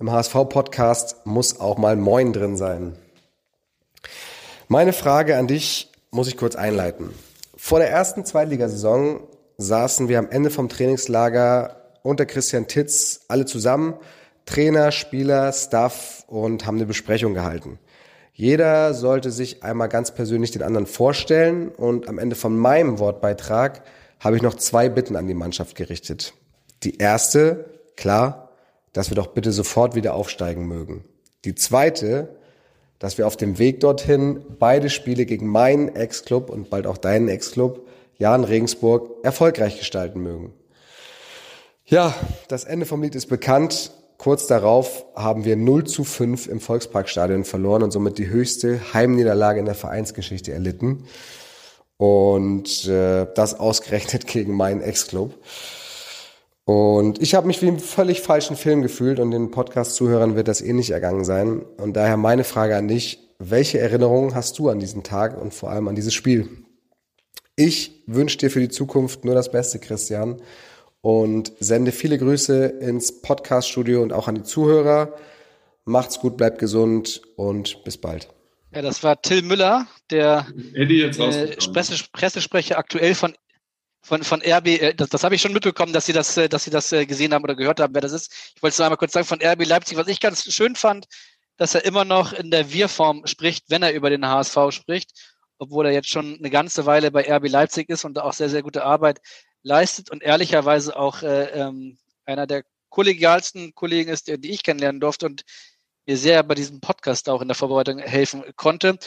im 0.00 0.12
HSV-Podcast 0.12 1.26
muss 1.26 1.60
auch 1.60 1.76
mal 1.76 1.96
Moin 1.96 2.32
drin 2.32 2.56
sein. 2.56 2.96
Meine 4.68 4.92
Frage 4.92 5.36
an 5.36 5.48
dich 5.48 5.90
muss 6.10 6.28
ich 6.28 6.36
kurz 6.36 6.54
einleiten. 6.54 7.10
Vor 7.56 7.80
der 7.80 7.90
ersten 7.90 8.24
Zweitligasaison 8.24 9.20
saßen 9.56 10.08
wir 10.08 10.20
am 10.20 10.30
Ende 10.30 10.50
vom 10.50 10.68
Trainingslager 10.68 11.82
unter 12.02 12.26
Christian 12.26 12.68
Titz 12.68 13.22
alle 13.28 13.44
zusammen, 13.44 13.94
Trainer, 14.46 14.92
Spieler, 14.92 15.52
Staff 15.52 16.24
und 16.28 16.64
haben 16.64 16.76
eine 16.76 16.86
Besprechung 16.86 17.34
gehalten. 17.34 17.80
Jeder 18.32 18.94
sollte 18.94 19.32
sich 19.32 19.64
einmal 19.64 19.88
ganz 19.88 20.14
persönlich 20.14 20.52
den 20.52 20.62
anderen 20.62 20.86
vorstellen 20.86 21.70
und 21.70 22.08
am 22.08 22.18
Ende 22.18 22.36
von 22.36 22.56
meinem 22.56 23.00
Wortbeitrag 23.00 23.82
habe 24.20 24.36
ich 24.36 24.42
noch 24.42 24.54
zwei 24.54 24.88
Bitten 24.88 25.16
an 25.16 25.26
die 25.26 25.34
Mannschaft 25.34 25.74
gerichtet. 25.74 26.34
Die 26.84 26.98
erste, 26.98 27.64
klar, 27.96 28.47
dass 28.92 29.10
wir 29.10 29.16
doch 29.16 29.28
bitte 29.28 29.52
sofort 29.52 29.94
wieder 29.94 30.14
aufsteigen 30.14 30.66
mögen. 30.66 31.04
Die 31.44 31.54
zweite, 31.54 32.36
dass 32.98 33.18
wir 33.18 33.26
auf 33.26 33.36
dem 33.36 33.58
Weg 33.58 33.80
dorthin 33.80 34.44
beide 34.58 34.90
Spiele 34.90 35.24
gegen 35.24 35.46
meinen 35.46 35.94
Ex-Club 35.94 36.50
und 36.50 36.70
bald 36.70 36.86
auch 36.86 36.98
deinen 36.98 37.28
Ex-Club, 37.28 37.86
Jan 38.16 38.44
Regensburg, 38.44 39.10
erfolgreich 39.22 39.78
gestalten 39.78 40.20
mögen. 40.20 40.52
Ja, 41.84 42.14
das 42.48 42.64
Ende 42.64 42.86
vom 42.86 43.02
Lied 43.02 43.14
ist 43.14 43.26
bekannt. 43.26 43.92
Kurz 44.18 44.48
darauf 44.48 45.06
haben 45.14 45.44
wir 45.44 45.56
0 45.56 45.84
zu 45.84 46.02
5 46.02 46.48
im 46.48 46.60
Volksparkstadion 46.60 47.44
verloren 47.44 47.84
und 47.84 47.92
somit 47.92 48.18
die 48.18 48.28
höchste 48.28 48.92
Heimniederlage 48.92 49.60
in 49.60 49.64
der 49.64 49.76
Vereinsgeschichte 49.76 50.52
erlitten. 50.52 51.04
Und 51.96 52.86
äh, 52.86 53.26
das 53.34 53.58
ausgerechnet 53.58 54.26
gegen 54.26 54.54
meinen 54.54 54.80
Ex-Club. 54.80 55.34
Und 56.68 57.22
ich 57.22 57.34
habe 57.34 57.46
mich 57.46 57.62
wie 57.62 57.68
im 57.68 57.78
völlig 57.78 58.20
falschen 58.20 58.54
Film 58.54 58.82
gefühlt 58.82 59.20
und 59.20 59.30
den 59.30 59.50
Podcast-Zuhörern 59.50 60.36
wird 60.36 60.48
das 60.48 60.60
ähnlich 60.60 60.90
ergangen 60.90 61.24
sein. 61.24 61.62
Und 61.78 61.94
daher 61.94 62.18
meine 62.18 62.44
Frage 62.44 62.76
an 62.76 62.88
dich, 62.88 63.20
welche 63.38 63.78
Erinnerungen 63.78 64.34
hast 64.34 64.58
du 64.58 64.68
an 64.68 64.78
diesen 64.78 65.02
Tag 65.02 65.40
und 65.40 65.54
vor 65.54 65.70
allem 65.70 65.88
an 65.88 65.94
dieses 65.94 66.12
Spiel? 66.12 66.66
Ich 67.56 68.02
wünsche 68.06 68.36
dir 68.36 68.50
für 68.50 68.60
die 68.60 68.68
Zukunft 68.68 69.24
nur 69.24 69.34
das 69.34 69.50
Beste, 69.50 69.78
Christian 69.78 70.42
und 71.00 71.52
sende 71.58 71.90
viele 71.90 72.18
Grüße 72.18 72.66
ins 72.66 73.22
Podcast-Studio 73.22 74.02
und 74.02 74.12
auch 74.12 74.28
an 74.28 74.34
die 74.34 74.42
Zuhörer. 74.42 75.14
Macht's 75.86 76.20
gut, 76.20 76.36
bleibt 76.36 76.58
gesund 76.58 77.22
und 77.36 77.82
bis 77.84 77.96
bald. 77.96 78.28
Ja, 78.74 78.82
das 78.82 79.02
war 79.02 79.22
Till 79.22 79.40
Müller, 79.40 79.86
der 80.10 80.46
äh, 80.74 81.56
Pressesprecher 82.12 82.76
aktuell 82.76 83.14
von 83.14 83.32
von, 84.08 84.24
von 84.24 84.40
RB, 84.42 84.66
äh, 84.68 84.94
das, 84.94 85.10
das 85.10 85.22
habe 85.22 85.34
ich 85.34 85.42
schon 85.42 85.52
mitbekommen, 85.52 85.92
dass 85.92 86.06
sie 86.06 86.14
das, 86.14 86.36
äh, 86.36 86.48
dass 86.48 86.64
sie 86.64 86.70
das 86.70 86.92
äh, 86.92 87.04
gesehen 87.04 87.34
haben 87.34 87.44
oder 87.44 87.54
gehört 87.54 87.78
haben, 87.78 87.94
wer 87.94 88.00
das 88.00 88.12
ist. 88.12 88.32
Ich 88.56 88.62
wollte 88.62 88.72
es 88.72 88.78
nur 88.78 88.86
einmal 88.86 88.96
kurz 88.96 89.12
sagen, 89.12 89.26
von 89.26 89.42
RB 89.42 89.66
Leipzig, 89.66 89.98
was 89.98 90.08
ich 90.08 90.18
ganz 90.18 90.50
schön 90.52 90.74
fand, 90.76 91.06
dass 91.58 91.74
er 91.74 91.84
immer 91.84 92.04
noch 92.04 92.32
in 92.32 92.50
der 92.50 92.72
Wir-Form 92.72 93.26
spricht, 93.26 93.66
wenn 93.68 93.82
er 93.82 93.92
über 93.92 94.08
den 94.08 94.26
HSV 94.26 94.56
spricht, 94.70 95.10
obwohl 95.58 95.86
er 95.86 95.92
jetzt 95.92 96.08
schon 96.08 96.38
eine 96.38 96.50
ganze 96.50 96.86
Weile 96.86 97.10
bei 97.10 97.30
RB 97.30 97.48
Leipzig 97.48 97.90
ist 97.90 98.04
und 98.04 98.18
auch 98.18 98.32
sehr, 98.32 98.48
sehr 98.48 98.62
gute 98.62 98.84
Arbeit 98.84 99.20
leistet 99.62 100.10
und 100.10 100.22
ehrlicherweise 100.22 100.96
auch 100.96 101.22
äh, 101.22 101.50
ähm, 101.50 101.98
einer 102.24 102.46
der 102.46 102.64
kollegialsten 102.88 103.74
Kollegen 103.74 104.10
ist, 104.10 104.28
die 104.28 104.50
ich 104.50 104.62
kennenlernen 104.62 105.00
durfte 105.00 105.26
und 105.26 105.44
mir 106.06 106.16
sehr 106.16 106.42
bei 106.42 106.54
diesem 106.54 106.80
Podcast 106.80 107.28
auch 107.28 107.42
in 107.42 107.48
der 107.48 107.54
Vorbereitung 107.54 107.98
helfen 107.98 108.42
konnte. 108.56 108.98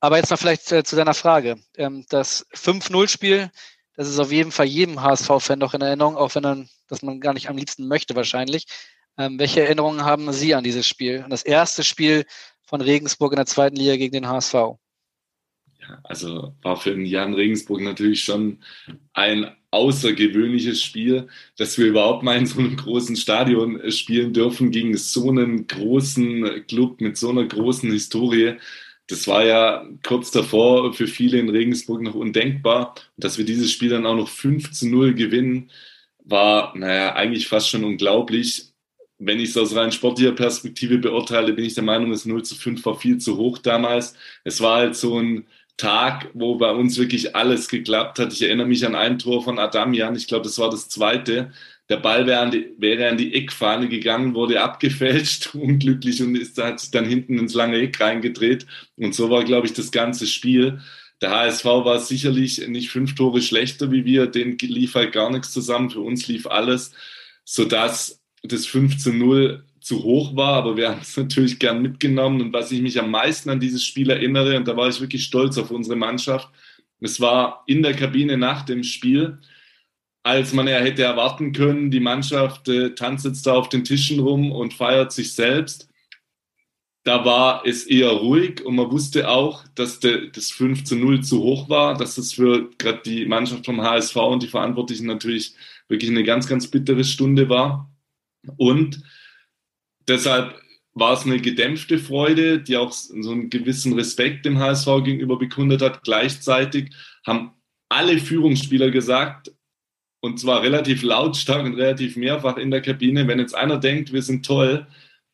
Aber 0.00 0.16
jetzt 0.16 0.30
mal 0.30 0.36
vielleicht 0.36 0.66
zu 0.66 0.96
deiner 0.96 1.14
Frage. 1.14 1.56
Ähm, 1.76 2.04
das 2.08 2.46
5-0-Spiel, 2.54 3.50
das 3.98 4.08
ist 4.08 4.20
auf 4.20 4.30
jeden 4.30 4.52
Fall 4.52 4.66
jedem 4.66 5.02
HSV-Fan 5.02 5.58
noch 5.58 5.74
in 5.74 5.80
Erinnerung, 5.80 6.16
auch 6.16 6.32
wenn 6.36 6.44
er, 6.44 6.64
das 6.86 7.02
man 7.02 7.18
gar 7.18 7.34
nicht 7.34 7.48
am 7.48 7.56
liebsten 7.56 7.88
möchte 7.88 8.14
wahrscheinlich. 8.14 8.66
Ähm, 9.18 9.40
welche 9.40 9.62
Erinnerungen 9.62 10.04
haben 10.04 10.32
Sie 10.32 10.54
an 10.54 10.62
dieses 10.62 10.86
Spiel? 10.86 11.22
An 11.22 11.30
das 11.30 11.42
erste 11.42 11.82
Spiel 11.82 12.24
von 12.62 12.80
Regensburg 12.80 13.32
in 13.32 13.38
der 13.38 13.46
zweiten 13.46 13.74
Liga 13.74 13.96
gegen 13.96 14.12
den 14.12 14.28
HSV? 14.28 14.54
Ja, 14.54 14.78
also 16.04 16.54
war 16.62 16.76
für 16.76 16.90
den 16.90 17.06
Jan 17.06 17.34
Regensburg 17.34 17.80
natürlich 17.80 18.22
schon 18.22 18.58
ein 19.14 19.50
außergewöhnliches 19.72 20.80
Spiel, 20.80 21.26
dass 21.56 21.76
wir 21.76 21.86
überhaupt 21.86 22.22
mal 22.22 22.38
in 22.38 22.46
so 22.46 22.60
einem 22.60 22.76
großen 22.76 23.16
Stadion 23.16 23.80
äh, 23.80 23.90
spielen 23.90 24.32
dürfen 24.32 24.70
gegen 24.70 24.96
so 24.96 25.28
einen 25.28 25.66
großen 25.66 26.68
Club 26.68 27.00
mit 27.00 27.16
so 27.16 27.30
einer 27.30 27.46
großen 27.46 27.90
Historie. 27.90 28.58
Das 29.08 29.26
war 29.26 29.44
ja 29.44 29.86
kurz 30.06 30.30
davor 30.30 30.92
für 30.92 31.06
viele 31.06 31.38
in 31.38 31.48
Regensburg 31.48 32.02
noch 32.02 32.14
undenkbar. 32.14 32.94
Und 33.16 33.24
dass 33.24 33.38
wir 33.38 33.44
dieses 33.44 33.72
Spiel 33.72 33.88
dann 33.90 34.06
auch 34.06 34.16
noch 34.16 34.28
5 34.28 34.72
zu 34.72 34.88
0 34.88 35.14
gewinnen, 35.14 35.70
war, 36.24 36.76
naja, 36.76 37.14
eigentlich 37.14 37.48
fast 37.48 37.70
schon 37.70 37.84
unglaublich. 37.84 38.66
Wenn 39.18 39.40
ich 39.40 39.50
es 39.50 39.56
aus 39.56 39.74
rein 39.74 39.92
sportlicher 39.92 40.32
Perspektive 40.32 40.98
beurteile, 40.98 41.54
bin 41.54 41.64
ich 41.64 41.74
der 41.74 41.84
Meinung, 41.84 42.10
das 42.10 42.26
0 42.26 42.44
zu 42.44 42.54
5 42.54 42.84
war 42.84 42.98
viel 42.98 43.18
zu 43.18 43.36
hoch 43.38 43.58
damals. 43.58 44.14
Es 44.44 44.60
war 44.60 44.76
halt 44.76 44.94
so 44.94 45.18
ein 45.18 45.46
Tag, 45.78 46.30
wo 46.34 46.56
bei 46.56 46.70
uns 46.70 46.98
wirklich 46.98 47.34
alles 47.34 47.68
geklappt 47.68 48.18
hat. 48.18 48.32
Ich 48.32 48.42
erinnere 48.42 48.66
mich 48.66 48.84
an 48.84 48.94
ein 48.94 49.18
Tor 49.18 49.42
von 49.42 49.58
Adamian, 49.58 50.16
ich 50.16 50.26
glaube, 50.26 50.44
das 50.44 50.58
war 50.58 50.70
das 50.70 50.88
zweite. 50.88 51.52
Der 51.88 51.96
Ball 51.96 52.26
wäre 52.26 52.40
an, 52.40 52.50
die, 52.50 53.04
an 53.04 53.16
die 53.16 53.34
Eckfahne 53.34 53.88
gegangen, 53.88 54.34
wurde 54.34 54.60
abgefälscht, 54.60 55.50
unglücklich 55.54 56.22
und 56.22 56.34
ist, 56.34 56.58
hat 56.58 56.80
sich 56.80 56.90
dann 56.90 57.06
hinten 57.06 57.38
ins 57.38 57.54
lange 57.54 57.78
Eck 57.78 58.00
reingedreht. 58.00 58.66
Und 58.96 59.14
so 59.14 59.30
war, 59.30 59.44
glaube 59.44 59.66
ich, 59.66 59.72
das 59.72 59.90
ganze 59.90 60.26
Spiel. 60.26 60.80
Der 61.20 61.30
HSV 61.30 61.64
war 61.64 61.98
sicherlich 61.98 62.66
nicht 62.68 62.90
fünf 62.90 63.14
Tore 63.14 63.42
schlechter 63.42 63.90
wie 63.90 64.04
wir, 64.04 64.26
den 64.26 64.56
lief 64.58 64.94
halt 64.94 65.12
gar 65.12 65.30
nichts 65.30 65.52
zusammen. 65.52 65.90
Für 65.90 66.00
uns 66.00 66.28
lief 66.28 66.46
alles, 66.46 66.92
sodass 67.44 68.20
das 68.42 68.66
5 68.66 68.98
zu 68.98 69.12
0 69.12 69.64
zu 69.80 70.04
hoch 70.04 70.36
war, 70.36 70.54
aber 70.54 70.76
wir 70.76 70.90
haben 70.90 71.00
es 71.00 71.16
natürlich 71.16 71.58
gern 71.58 71.82
mitgenommen. 71.82 72.40
Und 72.40 72.52
was 72.52 72.70
ich 72.70 72.80
mich 72.80 73.00
am 73.00 73.10
meisten 73.10 73.50
an 73.50 73.60
dieses 73.60 73.84
Spiel 73.84 74.10
erinnere, 74.10 74.56
und 74.56 74.68
da 74.68 74.76
war 74.76 74.88
ich 74.88 75.00
wirklich 75.00 75.24
stolz 75.24 75.58
auf 75.58 75.70
unsere 75.70 75.96
Mannschaft, 75.96 76.48
es 77.00 77.20
war 77.20 77.64
in 77.66 77.82
der 77.82 77.94
Kabine 77.94 78.36
nach 78.36 78.64
dem 78.64 78.82
Spiel, 78.82 79.38
als 80.22 80.52
man 80.52 80.68
ja 80.68 80.78
hätte 80.78 81.02
erwarten 81.02 81.52
können, 81.52 81.90
die 81.90 82.00
Mannschaft 82.00 82.68
äh, 82.68 82.94
tanzt 82.94 83.24
jetzt 83.24 83.46
da 83.46 83.54
auf 83.54 83.68
den 83.68 83.84
Tischen 83.84 84.20
rum 84.20 84.52
und 84.52 84.74
feiert 84.74 85.12
sich 85.12 85.34
selbst. 85.34 85.88
Da 87.04 87.24
war 87.24 87.64
es 87.64 87.84
eher 87.84 88.10
ruhig 88.10 88.64
und 88.64 88.74
man 88.74 88.90
wusste 88.90 89.28
auch, 89.28 89.64
dass 89.74 90.00
de, 90.00 90.30
das 90.30 90.50
5 90.50 90.84
zu 90.84 90.96
0 90.96 91.22
zu 91.22 91.42
hoch 91.42 91.68
war, 91.70 91.96
dass 91.96 92.16
das 92.16 92.34
für 92.34 92.68
gerade 92.76 93.00
die 93.04 93.24
Mannschaft 93.24 93.64
vom 93.64 93.80
HSV 93.80 94.16
und 94.16 94.42
die 94.42 94.48
Verantwortlichen 94.48 95.06
natürlich 95.06 95.54
wirklich 95.88 96.10
eine 96.10 96.24
ganz, 96.24 96.46
ganz 96.46 96.68
bittere 96.68 97.04
Stunde 97.04 97.48
war. 97.48 97.90
Und 98.56 99.02
deshalb 100.06 100.60
war 100.92 101.12
es 101.12 101.24
eine 101.24 101.40
gedämpfte 101.40 101.98
Freude, 101.98 102.60
die 102.60 102.76
auch 102.76 102.92
so 102.92 103.30
einen 103.30 103.50
gewissen 103.50 103.92
Respekt 103.94 104.44
dem 104.44 104.58
HSV 104.58 104.86
gegenüber 105.04 105.38
bekundet 105.38 105.80
hat. 105.80 106.02
Gleichzeitig 106.02 106.90
haben 107.24 107.52
alle 107.88 108.18
Führungsspieler 108.18 108.90
gesagt, 108.90 109.52
und 110.20 110.40
zwar 110.40 110.62
relativ 110.62 111.02
lautstark 111.02 111.64
und 111.64 111.74
relativ 111.74 112.16
mehrfach 112.16 112.56
in 112.56 112.70
der 112.70 112.82
Kabine, 112.82 113.28
wenn 113.28 113.38
jetzt 113.38 113.54
einer 113.54 113.78
denkt, 113.78 114.12
wir 114.12 114.22
sind 114.22 114.44
toll, 114.44 114.86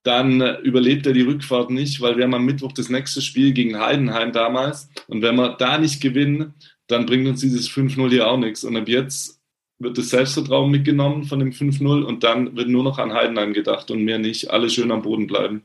dann 0.03 0.43
überlebt 0.63 1.07
er 1.07 1.15
die 1.15 1.23
Rückfahrt 1.23 1.71
nicht, 1.71 2.01
weil 2.03 2.17
wir 2.17 2.25
haben 2.25 2.35
am 2.35 2.45
Mittwoch 2.45 2.73
das 2.73 2.91
nächste 2.91 3.23
Spiel 3.23 3.53
gegen 3.53 3.81
Heidenheim 3.81 4.33
damals. 4.33 4.91
Und 5.09 5.23
wenn 5.23 5.37
wir 5.37 5.57
da 5.57 5.79
nicht 5.79 6.03
gewinnen, 6.03 6.55
dann 6.87 7.07
bringt 7.07 7.27
uns 7.27 7.41
dieses 7.41 7.71
5-0 7.71 8.11
hier 8.11 8.29
auch 8.29 8.37
nichts. 8.37 8.65
Und 8.65 8.77
ab 8.77 8.87
jetzt 8.87 9.41
wird 9.79 9.97
das 9.97 10.11
Selbstvertrauen 10.11 10.71
mitgenommen 10.71 11.25
von 11.25 11.39
dem 11.39 11.53
5-0 11.53 12.03
und 12.03 12.23
dann 12.23 12.55
wird 12.55 12.69
nur 12.69 12.85
noch 12.85 12.99
an 12.99 13.15
Heidenheim 13.15 13.55
gedacht 13.55 13.91
und 13.91 14.05
mehr 14.05 14.19
nicht. 14.19 14.51
Alle 14.51 14.69
schön 14.69 14.93
am 14.93 15.03
Boden 15.03 15.27
bleiben. 15.27 15.63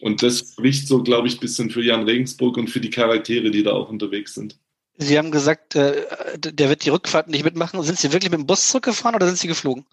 Und 0.00 0.22
das 0.22 0.52
spricht 0.52 0.86
so, 0.86 1.02
glaube 1.02 1.28
ich, 1.28 1.36
ein 1.36 1.40
bisschen 1.40 1.70
für 1.70 1.82
Jan 1.82 2.04
Regensburg 2.04 2.58
und 2.58 2.68
für 2.68 2.80
die 2.80 2.90
Charaktere, 2.90 3.50
die 3.50 3.62
da 3.62 3.72
auch 3.72 3.88
unterwegs 3.88 4.34
sind. 4.34 4.58
Sie 4.98 5.16
haben 5.16 5.30
gesagt, 5.30 5.76
äh, 5.76 6.06
der 6.38 6.68
wird 6.68 6.84
die 6.84 6.90
Rückfahrt 6.90 7.28
nicht 7.28 7.44
mitmachen. 7.44 7.82
Sind 7.82 7.98
Sie 7.98 8.12
wirklich 8.12 8.30
mit 8.30 8.40
dem 8.40 8.46
Bus 8.46 8.68
zurückgefahren 8.68 9.14
oder 9.14 9.26
sind 9.26 9.38
Sie 9.38 9.48
geflogen? 9.48 9.86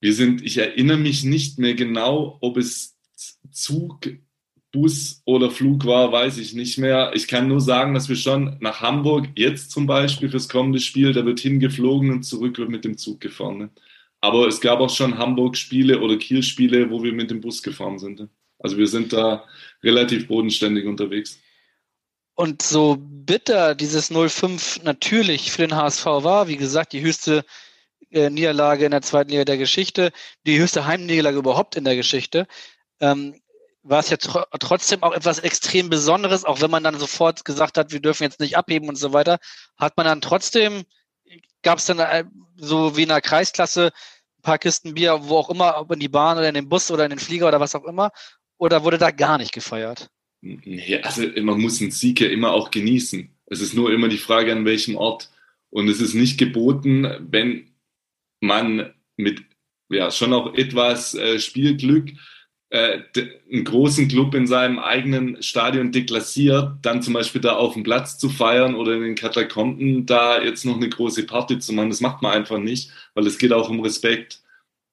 Wir 0.00 0.14
sind, 0.14 0.42
ich 0.42 0.56
erinnere 0.56 0.96
mich 0.96 1.24
nicht 1.24 1.58
mehr 1.58 1.74
genau, 1.74 2.38
ob 2.40 2.56
es 2.56 2.96
Zug 3.52 4.08
Bus 4.72 5.22
oder 5.24 5.50
Flug 5.50 5.84
war, 5.84 6.12
weiß 6.12 6.38
ich 6.38 6.54
nicht 6.54 6.78
mehr. 6.78 7.10
Ich 7.14 7.26
kann 7.26 7.48
nur 7.48 7.60
sagen, 7.60 7.92
dass 7.92 8.08
wir 8.08 8.16
schon 8.16 8.56
nach 8.60 8.80
Hamburg 8.80 9.28
jetzt 9.34 9.72
zum 9.72 9.86
Beispiel 9.86 10.30
fürs 10.30 10.48
kommende 10.48 10.78
Spiel, 10.78 11.12
da 11.12 11.24
wird 11.26 11.40
hingeflogen 11.40 12.10
und 12.10 12.22
zurück 12.22 12.58
wird 12.58 12.70
mit 12.70 12.84
dem 12.84 12.96
Zug 12.96 13.20
gefahren. 13.20 13.58
Ne? 13.58 13.70
Aber 14.20 14.46
es 14.46 14.60
gab 14.60 14.80
auch 14.80 14.90
schon 14.90 15.18
Hamburg-Spiele 15.18 16.00
oder 16.00 16.16
Kiel-Spiele, 16.16 16.90
wo 16.90 17.02
wir 17.02 17.12
mit 17.12 17.30
dem 17.30 17.40
Bus 17.40 17.62
gefahren 17.62 17.98
sind. 17.98 18.20
Ne? 18.20 18.28
Also 18.58 18.76
wir 18.76 18.86
sind 18.86 19.12
da 19.12 19.44
relativ 19.82 20.28
bodenständig 20.28 20.86
unterwegs. 20.86 21.40
Und 22.40 22.62
so 22.62 22.96
bitter 22.98 23.74
dieses 23.74 24.10
0-5 24.10 24.82
natürlich 24.82 25.52
für 25.52 25.60
den 25.60 25.76
HSV 25.76 26.06
war, 26.06 26.48
wie 26.48 26.56
gesagt, 26.56 26.94
die 26.94 27.02
höchste 27.02 27.44
äh, 28.10 28.30
Niederlage 28.30 28.86
in 28.86 28.92
der 28.92 29.02
zweiten 29.02 29.28
Liga 29.28 29.44
der 29.44 29.58
Geschichte, 29.58 30.10
die 30.46 30.58
höchste 30.58 30.86
Heimniederlage 30.86 31.36
überhaupt 31.36 31.76
in 31.76 31.84
der 31.84 31.96
Geschichte. 31.96 32.46
Ähm, 32.98 33.38
war 33.82 34.00
es 34.00 34.08
ja 34.08 34.16
tr 34.16 34.46
trotzdem 34.58 35.02
auch 35.02 35.12
etwas 35.12 35.38
extrem 35.40 35.90
Besonderes, 35.90 36.46
auch 36.46 36.62
wenn 36.62 36.70
man 36.70 36.82
dann 36.82 36.98
sofort 36.98 37.44
gesagt 37.44 37.76
hat, 37.76 37.92
wir 37.92 38.00
dürfen 38.00 38.22
jetzt 38.22 38.40
nicht 38.40 38.56
abheben 38.56 38.88
und 38.88 38.96
so 38.96 39.12
weiter, 39.12 39.38
hat 39.76 39.98
man 39.98 40.06
dann 40.06 40.22
trotzdem, 40.22 40.84
gab 41.60 41.76
es 41.76 41.84
dann 41.84 41.98
äh, 41.98 42.24
so 42.56 42.96
wie 42.96 43.02
in 43.02 43.10
der 43.10 43.20
Kreisklasse 43.20 43.92
ein 44.38 44.42
paar 44.42 44.58
Kisten 44.58 44.94
Bier, 44.94 45.28
wo 45.28 45.36
auch 45.36 45.50
immer, 45.50 45.76
ob 45.78 45.92
in 45.92 46.00
die 46.00 46.08
Bahn 46.08 46.38
oder 46.38 46.48
in 46.48 46.54
den 46.54 46.70
Bus 46.70 46.90
oder 46.90 47.04
in 47.04 47.10
den 47.10 47.18
Flieger 47.18 47.48
oder 47.48 47.60
was 47.60 47.74
auch 47.74 47.84
immer, 47.84 48.12
oder 48.56 48.82
wurde 48.82 48.96
da 48.96 49.10
gar 49.10 49.36
nicht 49.36 49.52
gefeiert? 49.52 50.08
Nee, 50.42 51.00
also 51.02 51.22
man 51.42 51.60
muss 51.60 51.80
einen 51.80 51.90
Sieg 51.90 52.20
ja 52.20 52.28
immer 52.28 52.52
auch 52.52 52.70
genießen. 52.70 53.28
Es 53.46 53.60
ist 53.60 53.74
nur 53.74 53.92
immer 53.92 54.08
die 54.08 54.18
Frage, 54.18 54.52
an 54.52 54.64
welchem 54.64 54.96
Ort. 54.96 55.30
Und 55.70 55.88
es 55.88 56.00
ist 56.00 56.14
nicht 56.14 56.38
geboten, 56.38 57.06
wenn 57.30 57.70
man 58.40 58.92
mit 59.16 59.42
ja 59.90 60.10
schon 60.10 60.32
auch 60.32 60.54
etwas 60.54 61.14
äh, 61.14 61.38
Spielglück, 61.38 62.12
äh, 62.70 63.00
einen 63.52 63.64
großen 63.64 64.08
Club 64.08 64.34
in 64.34 64.46
seinem 64.46 64.78
eigenen 64.78 65.42
Stadion 65.42 65.90
deklassiert, 65.90 66.76
dann 66.82 67.02
zum 67.02 67.14
Beispiel 67.14 67.40
da 67.40 67.56
auf 67.56 67.74
dem 67.74 67.82
Platz 67.82 68.16
zu 68.16 68.28
feiern 68.28 68.76
oder 68.76 68.94
in 68.94 69.02
den 69.02 69.14
Katakomben 69.16 70.06
da 70.06 70.40
jetzt 70.40 70.64
noch 70.64 70.76
eine 70.76 70.88
große 70.88 71.26
Party 71.26 71.58
zu 71.58 71.72
machen. 71.72 71.90
Das 71.90 72.00
macht 72.00 72.22
man 72.22 72.32
einfach 72.32 72.58
nicht, 72.58 72.90
weil 73.14 73.26
es 73.26 73.38
geht 73.38 73.52
auch 73.52 73.68
um 73.68 73.80
Respekt. 73.80 74.42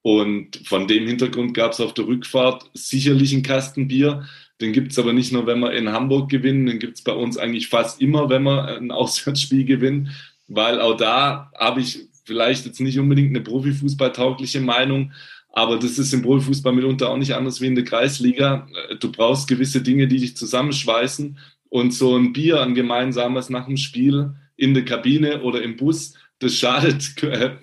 Und 0.02 0.62
von 0.66 0.88
dem 0.88 1.06
Hintergrund 1.06 1.54
gab 1.54 1.74
es 1.74 1.80
auf 1.80 1.94
der 1.94 2.08
Rückfahrt 2.08 2.70
sicherlich 2.74 3.34
einen 3.34 3.44
Kasten 3.44 3.88
Bier. 3.88 4.28
Den 4.60 4.74
gibt 4.74 4.92
es 4.92 5.00
aber 5.00 5.14
nicht 5.14 5.32
nur, 5.32 5.46
wenn 5.46 5.60
wir 5.60 5.74
in 5.74 5.92
Hamburg 5.92 6.30
gewinnen, 6.30 6.66
den 6.66 6.80
gibt 6.80 6.98
es 6.98 7.04
bei 7.04 7.14
uns 7.14 7.38
eigentlich 7.38 7.68
fast 7.68 8.02
immer, 8.02 8.30
wenn 8.30 8.44
wir 8.44 8.78
ein 8.78 8.92
Auswärtsspiel 8.92 9.66
gewinnen, 9.66 10.12
weil 10.48 10.82
auch 10.82 10.98
da 10.98 11.52
habe 11.58 11.82
ich 11.82 12.08
vielleicht 12.26 12.66
jetzt 12.66 12.82
nicht 12.82 13.00
unbedingt 13.00 13.30
eine 13.30 13.42
Profifußballtaugliche 13.42 14.62
Meinung, 14.62 15.12
aber 15.58 15.80
das 15.80 15.98
ist 15.98 16.14
im 16.14 16.22
Profifußball 16.22 16.72
mitunter 16.72 17.10
auch 17.10 17.18
nicht 17.18 17.34
anders 17.34 17.62
wie 17.62 17.66
in 17.66 17.74
der 17.74 17.84
Kreisliga. 17.84 18.68
Du 19.00 19.12
brauchst 19.12 19.48
gewisse 19.48 19.82
Dinge, 19.82 20.08
die 20.08 20.20
dich 20.20 20.38
zusammenschweißen. 20.38 21.38
Und 21.70 21.96
so 21.96 22.16
ein 22.16 22.32
Bier, 22.32 22.62
ein 22.62 22.76
gemeinsames 22.76 23.50
nach 23.50 23.66
dem 23.66 23.76
Spiel 23.76 24.36
in 24.56 24.76
der 24.76 24.86
Kabine 24.86 25.42
oder 25.42 25.64
im 25.64 25.76
Bus, 25.76 26.14
das 26.38 26.54
schadet 26.54 27.12
äh, 27.24 27.56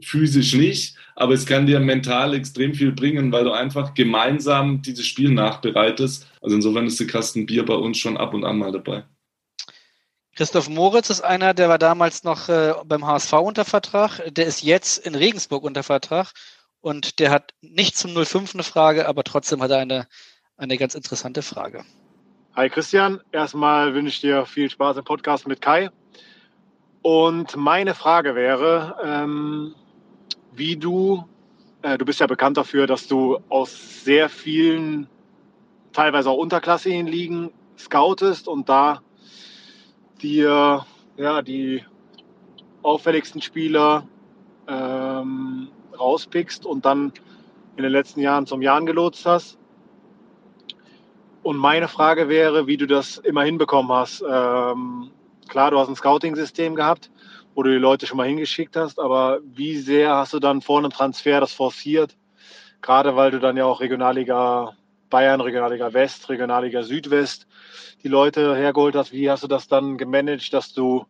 physisch 0.00 0.52
nicht, 0.54 0.96
aber 1.16 1.32
es 1.32 1.46
kann 1.46 1.66
dir 1.66 1.80
mental 1.80 2.34
extrem 2.34 2.74
viel 2.74 2.92
bringen, 2.92 3.32
weil 3.32 3.44
du 3.44 3.52
einfach 3.52 3.94
gemeinsam 3.94 4.82
dieses 4.82 5.06
Spiel 5.06 5.30
nachbereitest. 5.32 6.26
Also 6.42 6.56
insofern 6.56 6.86
ist 6.86 7.00
der 7.00 7.06
Kasten 7.06 7.46
Bier 7.46 7.64
bei 7.64 7.74
uns 7.74 7.96
schon 7.98 8.18
ab 8.18 8.34
und 8.34 8.44
an 8.44 8.58
mal 8.58 8.70
dabei. 8.70 9.04
Christoph 10.36 10.68
Moritz 10.68 11.08
ist 11.08 11.22
einer, 11.22 11.54
der 11.54 11.70
war 11.70 11.78
damals 11.78 12.22
noch 12.22 12.50
äh, 12.50 12.74
beim 12.84 13.06
HSV 13.06 13.32
unter 13.32 13.64
Vertrag. 13.64 14.20
Der 14.34 14.44
ist 14.44 14.62
jetzt 14.62 14.98
in 14.98 15.14
Regensburg 15.14 15.64
unter 15.64 15.82
Vertrag 15.82 16.32
und 16.82 17.18
der 17.18 17.30
hat 17.30 17.54
nicht 17.62 17.96
zum 17.96 18.14
05 18.14 18.54
eine 18.54 18.62
Frage, 18.62 19.08
aber 19.08 19.24
trotzdem 19.24 19.62
hat 19.62 19.70
er 19.70 19.78
eine, 19.78 20.06
eine 20.58 20.76
ganz 20.76 20.94
interessante 20.94 21.40
Frage. 21.40 21.84
Hi 22.54 22.68
Christian, 22.68 23.20
erstmal 23.32 23.94
wünsche 23.94 24.08
ich 24.08 24.20
dir 24.20 24.44
viel 24.44 24.68
Spaß 24.68 24.98
im 24.98 25.04
Podcast 25.04 25.48
mit 25.48 25.62
Kai. 25.62 25.88
Und 27.00 27.56
meine 27.56 27.94
Frage 27.94 28.34
wäre, 28.34 28.96
ähm, 29.02 29.74
wie 30.56 30.76
du, 30.76 31.24
äh, 31.82 31.98
du 31.98 32.04
bist 32.04 32.20
ja 32.20 32.26
bekannt 32.26 32.56
dafür, 32.56 32.86
dass 32.86 33.06
du 33.06 33.38
aus 33.48 34.04
sehr 34.04 34.28
vielen, 34.28 35.08
teilweise 35.92 36.30
auch 36.30 36.38
unterklassigen 36.38 37.06
Ligen 37.06 37.52
scoutest 37.78 38.48
und 38.48 38.68
da 38.68 39.02
dir 40.22 40.86
ja, 41.16 41.42
die 41.42 41.84
auffälligsten 42.82 43.42
Spieler 43.42 44.06
ähm, 44.68 45.68
rauspickst 45.98 46.66
und 46.66 46.84
dann 46.84 47.12
in 47.76 47.82
den 47.82 47.92
letzten 47.92 48.20
Jahren 48.20 48.46
zum 48.46 48.62
Jahren 48.62 48.86
gelotst 48.86 49.26
hast. 49.26 49.58
Und 51.42 51.58
meine 51.58 51.88
Frage 51.88 52.28
wäre, 52.28 52.66
wie 52.66 52.76
du 52.76 52.86
das 52.86 53.18
immer 53.18 53.42
hinbekommen 53.42 53.92
hast. 53.92 54.22
Ähm, 54.28 55.10
klar, 55.48 55.70
du 55.70 55.78
hast 55.78 55.88
ein 55.88 55.96
Scouting-System 55.96 56.74
gehabt, 56.74 57.10
wo 57.56 57.62
du 57.62 57.70
die 57.70 57.78
Leute 57.78 58.06
schon 58.06 58.18
mal 58.18 58.26
hingeschickt 58.26 58.76
hast, 58.76 59.00
aber 59.00 59.40
wie 59.42 59.78
sehr 59.78 60.14
hast 60.14 60.34
du 60.34 60.38
dann 60.38 60.60
vor 60.60 60.78
einem 60.78 60.90
Transfer 60.90 61.40
das 61.40 61.54
forciert? 61.54 62.14
Gerade 62.82 63.16
weil 63.16 63.30
du 63.30 63.40
dann 63.40 63.56
ja 63.56 63.64
auch 63.64 63.80
Regionalliga 63.80 64.76
Bayern, 65.08 65.40
Regionalliga 65.40 65.94
West, 65.94 66.28
Regionalliga 66.28 66.82
Südwest 66.82 67.46
die 68.02 68.08
Leute 68.08 68.54
hergeholt 68.54 68.94
hast. 68.94 69.12
Wie 69.12 69.30
hast 69.30 69.42
du 69.42 69.46
das 69.46 69.68
dann 69.68 69.96
gemanagt, 69.96 70.52
dass 70.52 70.74
du 70.74 71.06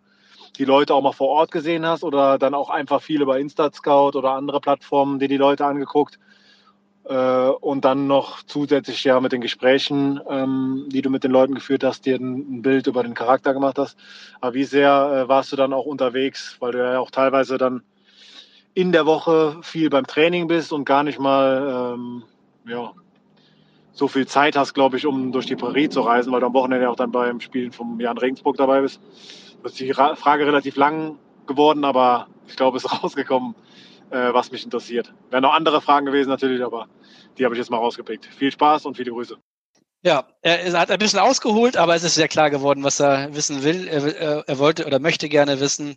die 0.57 0.65
Leute 0.65 0.95
auch 0.95 1.03
mal 1.03 1.13
vor 1.13 1.31
Ort 1.31 1.51
gesehen 1.51 1.85
hast 1.85 2.05
oder 2.05 2.39
dann 2.39 2.55
auch 2.55 2.71
einfach 2.71 3.03
viel 3.03 3.23
über 3.23 3.41
Instat-Scout 3.41 4.17
oder 4.17 4.31
andere 4.31 4.61
Plattformen, 4.61 5.19
die 5.19 5.27
die 5.27 5.37
Leute 5.37 5.67
angeguckt? 5.67 6.21
Äh, 7.09 7.49
und 7.61 7.85
dann 7.85 8.09
noch 8.09 8.43
zusätzlich 8.43 9.05
ja 9.05 9.21
mit 9.21 9.31
den 9.31 9.41
Gesprächen, 9.41 10.21
ähm, 10.29 10.87
die 10.89 11.03
du 11.03 11.11
mit 11.11 11.23
den 11.23 11.31
Leuten 11.31 11.55
geführt 11.55 11.85
hast, 11.85 12.05
dir 12.05 12.17
ein, 12.17 12.63
Bild 12.63 12.89
über 12.89 13.05
den 13.05 13.15
Charakter 13.15 13.55
gemacht 13.55 13.79
hast. 13.79 13.97
Aber 14.41 14.55
wie 14.55 14.65
sehr 14.65 14.91
äh, 15.25 15.29
warst 15.29 15.53
du 15.53 15.57
dann 15.57 15.73
auch 15.73 15.87
unterwegs, 15.87 16.57
weil 16.59 16.73
du 16.73 16.79
ja 16.79 16.99
auch 16.99 17.13
teilweise 17.13 17.59
dann 17.59 17.83
in 18.75 18.91
der 18.91 19.07
Woche 19.07 19.59
viel 19.63 19.89
beim 19.89 20.07
Training 20.07 20.49
bist 20.49 20.73
und 20.73 20.85
gar 20.85 21.05
nicht 21.05 21.21
mal 21.21 21.95
ähm, 21.95 22.25
ja, 22.67 22.93
so 23.93 24.09
viel 24.09 24.27
Zeit 24.27 24.57
hast, 24.57 24.75
glaube 24.75 24.97
ich, 24.97 25.07
um 25.07 25.31
durch 25.31 25.47
die 25.47 25.57
Prärie 25.57 25.89
zu 25.89 26.01
reisen, 26.01 26.33
weil 26.33 26.41
du 26.41 26.47
am 26.47 26.55
Wochenende 26.55 26.91
auch 26.91 26.97
dann 26.97 27.13
beim 27.13 27.41
Spielen 27.41 27.71
vom 27.71 28.01
Jan 28.01 28.19
Regensburg 28.19 28.57
dabei 28.57 28.81
bist. 28.81 29.01
Das 29.63 29.73
ist 29.73 29.81
die 29.81 29.93
Frage 29.95 30.47
relativ 30.47 30.77
lang 30.77 31.19
geworden, 31.47 31.85
aber 31.85 32.27
ich 32.49 32.57
glaube, 32.57 32.79
es 32.79 32.85
ist 32.85 33.03
rausgekommen, 33.03 33.55
äh, 34.11 34.33
was 34.33 34.51
mich 34.51 34.65
interessiert. 34.65 35.13
Wären 35.31 35.43
noch 35.43 35.55
andere 35.55 35.81
Fragen 35.81 36.07
gewesen 36.07 36.29
natürlich, 36.29 36.63
aber 36.63 36.89
die 37.39 37.45
habe 37.45 37.55
ich 37.55 37.59
jetzt 37.59 37.71
mal 37.71 37.79
rausgepickt. 37.79 38.27
Viel 38.27 38.51
Spaß 38.51 38.87
und 38.87 38.97
viele 38.97 39.11
Grüße. 39.11 39.37
Ja, 40.03 40.25
er 40.43 40.73
hat 40.79 40.91
ein 40.91 40.99
bisschen 40.99 41.19
ausgeholt, 41.19 41.77
aber 41.77 41.97
es 41.97 42.05
ist 42.05 42.15
sehr 42.15 42.29
klar 42.29 42.51
geworden, 42.51 42.85
was 42.85 43.01
er 43.01 43.35
wissen 43.35 43.65
will. 43.65 43.89
Er, 43.89 44.47
er, 44.47 44.59
wollte 44.59 44.87
oder 44.87 45.01
möchte 45.01 45.29
gerne 45.29 45.59
wissen, 45.59 45.97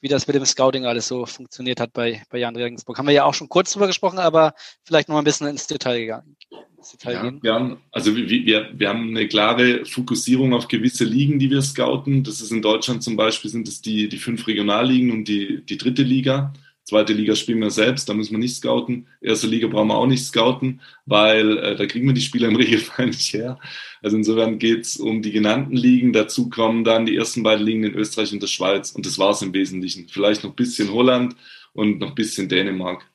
wie 0.00 0.08
das 0.08 0.26
mit 0.26 0.34
dem 0.34 0.46
Scouting 0.46 0.86
alles 0.86 1.08
so 1.08 1.26
funktioniert 1.26 1.78
hat 1.78 1.92
bei, 1.92 2.22
bei 2.30 2.38
Jan 2.38 2.56
Regensburg. 2.56 2.96
Haben 2.96 3.08
wir 3.08 3.14
ja 3.14 3.24
auch 3.24 3.34
schon 3.34 3.50
kurz 3.50 3.72
drüber 3.72 3.86
gesprochen, 3.86 4.18
aber 4.18 4.54
vielleicht 4.84 5.08
noch 5.08 5.14
mal 5.14 5.20
ein 5.20 5.24
bisschen 5.24 5.46
ins 5.46 5.66
Detail, 5.66 6.00
gegangen, 6.00 6.36
ins 6.78 6.92
Detail 6.92 7.12
ja, 7.12 7.22
gehen. 7.22 7.40
Ja, 7.42 7.76
also 7.92 8.16
wir, 8.16 8.28
wir, 8.28 8.70
wir 8.72 8.88
haben 8.88 9.10
eine 9.10 9.28
klare 9.28 9.84
Fokussierung 9.84 10.54
auf 10.54 10.68
gewisse 10.68 11.04
Ligen, 11.04 11.38
die 11.38 11.50
wir 11.50 11.60
scouten. 11.60 12.24
Das 12.24 12.40
ist 12.40 12.52
in 12.52 12.62
Deutschland 12.62 13.02
zum 13.02 13.16
Beispiel, 13.16 13.50
sind 13.50 13.68
es 13.68 13.82
die, 13.82 14.08
die 14.08 14.18
fünf 14.18 14.46
Regionalligen 14.46 15.10
und 15.10 15.26
die, 15.26 15.62
die 15.66 15.76
dritte 15.76 16.02
Liga. 16.02 16.54
Zweite 16.90 17.12
Liga 17.12 17.36
spielen 17.36 17.60
wir 17.60 17.70
selbst, 17.70 18.08
da 18.08 18.14
müssen 18.14 18.32
wir 18.32 18.40
nicht 18.40 18.56
scouten. 18.56 19.06
Erste 19.20 19.46
Liga 19.46 19.68
brauchen 19.68 19.86
wir 19.86 19.94
auch 19.94 20.08
nicht 20.08 20.24
scouten, 20.24 20.80
weil 21.06 21.56
äh, 21.58 21.76
da 21.76 21.86
kriegen 21.86 22.08
wir 22.08 22.14
die 22.14 22.20
Spieler 22.20 22.48
im 22.48 22.56
Regelfall 22.64 23.06
nicht 23.06 23.32
her. 23.32 23.60
Also 24.02 24.16
insofern 24.16 24.58
geht 24.58 24.86
es 24.86 24.96
um 24.96 25.22
die 25.22 25.30
genannten 25.30 25.76
Ligen. 25.76 26.12
Dazu 26.12 26.50
kommen 26.50 26.82
dann 26.82 27.06
die 27.06 27.14
ersten 27.14 27.44
beiden 27.44 27.64
Ligen 27.64 27.84
in 27.84 27.94
Österreich 27.94 28.32
und 28.32 28.42
der 28.42 28.48
Schweiz. 28.48 28.90
Und 28.90 29.06
das 29.06 29.20
war 29.20 29.30
es 29.30 29.40
im 29.40 29.54
Wesentlichen. 29.54 30.08
Vielleicht 30.08 30.42
noch 30.42 30.50
ein 30.50 30.56
bisschen 30.56 30.92
Holland 30.92 31.36
und 31.74 32.00
noch 32.00 32.08
ein 32.08 32.14
bisschen 32.16 32.48
Dänemark. 32.48 33.08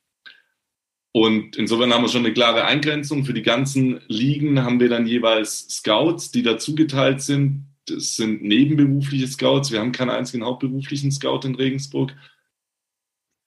Und 1.12 1.58
insofern 1.58 1.94
haben 1.94 2.04
wir 2.06 2.10
schon 2.10 2.24
eine 2.24 2.34
klare 2.34 2.64
Eingrenzung. 2.64 3.26
Für 3.26 3.34
die 3.34 3.42
ganzen 3.42 4.00
Ligen 4.08 4.64
haben 4.64 4.80
wir 4.80 4.88
dann 4.88 5.06
jeweils 5.06 5.68
Scouts, 5.68 6.32
die 6.32 6.44
dazugeteilt 6.44 7.22
sind. 7.22 7.66
Das 7.88 8.16
sind 8.16 8.42
nebenberufliche 8.42 9.28
Scouts. 9.28 9.70
Wir 9.70 9.82
haben 9.82 9.92
keinen 9.92 10.12
einzigen 10.12 10.46
hauptberuflichen 10.46 11.12
Scout 11.12 11.42
in 11.44 11.56
Regensburg. 11.56 12.14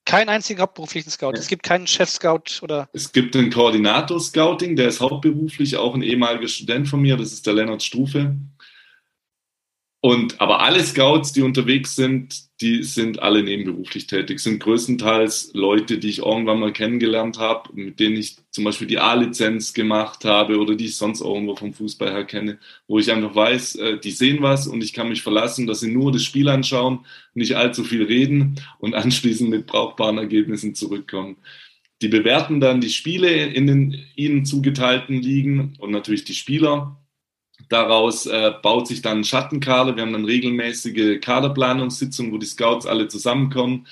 Keinen 0.08 0.30
einzigen 0.30 0.62
hauptberuflichen 0.62 1.12
Scout. 1.12 1.32
Es 1.34 1.48
gibt 1.48 1.62
keinen 1.62 1.86
Chef-Scout 1.86 2.62
oder. 2.62 2.88
Es 2.94 3.12
gibt 3.12 3.36
einen 3.36 3.50
Koordinator-Scouting, 3.50 4.74
der 4.74 4.88
ist 4.88 5.00
hauptberuflich, 5.00 5.76
auch 5.76 5.94
ein 5.94 6.00
ehemaliger 6.00 6.48
Student 6.48 6.88
von 6.88 7.02
mir, 7.02 7.18
das 7.18 7.30
ist 7.34 7.46
der 7.46 7.52
Lennart 7.52 7.82
Strufe. 7.82 8.34
Und, 10.00 10.40
aber 10.40 10.60
alle 10.60 10.82
Scouts, 10.84 11.32
die 11.32 11.42
unterwegs 11.42 11.96
sind, 11.96 12.48
die 12.60 12.84
sind 12.84 13.20
alle 13.20 13.42
nebenberuflich 13.42 14.06
tätig, 14.06 14.38
sind 14.38 14.60
größtenteils 14.60 15.50
Leute, 15.54 15.98
die 15.98 16.08
ich 16.08 16.18
irgendwann 16.20 16.60
mal 16.60 16.72
kennengelernt 16.72 17.38
habe, 17.38 17.70
mit 17.72 17.98
denen 17.98 18.16
ich 18.16 18.36
zum 18.52 18.62
Beispiel 18.62 18.86
die 18.86 19.00
A-Lizenz 19.00 19.74
gemacht 19.74 20.24
habe 20.24 20.58
oder 20.58 20.76
die 20.76 20.86
ich 20.86 20.96
sonst 20.96 21.20
irgendwo 21.20 21.56
vom 21.56 21.72
Fußball 21.72 22.12
her 22.12 22.24
kenne, 22.24 22.58
wo 22.86 23.00
ich 23.00 23.10
einfach 23.10 23.34
weiß, 23.34 23.74
äh, 23.76 23.98
die 23.98 24.12
sehen 24.12 24.40
was 24.40 24.68
und 24.68 24.84
ich 24.84 24.92
kann 24.92 25.08
mich 25.08 25.22
verlassen, 25.22 25.66
dass 25.66 25.80
sie 25.80 25.90
nur 25.90 26.12
das 26.12 26.22
Spiel 26.22 26.48
anschauen, 26.48 27.04
nicht 27.34 27.56
allzu 27.56 27.82
viel 27.82 28.04
reden 28.04 28.60
und 28.78 28.94
anschließend 28.94 29.50
mit 29.50 29.66
brauchbaren 29.66 30.18
Ergebnissen 30.18 30.76
zurückkommen. 30.76 31.38
Die 32.02 32.08
bewerten 32.08 32.60
dann 32.60 32.80
die 32.80 32.90
Spiele 32.90 33.30
in 33.46 33.66
den 33.66 34.04
ihnen 34.14 34.44
zugeteilten 34.44 35.20
Ligen 35.20 35.74
und 35.78 35.90
natürlich 35.90 36.22
die 36.22 36.34
Spieler 36.34 36.96
Daraus 37.68 38.26
äh, 38.26 38.52
baut 38.62 38.86
sich 38.86 39.02
dann 39.02 39.18
ein 39.18 39.24
Schattenkader. 39.24 39.94
Wir 39.94 40.02
haben 40.02 40.12
dann 40.12 40.24
regelmäßige 40.24 41.20
Kaderplanungssitzungen, 41.20 42.32
wo 42.32 42.38
die 42.38 42.46
Scouts 42.46 42.86
alle 42.86 43.08
zusammenkommen 43.08 43.86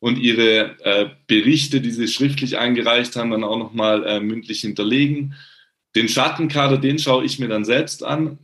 und 0.00 0.18
ihre 0.18 0.76
äh, 0.82 1.10
Berichte, 1.26 1.80
die 1.80 1.90
sie 1.90 2.08
schriftlich 2.08 2.58
eingereicht 2.58 3.16
haben, 3.16 3.30
dann 3.30 3.44
auch 3.44 3.58
nochmal 3.58 4.04
äh, 4.06 4.20
mündlich 4.20 4.60
hinterlegen. 4.60 5.34
Den 5.94 6.08
Schattenkader, 6.08 6.78
den 6.78 6.98
schaue 6.98 7.24
ich 7.24 7.38
mir 7.38 7.48
dann 7.48 7.64
selbst 7.64 8.04
an. 8.04 8.38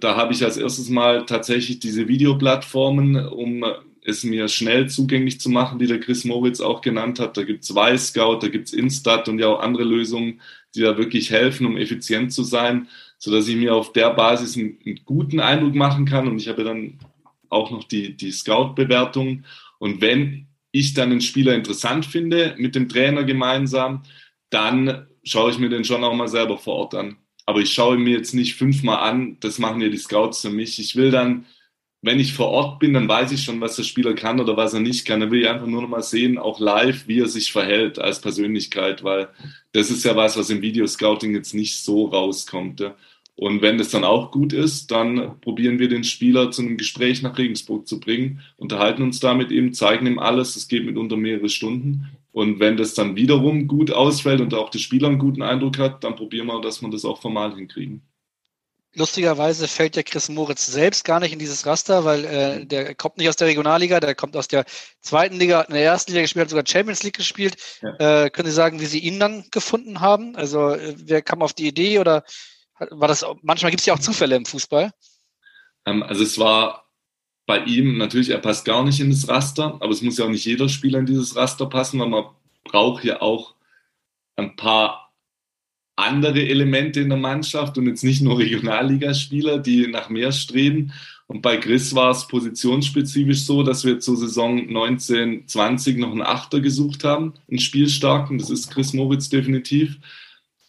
Da 0.00 0.16
habe 0.16 0.32
ich 0.32 0.42
als 0.42 0.56
erstes 0.56 0.88
mal 0.88 1.26
tatsächlich 1.26 1.78
diese 1.78 2.08
Videoplattformen, 2.08 3.28
um 3.28 3.64
es 4.02 4.24
mir 4.24 4.48
schnell 4.48 4.88
zugänglich 4.88 5.40
zu 5.40 5.50
machen, 5.50 5.78
die 5.78 5.86
der 5.86 6.00
Chris 6.00 6.24
Moritz 6.24 6.60
auch 6.60 6.80
genannt 6.80 7.20
hat. 7.20 7.36
Da 7.36 7.42
gibt 7.42 7.64
es 7.64 7.70
Y-Scout, 7.70 8.38
da 8.40 8.48
gibt 8.48 8.68
es 8.68 8.72
Instat 8.72 9.28
und 9.28 9.38
ja 9.38 9.48
auch 9.48 9.60
andere 9.60 9.84
Lösungen, 9.84 10.40
die 10.74 10.80
da 10.80 10.96
wirklich 10.96 11.30
helfen, 11.30 11.66
um 11.66 11.76
effizient 11.76 12.32
zu 12.32 12.42
sein 12.42 12.88
so 13.18 13.30
dass 13.30 13.48
ich 13.48 13.56
mir 13.56 13.74
auf 13.74 13.92
der 13.92 14.10
Basis 14.10 14.56
einen, 14.56 14.78
einen 14.84 15.00
guten 15.04 15.40
Eindruck 15.40 15.74
machen 15.74 16.04
kann. 16.04 16.28
Und 16.28 16.40
ich 16.40 16.48
habe 16.48 16.64
dann 16.64 16.98
auch 17.48 17.70
noch 17.70 17.84
die, 17.84 18.16
die 18.16 18.32
Scout-Bewertung. 18.32 19.44
Und 19.78 20.00
wenn 20.00 20.48
ich 20.70 20.94
dann 20.94 21.10
einen 21.10 21.20
Spieler 21.20 21.54
interessant 21.54 22.06
finde, 22.06 22.54
mit 22.58 22.74
dem 22.74 22.88
Trainer 22.88 23.24
gemeinsam, 23.24 24.02
dann 24.50 25.06
schaue 25.24 25.50
ich 25.50 25.58
mir 25.58 25.68
den 25.68 25.84
schon 25.84 26.04
auch 26.04 26.14
mal 26.14 26.28
selber 26.28 26.58
vor 26.58 26.74
Ort 26.74 26.94
an. 26.94 27.16
Aber 27.46 27.60
ich 27.60 27.72
schaue 27.72 27.96
mir 27.96 28.16
jetzt 28.16 28.34
nicht 28.34 28.54
fünfmal 28.54 28.98
an, 28.98 29.38
das 29.40 29.58
machen 29.58 29.80
ja 29.80 29.88
die 29.88 29.96
Scouts 29.96 30.42
für 30.42 30.50
mich. 30.50 30.78
Ich 30.78 30.96
will 30.96 31.10
dann, 31.10 31.46
wenn 32.06 32.20
ich 32.20 32.32
vor 32.32 32.48
Ort 32.48 32.78
bin, 32.78 32.94
dann 32.94 33.08
weiß 33.08 33.32
ich 33.32 33.42
schon, 33.42 33.60
was 33.60 33.76
der 33.76 33.82
Spieler 33.82 34.14
kann 34.14 34.40
oder 34.40 34.56
was 34.56 34.72
er 34.72 34.80
nicht 34.80 35.04
kann. 35.04 35.20
Dann 35.20 35.30
will 35.30 35.42
ich 35.42 35.48
einfach 35.48 35.66
nur 35.66 35.82
noch 35.82 35.88
mal 35.88 36.02
sehen, 36.02 36.38
auch 36.38 36.60
live, 36.60 37.08
wie 37.08 37.18
er 37.20 37.26
sich 37.26 37.50
verhält 37.50 37.98
als 37.98 38.20
Persönlichkeit, 38.20 39.02
weil 39.02 39.28
das 39.72 39.90
ist 39.90 40.04
ja 40.04 40.14
was, 40.14 40.38
was 40.38 40.48
im 40.48 40.62
Videoscouting 40.62 41.34
jetzt 41.34 41.52
nicht 41.52 41.76
so 41.76 42.06
rauskommt. 42.06 42.80
Ja. 42.80 42.94
Und 43.34 43.60
wenn 43.60 43.76
das 43.76 43.90
dann 43.90 44.04
auch 44.04 44.30
gut 44.30 44.52
ist, 44.52 44.90
dann 44.90 45.38
probieren 45.40 45.78
wir 45.78 45.88
den 45.88 46.04
Spieler 46.04 46.50
zu 46.52 46.62
einem 46.62 46.76
Gespräch 46.78 47.22
nach 47.22 47.36
Regensburg 47.36 47.86
zu 47.86 48.00
bringen, 48.00 48.40
unterhalten 48.56 49.02
uns 49.02 49.20
damit 49.20 49.50
eben, 49.50 49.74
zeigen 49.74 50.06
ihm 50.06 50.18
alles. 50.18 50.56
Es 50.56 50.68
geht 50.68 50.86
mitunter 50.86 51.16
mehrere 51.16 51.48
Stunden. 51.48 52.06
Und 52.32 52.60
wenn 52.60 52.76
das 52.76 52.94
dann 52.94 53.16
wiederum 53.16 53.66
gut 53.66 53.90
ausfällt 53.90 54.40
und 54.40 54.54
auch 54.54 54.70
der 54.70 54.78
Spieler 54.78 55.08
einen 55.08 55.18
guten 55.18 55.42
Eindruck 55.42 55.78
hat, 55.78 56.04
dann 56.04 56.14
probieren 56.16 56.46
wir, 56.46 56.60
dass 56.60 56.82
wir 56.82 56.88
das 56.88 57.04
auch 57.04 57.20
formal 57.20 57.54
hinkriegen. 57.54 58.02
Lustigerweise 58.96 59.68
fällt 59.68 59.94
der 59.94 60.04
Chris 60.04 60.30
Moritz 60.30 60.64
selbst 60.64 61.04
gar 61.04 61.20
nicht 61.20 61.32
in 61.32 61.38
dieses 61.38 61.66
Raster, 61.66 62.06
weil 62.06 62.24
äh, 62.24 62.64
der 62.64 62.94
kommt 62.94 63.18
nicht 63.18 63.28
aus 63.28 63.36
der 63.36 63.46
Regionalliga, 63.46 64.00
der 64.00 64.14
kommt 64.14 64.34
aus 64.36 64.48
der 64.48 64.64
zweiten 65.02 65.36
Liga, 65.36 65.60
in 65.62 65.74
der 65.74 65.84
ersten 65.84 66.12
Liga 66.12 66.22
gespielt, 66.22 66.44
hat 66.44 66.50
sogar 66.50 66.66
Champions 66.66 67.02
League 67.02 67.16
gespielt. 67.16 67.56
Ja. 67.82 68.24
Äh, 68.24 68.30
können 68.30 68.48
Sie 68.48 68.54
sagen, 68.54 68.80
wie 68.80 68.86
Sie 68.86 69.00
ihn 69.00 69.20
dann 69.20 69.44
gefunden 69.50 70.00
haben? 70.00 70.34
Also 70.34 70.70
äh, 70.70 70.94
wer 70.96 71.20
kam 71.20 71.42
auf 71.42 71.52
die 71.52 71.68
Idee 71.68 71.98
oder 71.98 72.24
war 72.90 73.08
das 73.08 73.24
manchmal 73.42 73.70
gibt 73.70 73.80
es 73.80 73.86
ja 73.86 73.92
auch 73.92 73.98
Zufälle 73.98 74.34
im 74.34 74.46
Fußball? 74.46 74.90
Ähm, 75.84 76.02
also 76.02 76.22
es 76.22 76.38
war 76.38 76.86
bei 77.44 77.58
ihm 77.58 77.98
natürlich, 77.98 78.30
er 78.30 78.38
passt 78.38 78.64
gar 78.64 78.82
nicht 78.82 78.98
in 78.98 79.10
das 79.10 79.28
Raster, 79.28 79.76
aber 79.80 79.90
es 79.90 80.00
muss 80.00 80.16
ja 80.16 80.24
auch 80.24 80.30
nicht 80.30 80.46
jeder 80.46 80.70
Spieler 80.70 81.00
in 81.00 81.06
dieses 81.06 81.36
Raster 81.36 81.66
passen, 81.66 82.00
weil 82.00 82.08
man 82.08 82.24
braucht 82.64 83.04
ja 83.04 83.20
auch 83.20 83.54
ein 84.36 84.56
paar 84.56 85.05
andere 85.96 86.46
Elemente 86.46 87.00
in 87.00 87.08
der 87.08 87.18
Mannschaft 87.18 87.78
und 87.78 87.86
jetzt 87.86 88.04
nicht 88.04 88.22
nur 88.22 88.38
Regionalligaspieler, 88.38 89.58
die 89.58 89.86
nach 89.86 90.10
mehr 90.10 90.30
streben. 90.30 90.92
Und 91.26 91.42
bei 91.42 91.56
Chris 91.56 91.94
war 91.94 92.10
es 92.10 92.28
positionsspezifisch 92.28 93.40
so, 93.40 93.62
dass 93.62 93.84
wir 93.84 93.98
zur 93.98 94.16
Saison 94.16 94.58
1920 94.60 95.96
noch 95.96 96.12
einen 96.12 96.22
Achter 96.22 96.60
gesucht 96.60 97.02
haben, 97.02 97.34
einen 97.50 97.58
Spielstarken. 97.58 98.38
Das 98.38 98.50
ist 98.50 98.70
Chris 98.70 98.92
Moritz 98.92 99.28
definitiv. 99.28 99.96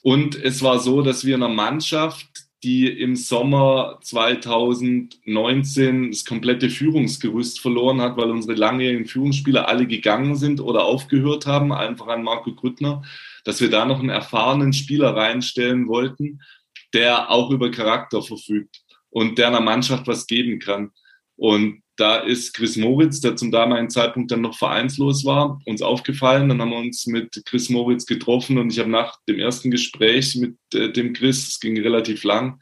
Und 0.01 0.41
es 0.41 0.61
war 0.63 0.79
so, 0.79 1.01
dass 1.01 1.25
wir 1.25 1.35
in 1.35 1.43
einer 1.43 1.53
Mannschaft, 1.53 2.46
die 2.63 2.87
im 2.87 3.15
Sommer 3.15 3.99
2019 4.01 6.11
das 6.11 6.25
komplette 6.25 6.71
Führungsgerüst 6.71 7.59
verloren 7.59 8.01
hat, 8.01 8.17
weil 8.17 8.31
unsere 8.31 8.55
langjährigen 8.55 9.05
Führungsspieler 9.05 9.67
alle 9.67 9.85
gegangen 9.85 10.35
sind 10.35 10.59
oder 10.59 10.85
aufgehört 10.85 11.45
haben, 11.45 11.71
einfach 11.71 12.07
an 12.07 12.23
Marco 12.23 12.51
Grüttner, 12.53 13.03
dass 13.43 13.61
wir 13.61 13.69
da 13.69 13.85
noch 13.85 13.99
einen 13.99 14.09
erfahrenen 14.09 14.73
Spieler 14.73 15.15
reinstellen 15.15 15.87
wollten, 15.87 16.41
der 16.93 17.29
auch 17.29 17.51
über 17.51 17.69
Charakter 17.69 18.23
verfügt 18.23 18.81
und 19.09 19.37
der 19.37 19.47
einer 19.47 19.61
Mannschaft 19.61 20.07
was 20.07 20.25
geben 20.25 20.59
kann. 20.59 20.91
Und 21.35 21.83
da 21.97 22.17
ist 22.17 22.53
Chris 22.53 22.77
Moritz, 22.77 23.19
der 23.21 23.35
zum 23.35 23.51
damaligen 23.51 23.89
Zeitpunkt 23.89 24.31
dann 24.31 24.41
noch 24.41 24.57
vereinslos 24.57 25.25
war, 25.25 25.59
uns 25.65 25.81
aufgefallen. 25.81 26.47
Dann 26.47 26.61
haben 26.61 26.69
wir 26.69 26.77
uns 26.77 27.07
mit 27.07 27.41
Chris 27.45 27.69
Moritz 27.69 28.05
getroffen 28.05 28.59
und 28.59 28.71
ich 28.71 28.79
habe 28.79 28.89
nach 28.89 29.19
dem 29.27 29.39
ersten 29.39 29.71
Gespräch 29.71 30.35
mit 30.35 30.55
äh, 30.73 30.91
dem 30.91 31.13
Chris, 31.13 31.47
es 31.47 31.59
ging 31.59 31.79
relativ 31.81 32.23
lang, 32.23 32.61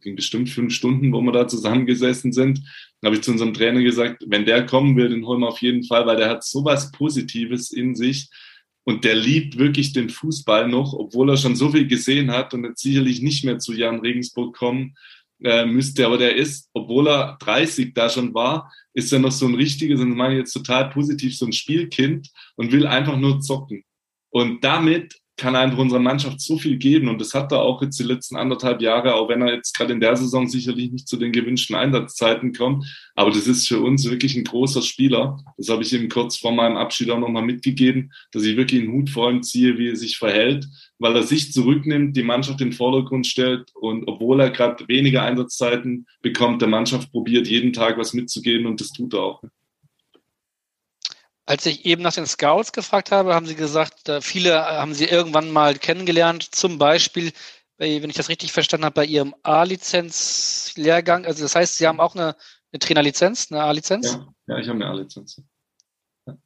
ging 0.00 0.16
bestimmt 0.16 0.48
fünf 0.48 0.72
Stunden, 0.74 1.12
wo 1.12 1.20
wir 1.20 1.32
da 1.32 1.46
zusammengesessen 1.46 2.32
sind, 2.32 2.60
habe 3.04 3.16
ich 3.16 3.22
zu 3.22 3.32
unserem 3.32 3.52
Trainer 3.52 3.82
gesagt, 3.82 4.24
wenn 4.26 4.46
der 4.46 4.64
kommen 4.64 4.96
will, 4.96 5.10
den 5.10 5.26
holen 5.26 5.40
wir 5.40 5.48
auf 5.48 5.60
jeden 5.60 5.84
Fall, 5.84 6.06
weil 6.06 6.16
der 6.16 6.30
hat 6.30 6.44
sowas 6.44 6.92
Positives 6.92 7.72
in 7.72 7.94
sich 7.94 8.30
und 8.84 9.04
der 9.04 9.16
liebt 9.16 9.58
wirklich 9.58 9.92
den 9.92 10.08
Fußball 10.08 10.68
noch, 10.68 10.94
obwohl 10.94 11.30
er 11.30 11.36
schon 11.36 11.56
so 11.56 11.70
viel 11.70 11.86
gesehen 11.86 12.30
hat 12.30 12.54
und 12.54 12.64
jetzt 12.64 12.82
sicherlich 12.82 13.20
nicht 13.20 13.44
mehr 13.44 13.58
zu 13.58 13.74
Jan 13.74 14.00
Regensburg 14.00 14.56
kommen 14.56 14.94
äh, 15.44 15.64
müsste. 15.64 16.06
Aber 16.06 16.18
der 16.18 16.36
ist, 16.36 16.68
obwohl 16.72 17.08
er 17.08 17.36
30 17.40 17.94
da 17.94 18.08
schon 18.08 18.34
war, 18.34 18.72
ist 18.94 19.12
er 19.12 19.18
noch 19.18 19.32
so 19.32 19.46
ein 19.46 19.54
richtiges, 19.54 20.00
und 20.00 20.16
meine 20.16 20.34
ich 20.34 20.40
jetzt 20.40 20.52
total 20.52 20.90
positiv, 20.90 21.36
so 21.36 21.46
ein 21.46 21.52
Spielkind 21.52 22.28
und 22.56 22.72
will 22.72 22.86
einfach 22.86 23.16
nur 23.16 23.40
zocken. 23.40 23.84
Und 24.30 24.64
damit 24.64 25.21
kann 25.42 25.56
einfach 25.56 25.78
unserer 25.78 25.98
Mannschaft 25.98 26.40
so 26.40 26.56
viel 26.56 26.76
geben 26.76 27.08
und 27.08 27.20
das 27.20 27.34
hat 27.34 27.50
er 27.50 27.62
auch 27.62 27.82
jetzt 27.82 27.98
die 27.98 28.04
letzten 28.04 28.36
anderthalb 28.36 28.80
Jahre, 28.80 29.16
auch 29.16 29.28
wenn 29.28 29.42
er 29.42 29.52
jetzt 29.52 29.76
gerade 29.76 29.92
in 29.92 29.98
der 29.98 30.14
Saison 30.14 30.46
sicherlich 30.46 30.92
nicht 30.92 31.08
zu 31.08 31.16
den 31.16 31.32
gewünschten 31.32 31.74
Einsatzzeiten 31.74 32.52
kommt. 32.52 32.86
Aber 33.16 33.32
das 33.32 33.48
ist 33.48 33.66
für 33.66 33.80
uns 33.80 34.08
wirklich 34.08 34.36
ein 34.36 34.44
großer 34.44 34.82
Spieler. 34.82 35.36
Das 35.56 35.68
habe 35.68 35.82
ich 35.82 35.92
ihm 35.92 36.08
kurz 36.08 36.36
vor 36.36 36.52
meinem 36.52 36.76
Abschied 36.76 37.10
auch 37.10 37.18
nochmal 37.18 37.42
mitgegeben, 37.42 38.12
dass 38.30 38.44
ich 38.44 38.56
wirklich 38.56 38.82
einen 38.82 38.92
Hut 38.92 39.10
vor 39.10 39.32
ihm 39.32 39.42
ziehe, 39.42 39.76
wie 39.78 39.88
er 39.88 39.96
sich 39.96 40.16
verhält, 40.16 40.68
weil 41.00 41.16
er 41.16 41.24
sich 41.24 41.52
zurücknimmt, 41.52 42.16
die 42.16 42.22
Mannschaft 42.22 42.60
in 42.60 42.68
den 42.68 42.76
Vordergrund 42.76 43.26
stellt 43.26 43.68
und 43.74 44.06
obwohl 44.06 44.40
er 44.40 44.50
gerade 44.50 44.86
weniger 44.86 45.24
Einsatzzeiten 45.24 46.06
bekommt, 46.22 46.62
der 46.62 46.68
Mannschaft 46.68 47.10
probiert, 47.10 47.48
jeden 47.48 47.72
Tag 47.72 47.98
was 47.98 48.14
mitzugeben 48.14 48.66
und 48.66 48.80
das 48.80 48.92
tut 48.92 49.12
er 49.12 49.22
auch. 49.22 49.42
Als 51.44 51.66
ich 51.66 51.84
eben 51.84 52.02
nach 52.02 52.14
den 52.14 52.26
Scouts 52.26 52.72
gefragt 52.72 53.10
habe, 53.10 53.34
haben 53.34 53.46
sie 53.46 53.56
gesagt, 53.56 54.10
viele 54.20 54.64
haben 54.64 54.94
sie 54.94 55.06
irgendwann 55.06 55.50
mal 55.50 55.76
kennengelernt, 55.76 56.54
zum 56.54 56.78
Beispiel, 56.78 57.32
wenn 57.78 58.10
ich 58.10 58.16
das 58.16 58.28
richtig 58.28 58.52
verstanden 58.52 58.84
habe, 58.84 58.94
bei 58.94 59.04
ihrem 59.04 59.34
A-Lizenz-Lehrgang. 59.42 61.26
Also 61.26 61.42
das 61.42 61.56
heißt, 61.56 61.78
sie 61.78 61.88
haben 61.88 61.98
auch 61.98 62.14
eine, 62.14 62.36
eine 62.72 62.78
Trainerlizenz, 62.78 63.50
eine 63.50 63.62
A-Lizenz? 63.62 64.12
Ja, 64.12 64.26
ja, 64.46 64.58
ich 64.58 64.68
habe 64.68 64.76
eine 64.76 64.86
A-Lizenz. 64.86 65.42
Ja. 66.26 66.36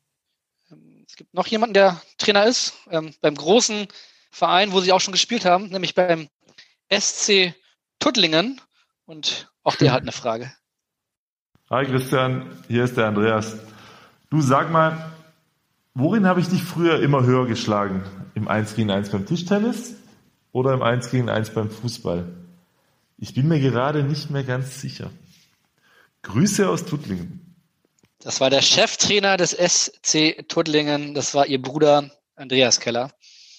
Es 1.07 1.17
gibt 1.17 1.35
noch 1.35 1.47
jemanden, 1.47 1.75
der 1.75 2.01
Trainer 2.17 2.47
ist, 2.47 2.75
ähm, 2.91 3.15
beim 3.21 3.35
großen 3.35 3.89
Verein, 4.31 4.73
wo 4.73 4.81
sie 4.81 4.93
auch 4.93 5.01
schon 5.01 5.13
gespielt 5.13 5.45
haben, 5.45 5.69
nämlich 5.69 5.95
beim 5.95 6.29
SC 6.91 7.55
Tuttlingen. 7.99 8.61
Und 9.05 9.53
auch 9.63 9.77
der 9.77 9.93
hat 9.93 10.03
eine 10.03 10.13
Frage. 10.13 10.53
Hi 11.71 11.85
Christian, 11.85 12.63
hier 12.69 12.85
ist 12.85 12.97
der 12.97 13.07
Andreas. 13.07 13.59
Du 14.29 14.41
sag 14.41 14.71
mal, 14.73 15.13
worin 15.95 16.27
habe 16.27 16.41
ich 16.41 16.49
dich 16.49 16.63
früher 16.63 17.01
immer 17.01 17.25
höher 17.25 17.47
geschlagen? 17.47 18.03
Im 18.35 18.49
1 18.49 18.75
gegen 18.75 18.91
1 18.91 19.11
beim 19.11 19.25
Tischtennis 19.25 19.95
oder 20.53 20.75
im 20.75 20.83
1 20.83 21.11
gegen 21.11 21.29
1 21.29 21.51
beim 21.51 21.71
Fußball? 21.71 22.27
Ich 23.19 23.35
bin 23.35 23.49
mir 23.49 23.61
gerade 23.61 24.03
nicht 24.03 24.31
mehr 24.31 24.43
ganz 24.43 24.81
sicher. 24.81 25.11
Grüße 26.23 26.69
aus 26.69 26.85
Tuttlingen. 26.85 27.57
Das 28.19 28.41
war 28.41 28.51
der 28.51 28.63
Cheftrainer 28.63 29.37
des 29.37 29.53
SC 29.53 30.49
Tuttlingen. 30.49 31.15
Das 31.15 31.35
war 31.35 31.47
ihr 31.47 31.63
Bruder 31.63 32.11
Andreas 32.35 32.81
Keller. 32.81 33.13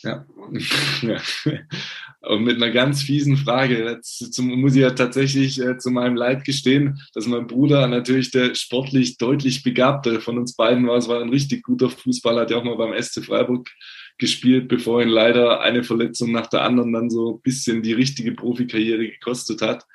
Ja. 0.03 0.25
Und 2.21 2.43
mit 2.43 2.57
einer 2.57 2.71
ganz 2.71 3.03
fiesen 3.03 3.37
Frage. 3.37 3.85
Jetzt 3.85 4.39
muss 4.39 4.75
ich 4.75 4.81
ja 4.81 4.91
tatsächlich 4.91 5.61
äh, 5.61 5.77
zu 5.77 5.91
meinem 5.91 6.15
Leid 6.15 6.43
gestehen, 6.43 6.99
dass 7.13 7.27
mein 7.27 7.47
Bruder 7.47 7.87
natürlich 7.87 8.31
der 8.31 8.55
sportlich 8.55 9.17
deutlich 9.17 9.63
begabte 9.63 10.19
von 10.19 10.37
uns 10.37 10.55
beiden 10.55 10.87
war. 10.87 10.97
Es 10.97 11.07
war 11.07 11.21
ein 11.21 11.29
richtig 11.29 11.63
guter 11.63 11.89
Fußballer, 11.89 12.41
hat 12.41 12.51
ja 12.51 12.57
auch 12.57 12.63
mal 12.63 12.75
beim 12.75 13.01
SC 13.01 13.23
Freiburg 13.23 13.69
gespielt, 14.17 14.67
bevor 14.67 15.01
ihn 15.01 15.09
leider 15.09 15.61
eine 15.61 15.83
Verletzung 15.83 16.31
nach 16.31 16.47
der 16.47 16.63
anderen 16.63 16.91
dann 16.91 17.09
so 17.09 17.35
ein 17.35 17.41
bisschen 17.41 17.83
die 17.83 17.93
richtige 17.93 18.33
Profikarriere 18.33 19.07
gekostet 19.07 19.61
hat. 19.61 19.85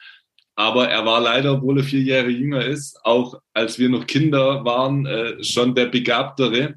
Aber 0.55 0.89
er 0.89 1.05
war 1.05 1.21
leider, 1.21 1.55
obwohl 1.55 1.79
er 1.79 1.85
vier 1.85 2.03
Jahre 2.03 2.29
jünger 2.29 2.65
ist, 2.65 2.99
auch 3.05 3.41
als 3.53 3.79
wir 3.79 3.89
noch 3.89 4.07
Kinder 4.07 4.65
waren, 4.65 5.07
äh, 5.07 5.43
schon 5.43 5.75
der 5.75 5.87
Begabtere 5.87 6.77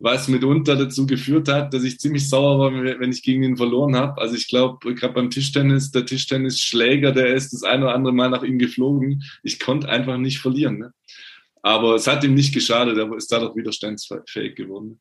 was 0.00 0.28
mitunter 0.28 0.76
dazu 0.76 1.06
geführt 1.06 1.48
hat, 1.48 1.74
dass 1.74 1.82
ich 1.82 1.98
ziemlich 1.98 2.28
sauer 2.28 2.58
war, 2.58 2.72
wenn 2.72 3.10
ich 3.10 3.22
gegen 3.22 3.42
ihn 3.42 3.56
verloren 3.56 3.96
habe. 3.96 4.20
Also 4.20 4.36
ich 4.36 4.48
glaube, 4.48 4.94
gerade 4.94 5.14
beim 5.14 5.30
Tischtennis, 5.30 5.90
der 5.90 6.06
Tischtennisschläger, 6.06 7.12
der 7.12 7.34
ist 7.34 7.52
das 7.52 7.64
eine 7.64 7.84
oder 7.84 7.94
andere 7.94 8.12
Mal 8.12 8.30
nach 8.30 8.44
ihm 8.44 8.58
geflogen. 8.58 9.24
Ich 9.42 9.58
konnte 9.58 9.88
einfach 9.88 10.16
nicht 10.16 10.38
verlieren. 10.38 10.78
Ne? 10.78 10.92
Aber 11.62 11.96
es 11.96 12.06
hat 12.06 12.22
ihm 12.22 12.34
nicht 12.34 12.54
geschadet, 12.54 12.96
er 12.96 13.12
ist 13.16 13.32
dadurch 13.32 13.56
widerstandsfähig 13.56 14.54
geworden. 14.54 15.00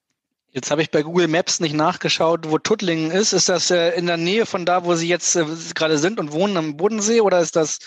Jetzt 0.51 0.71
habe 0.71 0.81
ich 0.81 0.89
bei 0.89 1.03
Google 1.03 1.27
Maps 1.27 1.59
nicht 1.59 1.75
nachgeschaut, 1.75 2.49
wo 2.49 2.57
Tuttlingen 2.57 3.11
ist. 3.11 3.33
Ist 3.33 3.49
das 3.49 3.69
äh, 3.69 3.95
in 3.95 4.07
der 4.07 4.17
Nähe 4.17 4.47
von 4.47 4.65
da, 4.65 4.85
wo 4.85 4.95
Sie 4.95 5.07
jetzt 5.07 5.35
äh, 5.35 5.45
gerade 5.75 5.99
sind 5.99 6.19
und 6.19 6.31
wohnen 6.31 6.57
am 6.57 6.77
Bodensee 6.77 7.21
oder 7.21 7.39
ist 7.39 7.55
das 7.55 7.77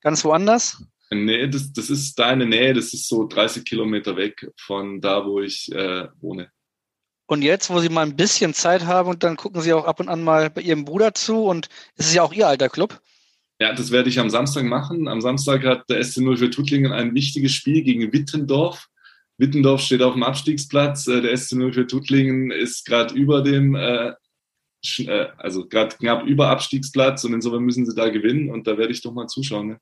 ganz 0.00 0.24
woanders? 0.24 0.84
Nee, 1.12 1.48
das, 1.48 1.72
das 1.72 1.90
ist 1.90 2.16
deine 2.20 2.46
Nähe, 2.46 2.72
das 2.72 2.94
ist 2.94 3.08
so 3.08 3.26
30 3.26 3.64
Kilometer 3.64 4.16
weg 4.16 4.48
von 4.56 5.00
da, 5.00 5.26
wo 5.26 5.40
ich 5.40 5.72
äh, 5.72 6.06
wohne. 6.20 6.52
Und 7.30 7.42
jetzt, 7.42 7.70
wo 7.70 7.78
Sie 7.78 7.90
mal 7.90 8.04
ein 8.04 8.16
bisschen 8.16 8.54
Zeit 8.54 8.86
haben 8.86 9.08
und 9.08 9.22
dann 9.22 9.36
gucken 9.36 9.60
Sie 9.60 9.72
auch 9.72 9.84
ab 9.84 10.00
und 10.00 10.08
an 10.08 10.24
mal 10.24 10.50
bei 10.50 10.62
Ihrem 10.62 10.84
Bruder 10.84 11.14
zu 11.14 11.44
und 11.44 11.68
es 11.94 12.08
ist 12.08 12.14
ja 12.14 12.24
auch 12.24 12.32
Ihr 12.32 12.48
alter 12.48 12.68
Club. 12.68 13.00
Ja, 13.60 13.72
das 13.72 13.92
werde 13.92 14.08
ich 14.08 14.18
am 14.18 14.30
Samstag 14.30 14.64
machen. 14.64 15.06
Am 15.06 15.20
Samstag 15.20 15.62
hat 15.62 15.88
der 15.88 16.02
SC0 16.02 16.38
für 16.38 16.50
Tuttlingen 16.50 16.90
ein 16.90 17.14
wichtiges 17.14 17.52
Spiel 17.52 17.84
gegen 17.84 18.12
Wittendorf. 18.12 18.88
Wittendorf 19.38 19.80
steht 19.80 20.02
auf 20.02 20.14
dem 20.14 20.24
Abstiegsplatz. 20.24 21.06
Äh, 21.06 21.20
der 21.20 21.32
SC0 21.34 21.72
für 21.72 21.86
Tuttlingen 21.86 22.50
ist 22.50 22.84
gerade 22.84 23.14
über 23.14 23.42
dem, 23.42 23.76
äh, 23.76 24.12
äh 24.98 25.26
also 25.38 25.68
gerade 25.68 25.94
knapp 25.98 26.26
über 26.26 26.48
Abstiegsplatz 26.48 27.22
und 27.22 27.32
insofern 27.32 27.62
müssen 27.62 27.86
sie 27.86 27.94
da 27.94 28.08
gewinnen 28.08 28.50
und 28.50 28.66
da 28.66 28.76
werde 28.76 28.92
ich 28.92 29.02
doch 29.02 29.12
mal 29.12 29.28
zuschauen. 29.28 29.68
Ne? 29.68 29.78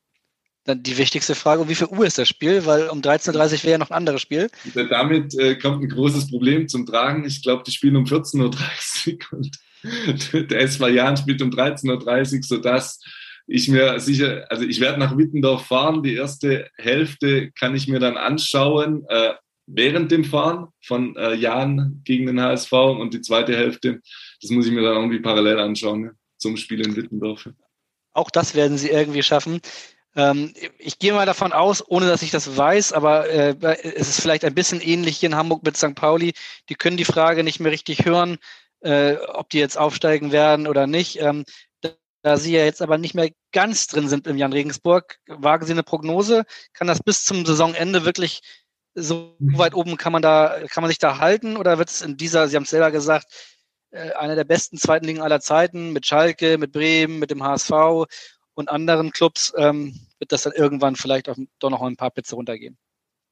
Dann 0.69 0.83
die 0.83 0.99
wichtigste 0.99 1.33
Frage, 1.33 1.63
um 1.63 1.67
wie 1.67 1.73
viel 1.73 1.87
Uhr 1.87 2.05
ist 2.05 2.19
das 2.19 2.29
Spiel? 2.29 2.63
Weil 2.67 2.89
um 2.89 3.01
13.30 3.01 3.33
Uhr 3.33 3.63
wäre 3.63 3.71
ja 3.71 3.77
noch 3.79 3.89
ein 3.89 3.97
anderes 3.97 4.21
Spiel. 4.21 4.51
Damit 4.75 5.33
äh, 5.33 5.55
kommt 5.55 5.81
ein 5.81 5.89
großes 5.89 6.29
Problem 6.29 6.67
zum 6.67 6.85
Tragen. 6.85 7.25
Ich 7.25 7.41
glaube, 7.41 7.63
die 7.65 7.71
spielen 7.71 7.95
um 7.95 8.05
14.30 8.05 9.17
Uhr 9.31 9.37
und 9.39 10.51
der 10.51 10.61
SV 10.61 10.89
Jan 10.89 11.17
spielt 11.17 11.41
um 11.41 11.49
13.30 11.49 12.35
Uhr, 12.35 12.43
sodass 12.43 12.99
ich 13.47 13.67
mir 13.67 13.99
sicher, 13.99 14.45
also 14.51 14.63
ich 14.63 14.79
werde 14.79 14.99
nach 14.99 15.17
Wittendorf 15.17 15.65
fahren. 15.65 16.03
Die 16.03 16.13
erste 16.13 16.69
Hälfte 16.77 17.49
kann 17.53 17.73
ich 17.73 17.87
mir 17.87 17.99
dann 17.99 18.15
anschauen 18.15 19.05
äh, 19.09 19.33
während 19.65 20.11
dem 20.11 20.23
Fahren 20.23 20.67
von 20.83 21.15
äh, 21.15 21.33
Jan 21.33 22.01
gegen 22.03 22.27
den 22.27 22.39
HSV 22.39 22.71
und 22.73 23.15
die 23.15 23.21
zweite 23.21 23.57
Hälfte, 23.57 24.01
das 24.39 24.51
muss 24.51 24.67
ich 24.67 24.71
mir 24.71 24.83
dann 24.83 24.97
irgendwie 24.97 25.19
parallel 25.19 25.57
anschauen 25.57 26.01
ne, 26.01 26.11
zum 26.37 26.57
Spiel 26.57 26.85
in 26.85 26.95
Wittendorf. 26.95 27.49
Auch 28.13 28.29
das 28.29 28.53
werden 28.53 28.77
sie 28.77 28.89
irgendwie 28.89 29.23
schaffen. 29.23 29.61
Ähm, 30.15 30.53
ich 30.77 30.99
gehe 30.99 31.13
mal 31.13 31.25
davon 31.25 31.53
aus, 31.53 31.83
ohne 31.87 32.07
dass 32.07 32.21
ich 32.21 32.31
das 32.31 32.57
weiß, 32.57 32.93
aber 32.93 33.29
äh, 33.29 33.55
es 33.95 34.09
ist 34.09 34.21
vielleicht 34.21 34.43
ein 34.45 34.55
bisschen 34.55 34.81
ähnlich 34.81 35.17
hier 35.17 35.29
in 35.29 35.35
Hamburg 35.35 35.63
mit 35.63 35.77
St. 35.77 35.95
Pauli. 35.95 36.33
Die 36.69 36.75
können 36.75 36.97
die 36.97 37.05
Frage 37.05 37.43
nicht 37.43 37.59
mehr 37.59 37.71
richtig 37.71 38.05
hören, 38.05 38.37
äh, 38.81 39.15
ob 39.15 39.49
die 39.49 39.59
jetzt 39.59 39.77
aufsteigen 39.77 40.31
werden 40.31 40.67
oder 40.67 40.87
nicht. 40.87 41.21
Ähm, 41.21 41.45
da 42.21 42.35
Sie 42.35 42.53
ja 42.53 42.65
jetzt 42.65 42.81
aber 42.81 42.97
nicht 42.97 43.15
mehr 43.15 43.29
ganz 43.53 43.87
drin 43.87 44.09
sind 44.09 44.27
im 44.27 44.37
Jan 44.37 44.51
Regensburg, 44.51 45.19
wagen 45.27 45.65
Sie 45.65 45.71
eine 45.71 45.83
Prognose? 45.83 46.43
Kann 46.73 46.87
das 46.87 47.01
bis 47.01 47.23
zum 47.23 47.45
Saisonende 47.45 48.03
wirklich 48.03 48.41
so 48.95 49.35
weit 49.39 49.73
oben 49.73 49.95
kann 49.95 50.11
man 50.11 50.21
da, 50.21 50.59
kann 50.69 50.81
man 50.81 50.89
sich 50.89 50.97
da 50.97 51.19
halten 51.19 51.55
oder 51.55 51.77
wird 51.77 51.89
es 51.89 52.01
in 52.01 52.17
dieser, 52.17 52.47
Sie 52.47 52.55
haben 52.55 52.63
es 52.63 52.71
selber 52.71 52.91
gesagt, 52.91 53.27
äh, 53.91 54.11
einer 54.13 54.35
der 54.35 54.43
besten 54.43 54.77
zweiten 54.77 55.05
Ligen 55.05 55.21
aller 55.21 55.39
Zeiten 55.39 55.93
mit 55.93 56.05
Schalke, 56.05 56.57
mit 56.57 56.71
Bremen, 56.71 57.19
mit 57.19 57.31
dem 57.31 57.43
HSV 57.43 57.71
und 58.59 58.69
anderen 58.69 59.11
Clubs 59.11 59.53
ähm, 59.57 59.99
wird 60.19 60.31
das 60.31 60.43
dann 60.43 60.53
irgendwann 60.53 60.95
vielleicht 60.95 61.29
auch 61.29 61.37
doch 61.59 61.69
noch 61.69 61.81
ein 61.81 61.95
paar 61.95 62.11
Plätze 62.11 62.35
runtergehen. 62.35 62.77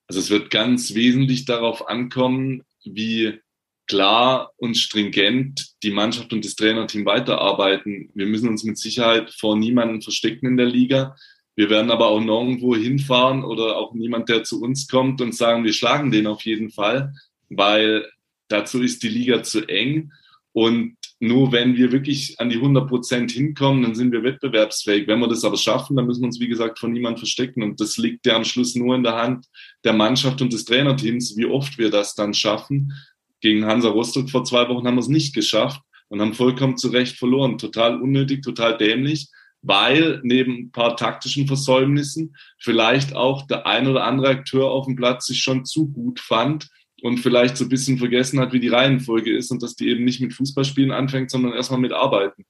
Also 0.07 0.21
es 0.21 0.29
wird 0.29 0.49
ganz 0.49 0.95
wesentlich 0.95 1.45
darauf 1.45 1.87
ankommen, 1.87 2.63
wie 2.85 3.39
klar 3.87 4.53
und 4.57 4.75
stringent 4.75 5.75
die 5.83 5.91
Mannschaft 5.91 6.31
und 6.33 6.43
das 6.45 6.55
Trainerteam 6.55 7.05
weiterarbeiten. 7.05 8.09
Wir 8.13 8.25
müssen 8.25 8.49
uns 8.49 8.63
mit 8.63 8.77
Sicherheit 8.77 9.31
vor 9.31 9.57
niemanden 9.57 10.01
verstecken 10.01 10.47
in 10.47 10.57
der 10.57 10.65
Liga. 10.65 11.15
Wir 11.55 11.69
werden 11.69 11.91
aber 11.91 12.07
auch 12.07 12.21
nirgendwo 12.21 12.75
hinfahren 12.75 13.43
oder 13.43 13.77
auch 13.77 13.93
niemand, 13.93 14.29
der 14.29 14.43
zu 14.43 14.61
uns 14.61 14.87
kommt 14.87 15.21
und 15.21 15.35
sagen, 15.35 15.63
wir 15.63 15.73
schlagen 15.73 16.11
den 16.11 16.27
auf 16.27 16.43
jeden 16.43 16.69
Fall, 16.69 17.13
weil 17.49 18.05
dazu 18.47 18.81
ist 18.81 19.03
die 19.03 19.09
Liga 19.09 19.43
zu 19.43 19.67
eng. 19.67 20.11
Und 20.53 20.96
nur 21.19 21.51
wenn 21.51 21.75
wir 21.75 21.91
wirklich 21.91 22.39
an 22.39 22.49
die 22.49 22.57
100 22.57 22.87
Prozent 22.87 23.31
hinkommen, 23.31 23.81
dann 23.81 23.95
sind 23.95 24.11
wir 24.11 24.23
wettbewerbsfähig. 24.23 25.07
Wenn 25.07 25.19
wir 25.19 25.27
das 25.27 25.43
aber 25.43 25.57
schaffen, 25.57 25.95
dann 25.95 26.05
müssen 26.05 26.21
wir 26.21 26.27
uns, 26.27 26.39
wie 26.39 26.47
gesagt, 26.47 26.77
von 26.77 26.91
niemand 26.91 27.17
verstecken. 27.17 27.63
Und 27.63 27.81
das 27.81 27.97
liegt 27.97 28.25
ja 28.27 28.35
am 28.35 28.43
Schluss 28.43 28.75
nur 28.75 28.95
in 28.95 29.03
der 29.03 29.15
Hand 29.15 29.47
der 29.83 29.93
Mannschaft 29.93 30.41
und 30.41 30.53
des 30.53 30.65
Trainerteams, 30.65 31.35
wie 31.35 31.45
oft 31.45 31.77
wir 31.79 31.89
das 31.89 32.13
dann 32.13 32.35
schaffen. 32.35 32.93
Gegen 33.41 33.65
Hansa 33.65 33.89
Rostock 33.89 34.29
vor 34.29 34.43
zwei 34.43 34.69
Wochen 34.69 34.85
haben 34.85 34.95
wir 34.95 35.01
es 35.01 35.07
nicht 35.07 35.33
geschafft 35.33 35.81
und 36.09 36.21
haben 36.21 36.33
vollkommen 36.33 36.77
zu 36.77 36.89
Recht 36.89 37.17
verloren. 37.17 37.57
Total 37.57 37.99
unnötig, 37.99 38.43
total 38.43 38.77
dämlich, 38.77 39.29
weil 39.63 40.21
neben 40.23 40.65
ein 40.65 40.71
paar 40.71 40.95
taktischen 40.95 41.47
Versäumnissen 41.47 42.35
vielleicht 42.59 43.15
auch 43.15 43.47
der 43.47 43.65
ein 43.65 43.87
oder 43.87 44.03
andere 44.03 44.29
Akteur 44.29 44.69
auf 44.69 44.85
dem 44.85 44.95
Platz 44.95 45.25
sich 45.25 45.41
schon 45.41 45.65
zu 45.65 45.87
gut 45.91 46.19
fand 46.19 46.69
und 47.01 47.19
vielleicht 47.19 47.57
so 47.57 47.65
ein 47.65 47.69
bisschen 47.69 47.97
vergessen 47.97 48.39
hat, 48.39 48.53
wie 48.53 48.59
die 48.59 48.69
Reihenfolge 48.69 49.35
ist 49.35 49.51
und 49.51 49.61
dass 49.61 49.75
die 49.75 49.89
eben 49.89 50.03
nicht 50.03 50.19
mit 50.19 50.33
Fußballspielen 50.33 50.91
anfängt, 50.91 51.29
sondern 51.29 51.53
erstmal 51.53 51.79
mit 51.79 51.93
Arbeiten. 51.93 52.45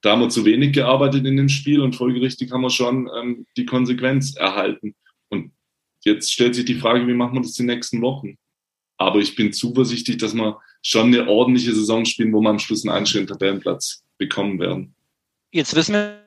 Da 0.00 0.12
haben 0.12 0.20
wir 0.20 0.30
zu 0.30 0.44
wenig 0.44 0.72
gearbeitet 0.72 1.26
in 1.26 1.36
dem 1.36 1.48
Spiel 1.48 1.80
und 1.80 1.94
folgerichtig 1.94 2.50
haben 2.52 2.62
wir 2.62 2.70
schon 2.70 3.10
ähm, 3.14 3.46
die 3.56 3.66
Konsequenz 3.66 4.34
erhalten. 4.34 4.94
Und 5.28 5.52
jetzt 6.04 6.32
stellt 6.32 6.54
sich 6.54 6.64
die 6.64 6.76
Frage, 6.76 7.06
wie 7.06 7.14
machen 7.14 7.34
wir 7.34 7.42
das 7.42 7.52
die 7.52 7.64
nächsten 7.64 8.00
Wochen? 8.00 8.38
Aber 8.96 9.18
ich 9.18 9.36
bin 9.36 9.52
zuversichtlich, 9.52 10.16
dass 10.16 10.34
wir 10.34 10.58
schon 10.82 11.08
eine 11.08 11.28
ordentliche 11.28 11.74
Saison 11.74 12.06
spielen, 12.06 12.32
wo 12.32 12.40
wir 12.40 12.48
am 12.48 12.58
Schluss 12.58 12.86
einen 12.86 12.96
anständigen 12.96 13.34
Tabellenplatz 13.34 14.02
bekommen 14.16 14.58
werden. 14.58 14.94
Jetzt 15.52 15.74
wissen 15.74 15.94
wir 15.94 16.22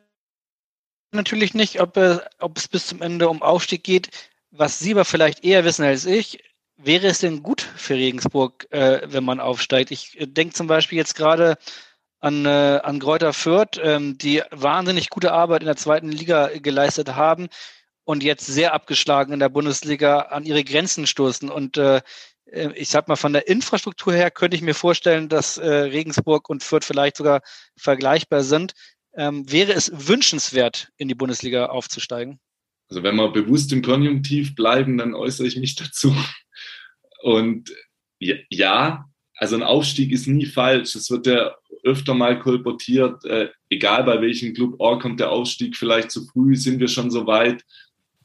natürlich 1.11 1.53
nicht, 1.55 1.81
ob, 1.81 1.97
äh, 1.97 2.19
ob 2.39 2.57
es 2.57 2.67
bis 2.67 2.87
zum 2.87 3.01
Ende 3.01 3.29
um 3.29 3.41
Aufstieg 3.41 3.83
geht. 3.83 4.09
Was 4.51 4.79
Sie 4.79 4.91
aber 4.91 5.05
vielleicht 5.05 5.43
eher 5.43 5.65
wissen 5.65 5.83
als 5.83 6.05
ich, 6.05 6.39
wäre 6.85 7.07
es 7.07 7.19
denn 7.19 7.43
gut 7.43 7.61
für 7.61 7.95
Regensburg, 7.95 8.67
äh, 8.71 9.01
wenn 9.05 9.23
man 9.23 9.39
aufsteigt? 9.39 9.91
Ich 9.91 10.19
äh, 10.19 10.27
denke 10.27 10.53
zum 10.53 10.67
Beispiel 10.67 10.97
jetzt 10.97 11.15
gerade 11.15 11.57
an, 12.19 12.45
äh, 12.45 12.79
an 12.83 12.99
Gräuter 12.99 13.33
Fürth, 13.33 13.79
ähm, 13.81 14.17
die 14.17 14.41
wahnsinnig 14.51 15.09
gute 15.09 15.33
Arbeit 15.33 15.61
in 15.61 15.67
der 15.67 15.75
zweiten 15.75 16.09
Liga 16.09 16.49
geleistet 16.59 17.15
haben 17.15 17.49
und 18.05 18.23
jetzt 18.23 18.45
sehr 18.45 18.73
abgeschlagen 18.73 19.33
in 19.33 19.39
der 19.39 19.49
Bundesliga 19.49 20.19
an 20.19 20.45
ihre 20.45 20.63
Grenzen 20.63 21.07
stoßen. 21.07 21.49
Und 21.49 21.77
äh, 21.77 22.01
äh, 22.53 22.71
ich 22.75 22.89
sag 22.89 23.07
mal, 23.07 23.15
von 23.15 23.33
der 23.33 23.47
Infrastruktur 23.47 24.13
her 24.13 24.31
könnte 24.31 24.55
ich 24.55 24.63
mir 24.63 24.75
vorstellen, 24.75 25.29
dass 25.29 25.57
äh, 25.57 25.67
Regensburg 25.67 26.49
und 26.49 26.63
Fürth 26.63 26.85
vielleicht 26.85 27.17
sogar 27.17 27.41
vergleichbar 27.77 28.43
sind. 28.43 28.73
Ähm, 29.15 29.49
wäre 29.51 29.73
es 29.73 29.91
wünschenswert, 30.07 30.89
in 30.97 31.07
die 31.07 31.15
Bundesliga 31.15 31.67
aufzusteigen? 31.67 32.39
Also 32.93 33.01
wenn 33.01 33.15
wir 33.15 33.29
bewusst 33.29 33.73
im 33.73 33.81
Konjunktiv 33.81 34.53
bleiben, 34.53 34.99
dann 34.99 35.15
äußere 35.15 35.47
ich 35.47 35.57
mich 35.57 35.73
dazu. 35.75 36.15
Und 37.23 37.73
ja, 38.19 39.05
also 39.35 39.55
ein 39.55 39.63
Aufstieg 39.63 40.11
ist 40.11 40.27
nie 40.27 40.45
falsch. 40.45 40.93
Es 40.93 41.09
wird 41.09 41.25
ja 41.25 41.55
öfter 41.83 42.13
mal 42.13 42.37
kolportiert, 42.37 43.25
äh, 43.25 43.49
egal 43.71 44.03
bei 44.03 44.21
welchem 44.21 44.53
Club, 44.53 44.75
oh, 44.77 44.99
kommt 44.99 45.19
der 45.19 45.31
Aufstieg 45.31 45.75
vielleicht 45.75 46.11
zu 46.11 46.23
früh, 46.27 46.55
sind 46.55 46.79
wir 46.79 46.87
schon 46.87 47.09
so 47.09 47.25
weit. 47.25 47.63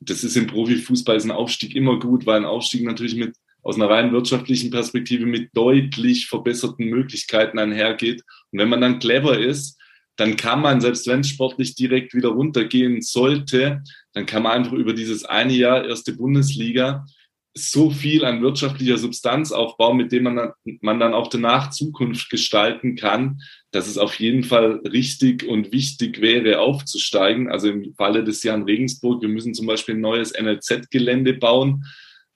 Das 0.00 0.22
ist 0.22 0.36
im 0.36 0.46
Profifußball 0.46 1.16
ist 1.16 1.24
ein 1.24 1.30
Aufstieg 1.30 1.74
immer 1.74 1.98
gut, 1.98 2.26
weil 2.26 2.36
ein 2.36 2.44
Aufstieg 2.44 2.84
natürlich 2.84 3.14
mit 3.14 3.36
aus 3.62 3.76
einer 3.76 3.88
rein 3.88 4.12
wirtschaftlichen 4.12 4.70
Perspektive 4.70 5.24
mit 5.24 5.48
deutlich 5.56 6.26
verbesserten 6.26 6.90
Möglichkeiten 6.90 7.58
einhergeht. 7.58 8.22
Und 8.52 8.58
wenn 8.58 8.68
man 8.68 8.82
dann 8.82 8.98
clever 8.98 9.38
ist, 9.38 9.78
dann 10.18 10.36
kann 10.36 10.60
man, 10.60 10.80
selbst 10.80 11.06
wenn 11.06 11.20
es 11.20 11.28
sportlich 11.28 11.74
direkt 11.74 12.12
wieder 12.12 12.28
runtergehen 12.28 13.00
sollte, 13.00 13.82
dann 14.12 14.26
kann 14.26 14.42
man 14.42 14.52
einfach 14.52 14.74
über 14.74 14.92
dieses 14.92 15.24
eine 15.24 15.54
Jahr 15.54 15.86
erste 15.86 16.12
Bundesliga 16.12 17.06
so 17.54 17.90
viel 17.90 18.24
an 18.24 18.42
wirtschaftlicher 18.42 18.98
Substanz 18.98 19.50
aufbauen, 19.50 19.96
mit 19.96 20.12
dem 20.12 20.24
man 20.24 20.36
dann, 20.36 20.52
man 20.80 21.00
dann 21.00 21.14
auch 21.14 21.28
danach 21.28 21.70
Zukunft 21.70 22.30
gestalten 22.30 22.94
kann, 22.94 23.40
dass 23.72 23.88
es 23.88 23.98
auf 23.98 24.14
jeden 24.16 24.44
Fall 24.44 24.80
richtig 24.92 25.44
und 25.44 25.72
wichtig 25.72 26.20
wäre, 26.20 26.60
aufzusteigen. 26.60 27.50
Also 27.50 27.68
im 27.68 27.94
Falle 27.94 28.22
des 28.22 28.42
Jan 28.42 28.64
Regensburg, 28.64 29.22
wir 29.22 29.28
müssen 29.28 29.54
zum 29.54 29.66
Beispiel 29.66 29.96
ein 29.96 30.00
neues 30.00 30.32
NLZ-Gelände 30.38 31.34
bauen 31.34 31.84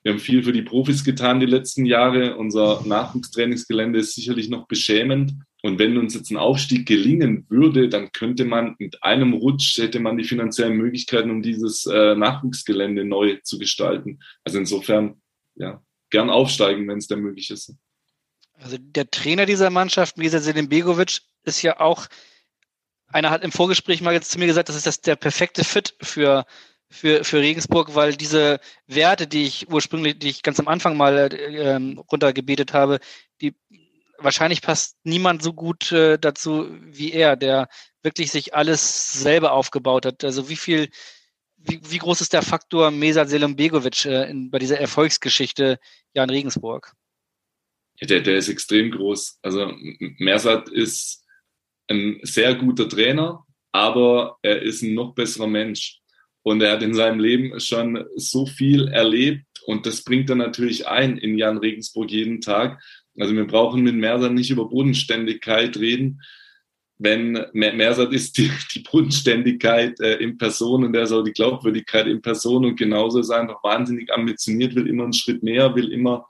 wir 0.02 0.12
haben 0.12 0.18
viel 0.18 0.42
für 0.42 0.52
die 0.52 0.62
Profis 0.62 1.04
getan 1.04 1.38
die 1.38 1.46
letzten 1.46 1.86
Jahre. 1.86 2.36
Unser 2.36 2.82
Nachwuchstrainingsgelände 2.84 4.00
ist 4.00 4.14
sicherlich 4.14 4.48
noch 4.48 4.66
beschämend. 4.66 5.34
Und 5.62 5.78
wenn 5.78 5.96
uns 5.96 6.14
jetzt 6.14 6.30
ein 6.30 6.36
Aufstieg 6.36 6.86
gelingen 6.86 7.46
würde, 7.48 7.88
dann 7.88 8.10
könnte 8.10 8.44
man 8.44 8.74
mit 8.78 9.02
einem 9.04 9.32
Rutsch, 9.32 9.78
hätte 9.78 10.00
man 10.00 10.18
die 10.18 10.24
finanziellen 10.24 10.76
Möglichkeiten, 10.76 11.30
um 11.30 11.40
dieses 11.40 11.86
äh, 11.86 12.16
Nachwuchsgelände 12.16 13.04
neu 13.04 13.38
zu 13.44 13.58
gestalten. 13.58 14.18
Also 14.44 14.58
insofern, 14.58 15.22
ja, 15.54 15.80
gern 16.10 16.30
aufsteigen, 16.30 16.88
wenn 16.88 16.98
es 16.98 17.06
denn 17.06 17.20
möglich 17.20 17.50
ist. 17.50 17.74
Also 18.54 18.76
der 18.78 19.10
Trainer 19.10 19.46
dieser 19.46 19.70
Mannschaft, 19.70 20.18
Misa 20.18 20.38
Begovic, 20.62 21.20
ist 21.44 21.62
ja 21.62 21.78
auch, 21.78 22.08
einer 23.06 23.30
hat 23.30 23.44
im 23.44 23.52
Vorgespräch 23.52 24.00
mal 24.00 24.14
jetzt 24.14 24.32
zu 24.32 24.40
mir 24.40 24.46
gesagt, 24.46 24.68
das 24.68 24.76
ist 24.76 24.86
das 24.86 25.00
der 25.00 25.16
perfekte 25.16 25.64
Fit 25.64 25.94
für 26.02 26.44
für, 26.92 27.24
für 27.24 27.40
Regensburg, 27.40 27.94
weil 27.94 28.14
diese 28.14 28.60
Werte, 28.86 29.26
die 29.26 29.44
ich 29.44 29.70
ursprünglich, 29.70 30.18
die 30.18 30.28
ich 30.28 30.42
ganz 30.42 30.60
am 30.60 30.68
Anfang 30.68 30.96
mal 30.96 31.30
ähm, 31.32 31.98
runtergebetet 31.98 32.74
habe, 32.74 33.00
die 33.40 33.54
wahrscheinlich 34.24 34.62
passt 34.62 34.96
niemand 35.04 35.42
so 35.42 35.52
gut 35.52 35.92
äh, 35.92 36.18
dazu 36.18 36.68
wie 36.80 37.12
er, 37.12 37.36
der 37.36 37.68
wirklich 38.02 38.30
sich 38.30 38.54
alles 38.54 39.12
selber 39.12 39.52
aufgebaut 39.52 40.06
hat. 40.06 40.24
Also 40.24 40.48
wie 40.48 40.56
viel, 40.56 40.88
wie, 41.56 41.80
wie 41.84 41.98
groß 41.98 42.20
ist 42.20 42.32
der 42.32 42.42
Faktor 42.42 42.90
Mesa 42.90 43.24
Selumbegovic 43.24 44.04
äh, 44.04 44.30
in, 44.30 44.50
bei 44.50 44.58
dieser 44.58 44.78
Erfolgsgeschichte 44.78 45.78
Jan 46.14 46.30
Regensburg? 46.30 46.92
Ja, 48.00 48.06
der, 48.06 48.20
der 48.20 48.36
ist 48.36 48.48
extrem 48.48 48.90
groß. 48.90 49.38
Also 49.42 49.72
Mersat 50.18 50.68
ist 50.68 51.24
ein 51.88 52.20
sehr 52.22 52.54
guter 52.54 52.88
Trainer, 52.88 53.44
aber 53.70 54.38
er 54.42 54.62
ist 54.62 54.82
ein 54.82 54.94
noch 54.94 55.14
besserer 55.14 55.46
Mensch. 55.46 56.01
Und 56.42 56.60
er 56.60 56.72
hat 56.72 56.82
in 56.82 56.94
seinem 56.94 57.20
Leben 57.20 57.58
schon 57.60 58.04
so 58.16 58.46
viel 58.46 58.88
erlebt 58.88 59.46
und 59.66 59.86
das 59.86 60.02
bringt 60.02 60.28
er 60.30 60.36
natürlich 60.36 60.88
ein 60.88 61.16
in 61.16 61.38
Jan 61.38 61.58
Regensburg 61.58 62.10
jeden 62.10 62.40
Tag. 62.40 62.82
Also 63.18 63.34
wir 63.34 63.46
brauchen 63.46 63.82
mit 63.82 63.94
Mersat 63.94 64.32
nicht 64.32 64.50
über 64.50 64.68
Bodenständigkeit 64.68 65.76
reden. 65.76 66.22
Wenn 66.98 67.44
Mersat 67.52 68.12
ist 68.12 68.38
die, 68.38 68.50
die 68.74 68.80
Bodenständigkeit 68.80 70.00
äh, 70.00 70.16
in 70.16 70.38
Person 70.38 70.84
und 70.84 70.94
er 70.94 71.06
soll 71.06 71.24
die 71.24 71.32
Glaubwürdigkeit 71.32 72.06
in 72.06 72.22
Person 72.22 72.64
und 72.64 72.76
genauso 72.76 73.20
ist 73.20 73.30
er 73.30 73.40
einfach 73.40 73.62
wahnsinnig 73.62 74.12
ambitioniert, 74.12 74.74
will 74.74 74.86
immer 74.86 75.04
einen 75.04 75.12
Schritt 75.12 75.42
mehr, 75.42 75.74
will 75.74 75.92
immer 75.92 76.26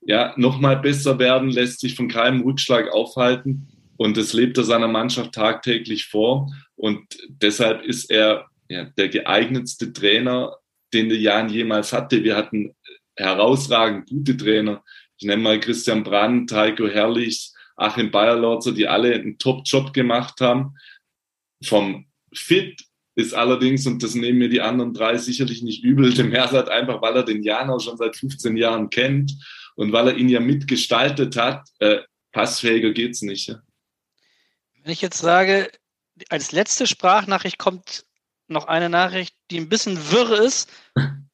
ja, 0.00 0.34
nochmal 0.36 0.76
besser 0.76 1.18
werden, 1.18 1.50
lässt 1.50 1.80
sich 1.80 1.94
von 1.94 2.08
keinem 2.08 2.42
Rückschlag 2.42 2.90
aufhalten 2.92 3.68
und 3.96 4.16
das 4.16 4.32
lebt 4.32 4.56
er 4.58 4.64
seiner 4.64 4.88
Mannschaft 4.88 5.32
tagtäglich 5.32 6.06
vor 6.06 6.52
und 6.76 7.02
deshalb 7.28 7.82
ist 7.82 8.10
er 8.10 8.46
ja, 8.68 8.84
der 8.84 9.08
geeignetste 9.08 9.92
Trainer, 9.92 10.56
den 10.92 11.08
der 11.08 11.18
Jan 11.18 11.48
jemals 11.48 11.92
hatte. 11.92 12.22
Wir 12.22 12.36
hatten 12.36 12.74
herausragend 13.16 14.08
gute 14.08 14.36
Trainer. 14.36 14.84
Ich 15.18 15.26
nenne 15.26 15.42
mal 15.42 15.60
Christian 15.60 16.04
Brandt, 16.04 16.52
Heiko 16.52 16.86
Herrlich, 16.86 17.52
Achim 17.76 18.10
Bayerlorzer, 18.10 18.72
die 18.72 18.86
alle 18.86 19.14
einen 19.14 19.38
Top-Job 19.38 19.92
gemacht 19.92 20.40
haben. 20.40 20.74
Vom 21.64 22.06
Fit 22.32 22.84
ist 23.16 23.34
allerdings, 23.34 23.86
und 23.86 24.02
das 24.02 24.14
nehmen 24.14 24.38
mir 24.38 24.48
die 24.48 24.60
anderen 24.60 24.94
drei 24.94 25.18
sicherlich 25.18 25.62
nicht 25.62 25.82
übel, 25.82 26.14
dem 26.14 26.30
Hersat 26.30 26.68
einfach, 26.68 27.02
weil 27.02 27.16
er 27.16 27.24
den 27.24 27.42
Jan 27.42 27.70
auch 27.70 27.80
schon 27.80 27.96
seit 27.96 28.16
15 28.16 28.56
Jahren 28.56 28.90
kennt 28.90 29.32
und 29.74 29.92
weil 29.92 30.08
er 30.08 30.16
ihn 30.16 30.28
ja 30.28 30.40
mitgestaltet 30.40 31.36
hat, 31.36 31.68
äh, 31.80 31.98
passfähiger 32.32 32.92
geht's 32.92 33.22
nicht. 33.22 33.48
Ja? 33.48 33.60
Wenn 34.82 34.92
ich 34.92 35.02
jetzt 35.02 35.18
sage, 35.18 35.70
als 36.28 36.52
letzte 36.52 36.86
Sprachnachricht 36.86 37.58
kommt 37.58 38.04
noch 38.48 38.66
eine 38.66 38.88
Nachricht, 38.88 39.34
die 39.50 39.58
ein 39.58 39.68
bisschen 39.68 39.98
wirr 40.10 40.40
ist, 40.40 40.70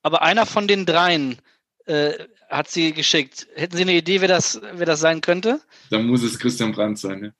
aber 0.03 0.23
einer 0.23 0.47
von 0.47 0.69
den 0.69 0.87
dreien 0.87 1.39
äh, 1.87 2.13
hat 2.51 2.69
sie 2.69 2.93
geschickt. 2.93 3.47
Hätten 3.55 3.77
Sie 3.77 3.83
eine 3.83 3.95
Idee, 3.95 4.21
wer 4.21 4.29
das, 4.29 4.61
wer 4.75 4.87
das 4.87 5.01
sein 5.01 5.21
könnte? 5.21 5.61
Dann 5.91 6.07
muss 6.07 6.23
es 6.23 6.39
Christian 6.39 6.73
Brandt 6.73 6.99
sein. 6.99 7.25
Ja? 7.25 7.31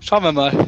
Schauen 0.00 0.24
wir 0.24 0.32
mal. 0.32 0.66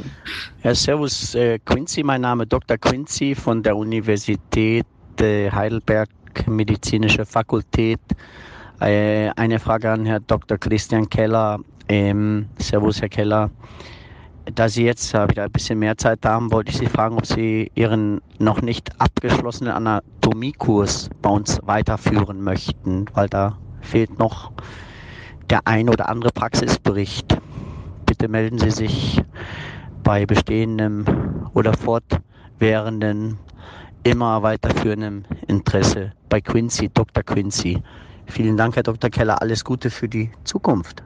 Ja, 0.62 0.74
servus 0.74 1.34
äh, 1.34 1.58
Quincy, 1.58 2.02
mein 2.02 2.20
Name 2.20 2.46
Dr. 2.46 2.76
Quincy 2.76 3.34
von 3.34 3.62
der 3.62 3.76
Universität 3.76 4.86
äh, 5.20 5.50
Heidelberg 5.50 6.10
Medizinische 6.46 7.24
Fakultät. 7.24 8.00
Äh, 8.80 9.30
eine 9.36 9.58
Frage 9.58 9.90
an 9.90 10.06
Herrn 10.06 10.24
Dr. 10.26 10.58
Christian 10.58 11.08
Keller. 11.08 11.60
Ähm, 11.88 12.46
servus, 12.58 13.00
Herr 13.00 13.08
Keller. 13.08 13.50
Da 14.46 14.68
Sie 14.68 14.84
jetzt 14.84 15.14
äh, 15.14 15.28
wieder 15.28 15.44
ein 15.44 15.52
bisschen 15.52 15.78
mehr 15.78 15.96
Zeit 15.96 16.24
haben, 16.24 16.50
wollte 16.50 16.72
ich 16.72 16.78
Sie 16.78 16.86
fragen, 16.86 17.16
ob 17.16 17.26
Sie 17.26 17.70
Ihren 17.76 18.20
noch 18.40 18.60
nicht 18.60 18.90
abgeschlossenen 19.00 19.72
Anatomiekurs 19.72 21.10
bei 21.22 21.30
uns 21.30 21.60
weiterführen 21.62 22.42
möchten, 22.42 23.06
weil 23.14 23.28
da 23.28 23.58
fehlt 23.82 24.18
noch 24.18 24.50
der 25.48 25.60
ein 25.66 25.88
oder 25.88 26.08
andere 26.08 26.32
Praxisbericht. 26.32 27.38
Bitte 28.04 28.26
melden 28.26 28.58
Sie 28.58 28.72
sich 28.72 29.22
bei 30.02 30.26
bestehendem 30.26 31.04
oder 31.54 31.72
fortwährenden, 31.74 33.38
immer 34.02 34.42
weiterführendem 34.42 35.24
Interesse 35.46 36.14
bei 36.28 36.40
Quincy, 36.40 36.90
Dr. 36.92 37.22
Quincy. 37.22 37.80
Vielen 38.26 38.56
Dank, 38.56 38.74
Herr 38.74 38.82
Dr. 38.82 39.08
Keller. 39.08 39.40
Alles 39.40 39.64
Gute 39.64 39.88
für 39.90 40.08
die 40.08 40.32
Zukunft. 40.42 41.04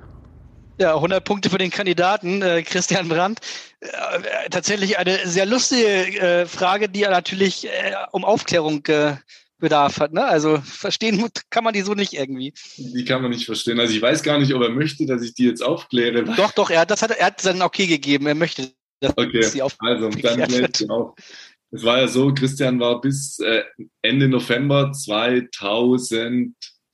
Ja, 0.78 0.94
100 0.94 1.24
Punkte 1.24 1.48
für 1.48 1.58
den 1.58 1.70
Kandidaten 1.70 2.42
äh, 2.42 2.62
Christian 2.62 3.08
Brandt. 3.08 3.40
Äh, 3.80 4.50
tatsächlich 4.50 4.98
eine 4.98 5.26
sehr 5.26 5.46
lustige 5.46 5.86
äh, 5.86 6.46
Frage, 6.46 6.88
die 6.88 7.00
ja 7.00 7.10
natürlich 7.10 7.66
äh, 7.66 7.94
um 8.12 8.24
Aufklärung 8.24 8.84
äh, 8.86 9.16
Bedarf 9.58 10.00
hat. 10.00 10.12
Ne? 10.12 10.24
Also 10.24 10.58
verstehen 10.58 11.24
kann 11.48 11.64
man 11.64 11.72
die 11.72 11.80
so 11.80 11.94
nicht 11.94 12.12
irgendwie. 12.12 12.52
Die 12.76 13.04
kann 13.04 13.22
man 13.22 13.30
nicht 13.30 13.46
verstehen. 13.46 13.80
Also 13.80 13.94
ich 13.94 14.02
weiß 14.02 14.22
gar 14.22 14.38
nicht, 14.38 14.52
ob 14.52 14.62
er 14.62 14.68
möchte, 14.68 15.06
dass 15.06 15.22
ich 15.22 15.34
die 15.34 15.46
jetzt 15.46 15.62
aufkläre. 15.62 16.24
Doch, 16.24 16.52
doch, 16.52 16.68
er 16.68 16.80
hat, 16.80 16.90
das 16.90 17.00
hat, 17.00 17.10
er 17.10 17.26
hat 17.26 17.40
seinen 17.40 17.62
Okay 17.62 17.86
gegeben. 17.86 18.26
Er 18.26 18.34
möchte, 18.34 18.70
dass 19.00 19.16
okay. 19.16 19.42
sie 19.42 19.62
aufklären. 19.62 20.04
Also 20.04 20.10
dann 20.10 20.46
kläre 20.46 20.68
ich 20.68 20.90
auf. 20.90 21.14
Es 21.70 21.82
war 21.84 21.98
ja 21.98 22.08
so, 22.08 22.32
Christian 22.32 22.78
war 22.80 23.00
bis 23.00 23.38
äh, 23.40 23.62
Ende 24.02 24.28
November 24.28 24.92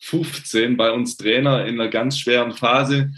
2015 0.02 0.76
bei 0.76 0.90
uns 0.90 1.16
Trainer 1.16 1.64
in 1.66 1.80
einer 1.80 1.88
ganz 1.88 2.18
schweren 2.18 2.52
Phase 2.52 3.12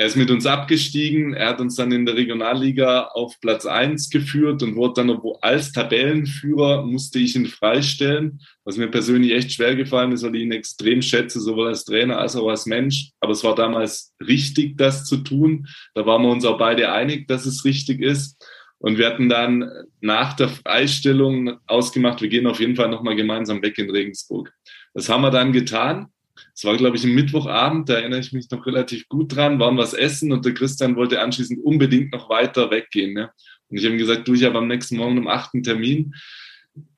er 0.00 0.06
ist 0.06 0.16
mit 0.16 0.30
uns 0.30 0.46
abgestiegen. 0.46 1.34
Er 1.34 1.48
hat 1.48 1.60
uns 1.60 1.74
dann 1.74 1.90
in 1.90 2.06
der 2.06 2.14
Regionalliga 2.14 3.08
auf 3.08 3.40
Platz 3.40 3.66
1 3.66 4.10
geführt 4.10 4.62
und 4.62 4.76
wurde 4.76 5.02
dann 5.02 5.20
als 5.40 5.72
Tabellenführer 5.72 6.86
musste 6.86 7.18
ich 7.18 7.34
ihn 7.34 7.46
freistellen, 7.46 8.40
was 8.64 8.76
mir 8.76 8.86
persönlich 8.86 9.32
echt 9.32 9.52
schwer 9.52 9.74
gefallen 9.74 10.12
ist, 10.12 10.22
weil 10.22 10.36
ich 10.36 10.42
ihn 10.42 10.52
extrem 10.52 11.02
schätze, 11.02 11.40
sowohl 11.40 11.66
als 11.66 11.84
Trainer 11.84 12.18
als 12.18 12.36
auch 12.36 12.48
als 12.48 12.64
Mensch. 12.66 13.10
Aber 13.18 13.32
es 13.32 13.42
war 13.42 13.56
damals 13.56 14.14
richtig, 14.24 14.78
das 14.78 15.04
zu 15.04 15.16
tun. 15.16 15.66
Da 15.94 16.06
waren 16.06 16.22
wir 16.22 16.30
uns 16.30 16.44
auch 16.44 16.58
beide 16.58 16.92
einig, 16.92 17.26
dass 17.26 17.44
es 17.44 17.64
richtig 17.64 18.00
ist. 18.00 18.40
Und 18.78 18.98
wir 18.98 19.06
hatten 19.08 19.28
dann 19.28 19.68
nach 20.00 20.34
der 20.34 20.48
Freistellung 20.48 21.58
ausgemacht, 21.66 22.22
wir 22.22 22.28
gehen 22.28 22.46
auf 22.46 22.60
jeden 22.60 22.76
Fall 22.76 22.88
nochmal 22.88 23.16
gemeinsam 23.16 23.62
weg 23.62 23.76
in 23.78 23.90
Regensburg. 23.90 24.52
Das 24.98 25.08
haben 25.08 25.22
wir 25.22 25.30
dann 25.30 25.52
getan. 25.52 26.08
Es 26.56 26.64
war, 26.64 26.76
glaube 26.76 26.96
ich, 26.96 27.04
ein 27.04 27.14
Mittwochabend, 27.14 27.88
da 27.88 27.94
erinnere 27.94 28.18
ich 28.18 28.32
mich 28.32 28.50
noch 28.50 28.66
relativ 28.66 29.08
gut 29.08 29.36
dran, 29.36 29.60
waren 29.60 29.78
was 29.78 29.94
essen 29.94 30.32
und 30.32 30.44
der 30.44 30.54
Christian 30.54 30.96
wollte 30.96 31.22
anschließend 31.22 31.64
unbedingt 31.64 32.12
noch 32.12 32.28
weiter 32.28 32.72
weggehen. 32.72 33.14
Ne? 33.14 33.30
Und 33.68 33.76
ich 33.76 33.84
habe 33.84 33.94
ihm 33.94 33.98
gesagt, 33.98 34.26
du, 34.26 34.34
ich 34.34 34.42
habe 34.42 34.58
am 34.58 34.66
nächsten 34.66 34.96
Morgen 34.96 35.16
um 35.16 35.28
achten 35.28 35.62
Termin 35.62 36.16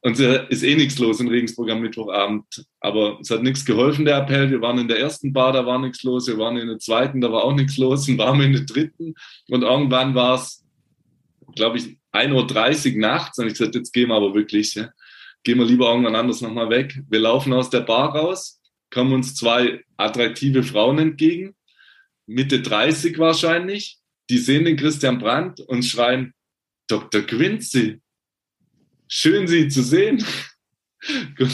und 0.01 0.19
es 0.19 0.47
ist 0.49 0.63
eh 0.63 0.77
nichts 0.77 0.99
los 0.99 1.21
in 1.21 1.29
Regensburg 1.29 1.71
am 1.71 1.83
Mittwochabend. 1.83 2.65
Aber 2.81 3.19
es 3.21 3.29
hat 3.29 3.43
nichts 3.43 3.67
geholfen, 3.67 4.07
der 4.07 4.17
Appell. 4.17 4.51
Wir 4.51 4.63
waren 4.63 4.79
in 4.79 4.89
der 4.89 4.99
ersten 4.99 5.35
Bar, 5.35 5.53
da 5.53 5.67
war 5.67 5.79
nichts 5.79 6.03
los. 6.03 6.27
Wir 6.27 6.39
waren 6.39 6.57
in 6.57 6.69
der 6.69 6.79
zweiten, 6.79 7.21
da 7.21 7.31
war 7.31 7.45
auch 7.45 7.55
nichts 7.55 7.77
los. 7.77 8.09
Und 8.09 8.17
waren 8.17 8.39
wir 8.39 8.47
in 8.47 8.55
der 8.55 8.65
dritten. 8.65 9.15
Und 9.49 9.61
irgendwann 9.61 10.15
war 10.15 10.37
es, 10.37 10.65
glaube 11.55 11.77
ich, 11.77 11.99
1.30 12.13 12.95
Uhr 12.95 12.99
nachts. 12.99 13.39
Und 13.39 13.49
ich 13.49 13.53
gesagt, 13.59 13.75
jetzt 13.75 13.93
gehen 13.93 14.09
wir 14.09 14.15
aber 14.15 14.35
wirklich. 14.35 14.75
Ja. 14.75 14.89
Gehen 15.43 15.59
wir 15.59 15.65
lieber 15.65 15.91
irgendwann 15.91 16.17
anders 16.17 16.41
nochmal 16.41 16.71
weg. 16.71 17.01
Wir 17.09 17.21
laufen 17.21 17.53
aus 17.53 17.71
der 17.71 17.81
Bar 17.81 18.15
raus 18.15 18.61
kommen 18.91 19.13
uns 19.13 19.35
zwei 19.35 19.85
attraktive 19.97 20.63
Frauen 20.63 20.99
entgegen, 20.99 21.55
Mitte 22.27 22.61
30 22.61 23.19
wahrscheinlich. 23.19 23.99
Die 24.29 24.39
sehen 24.39 24.65
den 24.65 24.77
Christian 24.77 25.19
Brandt 25.19 25.61
und 25.61 25.85
schreien, 25.85 26.35
Dr. 26.89 27.23
Quincy, 27.23 28.01
schön 29.09 29.49
Sie 29.49 29.69
zu 29.69 29.83
sehen. 29.83 30.25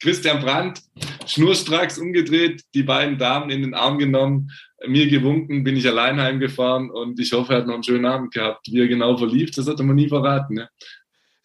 Christian 0.00 0.40
Brandt, 0.40 0.82
schnurstracks 1.26 1.98
umgedreht, 1.98 2.62
die 2.74 2.82
beiden 2.82 3.18
Damen 3.18 3.50
in 3.50 3.62
den 3.62 3.74
Arm 3.74 3.98
genommen, 3.98 4.50
mir 4.86 5.08
gewunken, 5.08 5.64
bin 5.64 5.76
ich 5.76 5.88
allein 5.88 6.20
heimgefahren 6.20 6.90
und 6.90 7.18
ich 7.18 7.32
hoffe, 7.32 7.54
er 7.54 7.58
hat 7.60 7.66
noch 7.66 7.74
einen 7.74 7.84
schönen 7.84 8.04
Abend 8.04 8.34
gehabt. 8.34 8.66
Wie 8.70 8.80
er 8.80 8.88
genau 8.88 9.16
verlief, 9.16 9.50
das 9.52 9.66
hat 9.66 9.78
er 9.78 9.84
mir 9.84 9.94
nie 9.94 10.08
verraten. 10.08 10.54
Ne? 10.54 10.68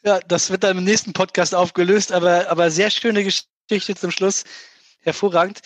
Ja, 0.08 0.22
das 0.26 0.49
wird 0.49 0.64
dann 0.64 0.78
im 0.78 0.86
nächsten 0.86 1.12
Podcast 1.12 1.53
aufgelöst, 1.53 2.14
aber, 2.14 2.49
aber 2.49 2.72
sehr 2.72 2.89
schöne 2.91 3.26
Geschichte 3.26 3.93
zum 3.93 4.10
Schluss. 4.10 4.45
Hervorragend. 5.01 5.60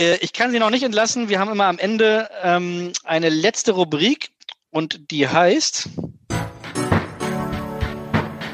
Äh, 0.00 0.16
ich 0.16 0.32
kann 0.32 0.50
Sie 0.50 0.58
noch 0.58 0.70
nicht 0.70 0.82
entlassen. 0.82 1.28
Wir 1.28 1.38
haben 1.38 1.52
immer 1.52 1.66
am 1.66 1.78
Ende 1.78 2.28
ähm, 2.42 2.92
eine 3.04 3.28
letzte 3.28 3.70
Rubrik 3.70 4.32
und 4.70 5.12
die 5.12 5.28
heißt 5.28 5.90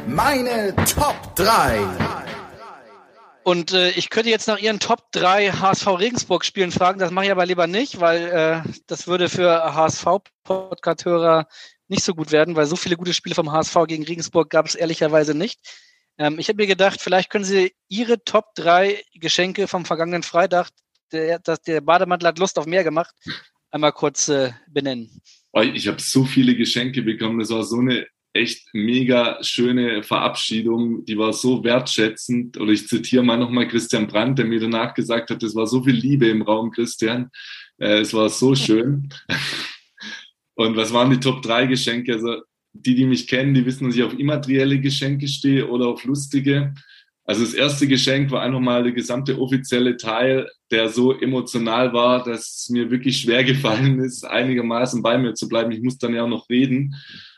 Meine 0.07 0.77
Top 0.85 1.35
3. 1.37 1.81
Und 3.43 3.73
äh, 3.73 3.93
ich 3.93 4.11
könnte 4.11 4.29
jetzt 4.29 4.47
nach 4.47 4.59
Ihren 4.59 4.79
Top 4.79 5.11
3 5.13 5.53
HSV 5.53 5.87
Regensburg 5.87 6.45
Spielen 6.45 6.71
fragen, 6.71 6.99
das 6.99 7.13
mache 7.13 7.25
ich 7.25 7.31
aber 7.31 7.47
lieber 7.47 7.67
nicht, 7.67 7.99
weil 7.99 8.27
äh, 8.67 8.71
das 8.87 9.07
würde 9.07 9.31
für 9.31 9.75
HSV-Podcast-Hörer 9.75 11.47
nicht 11.91 12.05
so 12.05 12.15
gut 12.15 12.33
werden, 12.33 12.57
weil 12.57 12.67
so 12.67 12.77
viele 12.77 12.97
gute 12.97 13.13
Spiele 13.13 13.35
vom 13.35 13.53
HSV 13.53 13.77
gegen 13.87 14.05
Regensburg 14.05 14.49
gab 14.49 14.67
es 14.67 14.75
ehrlicherweise 14.75 15.35
nicht. 15.35 15.59
Ähm, 16.19 16.39
ich 16.39 16.49
habe 16.49 16.63
mir 16.63 16.67
gedacht, 16.67 17.01
vielleicht 17.01 17.31
können 17.31 17.45
Sie 17.45 17.73
Ihre 17.89 18.23
Top 18.25 18.55
3 18.55 19.03
Geschenke 19.15 19.67
vom 19.69 19.85
vergangenen 19.85 20.23
Freitag, 20.23 20.69
der, 21.13 21.41
der 21.41 21.81
Bademantel 21.81 22.29
hat 22.29 22.39
Lust 22.39 22.59
auf 22.59 22.67
mehr 22.67 22.85
gemacht, 22.85 23.15
einmal 23.71 23.93
kurz 23.93 24.29
äh, 24.29 24.53
benennen. 24.69 25.21
Ich 25.75 25.89
habe 25.89 26.01
so 26.01 26.25
viele 26.25 26.55
Geschenke 26.55 27.03
bekommen. 27.03 27.41
Das 27.41 27.51
war 27.51 27.65
so 27.65 27.79
eine 27.79 28.07
echt 28.33 28.69
mega 28.73 29.43
schöne 29.43 30.05
Verabschiedung. 30.05 31.05
Die 31.05 31.19
war 31.19 31.33
so 31.33 31.65
wertschätzend. 31.65 32.57
Oder 32.59 32.73
ich 32.73 32.87
zitiere 32.87 33.25
mal 33.25 33.37
nochmal 33.37 33.67
Christian 33.67 34.07
Brandt, 34.07 34.39
der 34.39 34.47
mir 34.47 34.61
danach 34.61 34.95
gesagt 34.95 35.31
hat, 35.31 35.43
es 35.43 35.55
war 35.57 35.67
so 35.67 35.83
viel 35.83 35.97
Liebe 35.97 36.29
im 36.29 36.43
Raum, 36.43 36.71
Christian. 36.71 37.31
Äh, 37.79 38.01
es 38.01 38.15
war 38.15 38.29
so 38.29 38.55
schön. 38.55 39.09
Und 40.61 40.77
was 40.77 40.93
waren 40.93 41.09
die 41.09 41.21
Top 41.21 41.41
3 41.41 41.65
Geschenke? 41.65 42.13
Also 42.13 42.43
die, 42.75 42.95
die 42.95 43.07
mich 43.07 43.27
kennen, 43.27 43.55
die 43.55 43.65
wissen, 43.65 43.87
dass 43.87 43.97
ich 43.97 44.03
auf 44.03 44.19
immaterielle 44.19 44.79
Geschenke 44.79 45.27
stehe 45.27 45.67
oder 45.67 45.87
auf 45.87 46.05
lustige. 46.05 46.75
Also 47.25 47.45
das 47.45 47.55
erste 47.55 47.87
Geschenk 47.89 48.31
war 48.31 48.43
einfach 48.43 48.61
mal 48.61 48.83
der 48.83 48.93
gesamte 48.93 49.41
offizielle 49.41 49.97
Teil, 49.97 50.51
der 50.71 50.91
so 50.91 51.19
emotional 51.19 51.95
war, 51.95 52.23
dass 52.23 52.61
es 52.61 52.69
mir 52.69 52.91
wirklich 52.91 53.21
schwer 53.21 53.43
gefallen 53.45 54.01
ist, 54.01 54.23
einigermaßen 54.27 55.03
bei 55.03 55.17
mir 55.17 55.33
zu 55.33 55.49
bleiben. 55.49 55.73
Ich 55.73 55.81
muss 55.81 55.97
dann 55.97 56.15
ja 56.15 56.25
auch 56.25 56.29
noch 56.29 56.51
reden. 56.51 56.95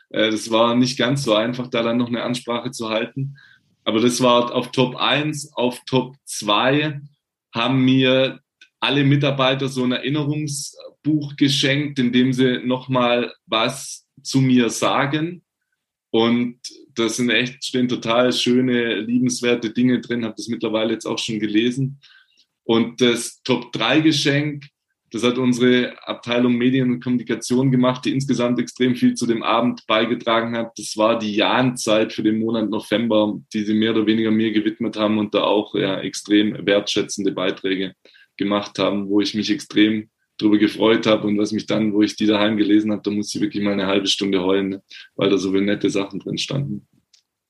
Äh, 0.09 0.29
das 0.29 0.51
war 0.51 0.75
nicht 0.75 0.97
ganz 0.97 1.23
so 1.23 1.33
einfach, 1.33 1.69
da 1.69 1.81
dann 1.81 1.99
noch 1.99 2.09
eine 2.09 2.23
Ansprache 2.23 2.71
zu 2.71 2.89
halten. 2.89 3.37
Aber 3.85 4.01
das 4.01 4.19
war 4.19 4.53
auf 4.53 4.71
Top 4.71 4.97
1. 4.97 5.53
Auf 5.53 5.79
Top 5.85 6.17
2 6.25 6.99
haben 7.53 7.85
mir 7.85 8.41
alle 8.81 9.05
Mitarbeiter 9.05 9.69
so 9.69 9.85
ein 9.85 9.93
Erinnerungsbuch 11.03 11.35
geschenkt, 11.35 11.99
in 11.99 12.11
dem 12.11 12.33
sie 12.33 12.59
nochmal 12.63 13.33
was 13.45 14.07
zu 14.21 14.41
mir 14.41 14.69
sagen. 14.69 15.43
Und 16.11 16.59
das 16.95 17.17
sind 17.17 17.29
echt, 17.29 17.63
stehen 17.63 17.87
total 17.87 18.31
schöne, 18.33 18.99
liebenswerte 18.99 19.71
Dinge 19.71 19.99
drin, 19.99 20.23
habe 20.23 20.35
das 20.37 20.47
mittlerweile 20.47 20.93
jetzt 20.93 21.05
auch 21.05 21.17
schon 21.17 21.39
gelesen. 21.39 21.99
Und 22.63 23.01
das 23.01 23.41
Top-3-Geschenk, 23.43 24.67
das 25.11 25.23
hat 25.23 25.37
unsere 25.37 25.95
Abteilung 26.07 26.55
Medien 26.55 26.91
und 26.91 27.03
Kommunikation 27.03 27.71
gemacht, 27.71 28.05
die 28.05 28.11
insgesamt 28.11 28.59
extrem 28.59 28.95
viel 28.95 29.15
zu 29.15 29.27
dem 29.27 29.43
Abend 29.43 29.85
beigetragen 29.85 30.55
hat. 30.55 30.77
Das 30.77 30.95
war 30.97 31.19
die 31.19 31.35
Jahnzeit 31.35 32.13
für 32.13 32.23
den 32.23 32.39
Monat 32.39 32.69
November, 32.69 33.39
die 33.53 33.63
sie 33.63 33.73
mehr 33.73 33.91
oder 33.91 34.05
weniger 34.05 34.31
mir 34.31 34.51
gewidmet 34.51 34.95
haben 34.95 35.17
und 35.17 35.33
da 35.33 35.43
auch 35.43 35.75
ja, 35.75 35.99
extrem 35.99 36.65
wertschätzende 36.65 37.31
Beiträge 37.31 37.95
gemacht 38.37 38.79
haben, 38.79 39.07
wo 39.09 39.19
ich 39.21 39.35
mich 39.35 39.51
extrem 39.51 40.09
drüber 40.43 40.57
gefreut 40.57 41.07
habe 41.07 41.27
und 41.27 41.37
was 41.37 41.51
mich 41.51 41.65
dann, 41.65 41.93
wo 41.93 42.01
ich 42.01 42.15
die 42.15 42.25
daheim 42.25 42.57
gelesen 42.57 42.91
habe, 42.91 43.01
da 43.03 43.11
musste 43.11 43.37
ich 43.37 43.41
wirklich 43.43 43.63
mal 43.63 43.73
eine 43.73 43.87
halbe 43.87 44.07
Stunde 44.07 44.43
heulen, 44.43 44.69
ne? 44.69 44.83
weil 45.15 45.29
da 45.29 45.37
so 45.37 45.51
viele 45.51 45.63
nette 45.63 45.89
Sachen 45.89 46.19
drin 46.19 46.37
standen. 46.37 46.87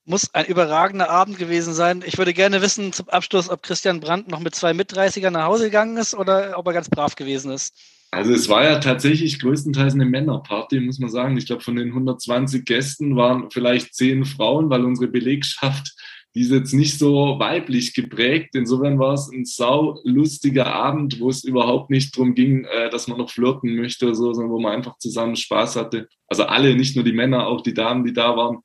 Muss 0.05 0.33
ein 0.33 0.45
überragender 0.45 1.09
Abend 1.09 1.37
gewesen 1.37 1.73
sein. 1.73 2.03
Ich 2.05 2.17
würde 2.17 2.33
gerne 2.33 2.61
wissen 2.61 2.91
zum 2.91 3.07
Abschluss, 3.09 3.49
ob 3.49 3.63
Christian 3.63 4.01
Brandt 4.01 4.29
noch 4.29 4.41
mit 4.41 4.53
zwei 4.53 4.73
Mitdreißigern 4.73 5.33
nach 5.33 5.45
Hause 5.45 5.65
gegangen 5.65 5.97
ist 5.97 6.13
oder 6.13 6.57
ob 6.57 6.67
er 6.67 6.73
ganz 6.73 6.89
brav 6.89 7.15
gewesen 7.15 7.51
ist. 7.51 7.73
Also 8.13 8.31
es 8.31 8.47
war 8.47 8.63
ja 8.63 8.77
tatsächlich 8.77 9.39
größtenteils 9.39 9.95
eine 9.95 10.05
Männerparty, 10.05 10.79
muss 10.81 10.99
man 10.99 11.09
sagen. 11.09 11.35
Ich 11.35 11.47
glaube, 11.47 11.63
von 11.63 11.75
den 11.75 11.87
120 11.87 12.63
Gästen 12.63 13.15
waren 13.15 13.49
vielleicht 13.49 13.95
zehn 13.95 14.23
Frauen, 14.23 14.69
weil 14.69 14.85
unsere 14.85 15.07
Belegschaft, 15.07 15.95
die 16.36 16.41
ist 16.41 16.51
jetzt 16.51 16.73
nicht 16.73 16.97
so 16.97 17.38
weiblich 17.39 17.93
geprägt. 17.93 18.55
Insofern 18.55 18.97
war 18.97 19.13
es 19.13 19.29
ein 19.31 19.45
sau 19.45 19.99
lustiger 20.03 20.73
Abend, 20.73 21.19
wo 21.19 21.29
es 21.29 21.43
überhaupt 21.43 21.89
nicht 21.89 22.15
darum 22.15 22.34
ging, 22.34 22.65
äh, 22.65 22.89
dass 22.89 23.07
man 23.07 23.17
noch 23.17 23.29
flirten 23.29 23.75
möchte 23.75 24.05
oder 24.05 24.15
so, 24.15 24.34
sondern 24.34 24.51
wo 24.51 24.59
man 24.59 24.73
einfach 24.73 24.97
zusammen 24.97 25.36
Spaß 25.36 25.75
hatte. 25.75 26.07
Also 26.27 26.43
alle, 26.43 26.75
nicht 26.75 26.95
nur 26.95 27.05
die 27.05 27.13
Männer, 27.13 27.47
auch 27.47 27.61
die 27.61 27.73
Damen, 27.73 28.03
die 28.03 28.13
da 28.13 28.36
waren 28.36 28.59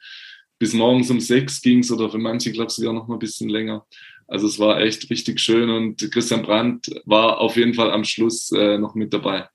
bis 0.58 0.72
morgens 0.72 1.10
um 1.10 1.20
sechs 1.20 1.62
ging 1.62 1.80
es 1.80 1.90
oder 1.90 2.10
für 2.10 2.18
manche, 2.18 2.52
glaube 2.52 2.68
ich, 2.68 2.74
sogar 2.74 2.92
noch 2.92 3.06
mal 3.06 3.14
ein 3.14 3.20
bisschen 3.20 3.48
länger. 3.48 3.86
Also 4.26 4.46
es 4.46 4.58
war 4.58 4.80
echt 4.80 5.08
richtig 5.10 5.40
schön 5.40 5.70
und 5.70 6.10
Christian 6.12 6.42
Brandt 6.42 6.88
war 7.06 7.38
auf 7.38 7.56
jeden 7.56 7.74
Fall 7.74 7.90
am 7.90 8.04
Schluss 8.04 8.50
äh, 8.52 8.76
noch 8.76 8.94
mit 8.94 9.12
dabei. 9.12 9.48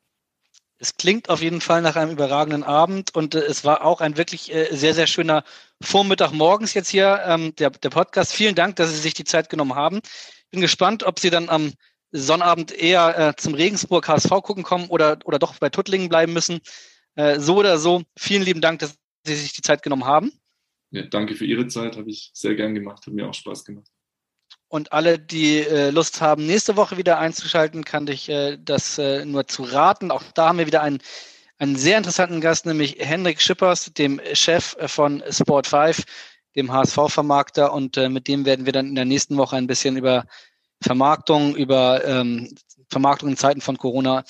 Es 0.83 0.97
klingt 0.97 1.29
auf 1.29 1.41
jeden 1.41 1.61
Fall 1.61 1.81
nach 1.81 1.95
einem 1.95 2.11
überragenden 2.11 2.63
Abend 2.63 3.15
und 3.15 3.35
äh, 3.35 3.39
es 3.39 3.63
war 3.63 3.85
auch 3.85 4.01
ein 4.01 4.17
wirklich 4.17 4.53
äh, 4.53 4.67
sehr, 4.75 4.93
sehr 4.93 5.07
schöner 5.07 5.45
Vormittag 5.81 6.33
morgens 6.33 6.73
jetzt 6.73 6.89
hier, 6.89 7.21
ähm, 7.25 7.55
der, 7.55 7.69
der 7.69 7.89
Podcast. 7.89 8.33
Vielen 8.33 8.53
Dank, 8.53 8.75
dass 8.75 8.89
Sie 8.89 8.97
sich 8.97 9.13
die 9.13 9.23
Zeit 9.23 9.49
genommen 9.49 9.75
haben. 9.75 10.01
Bin 10.51 10.59
gespannt, 10.59 11.03
ob 11.03 11.19
Sie 11.19 11.29
dann 11.29 11.47
am 11.47 11.71
Sonnabend 12.11 12.73
eher 12.73 13.17
äh, 13.17 13.35
zum 13.37 13.53
Regensburg 13.53 14.07
HSV 14.07 14.29
gucken 14.43 14.63
kommen 14.63 14.89
oder, 14.89 15.19
oder 15.23 15.39
doch 15.39 15.57
bei 15.57 15.69
Tuttlingen 15.69 16.09
bleiben 16.09 16.33
müssen. 16.33 16.59
Äh, 17.15 17.39
so 17.39 17.55
oder 17.55 17.77
so, 17.77 18.03
vielen 18.17 18.43
lieben 18.43 18.59
Dank, 18.59 18.79
dass 18.79 18.97
Sie 19.25 19.35
sich 19.35 19.53
die 19.53 19.61
Zeit 19.61 19.83
genommen 19.83 20.05
haben 20.05 20.33
ja, 20.93 21.01
danke 21.01 21.33
für 21.33 21.45
Ihre 21.45 21.67
Zeit, 21.67 21.97
habe 21.97 22.09
ich 22.09 22.29
sehr 22.33 22.53
gern 22.53 22.75
gemacht, 22.75 23.05
hat 23.05 23.13
mir 23.13 23.27
auch 23.27 23.33
Spaß 23.33 23.65
gemacht. 23.65 23.89
Und 24.73 24.91
alle, 24.91 25.19
die 25.19 25.59
äh, 25.59 25.91
Lust 25.91 26.19
haben, 26.19 26.47
nächste 26.47 26.75
Woche 26.75 26.97
wieder 26.97 27.19
einzuschalten, 27.19 27.85
kann 27.85 28.07
ich 28.07 28.27
äh, 28.27 28.57
das 28.57 28.97
äh, 28.97 29.23
nur 29.23 29.45
zu 29.45 29.61
raten. 29.61 30.09
Auch 30.09 30.23
da 30.33 30.47
haben 30.47 30.57
wir 30.57 30.65
wieder 30.65 30.81
einen, 30.81 30.97
einen 31.59 31.75
sehr 31.75 31.95
interessanten 31.95 32.41
Gast, 32.41 32.65
nämlich 32.65 32.95
Hendrik 32.97 33.39
Schippers, 33.39 33.93
dem 33.93 34.19
Chef 34.33 34.75
von 34.87 35.21
Sport 35.29 35.67
5, 35.67 36.03
dem 36.55 36.71
HSV-Vermarkter. 36.71 37.71
Und 37.71 37.97
äh, 37.97 38.09
mit 38.09 38.27
dem 38.27 38.45
werden 38.45 38.65
wir 38.65 38.73
dann 38.73 38.87
in 38.87 38.95
der 38.95 39.05
nächsten 39.05 39.37
Woche 39.37 39.57
ein 39.57 39.67
bisschen 39.67 39.95
über 39.95 40.25
Vermarktung, 40.81 41.55
über 41.55 42.03
ähm, 42.03 42.55
Vermarktung 42.89 43.29
in 43.29 43.37
Zeiten 43.37 43.61
von 43.61 43.77
Corona 43.77 44.23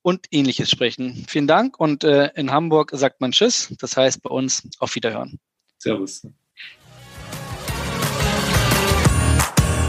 und 0.00 0.28
ähnliches 0.30 0.70
sprechen. 0.70 1.26
Vielen 1.28 1.46
Dank 1.46 1.78
und 1.78 2.04
äh, 2.04 2.30
in 2.36 2.50
Hamburg 2.50 2.92
sagt 2.94 3.20
man 3.20 3.32
Tschüss. 3.32 3.74
Das 3.78 3.98
heißt 3.98 4.22
bei 4.22 4.30
uns 4.30 4.66
auf 4.78 4.94
Wiederhören. 4.94 5.38
Servus. 5.76 6.22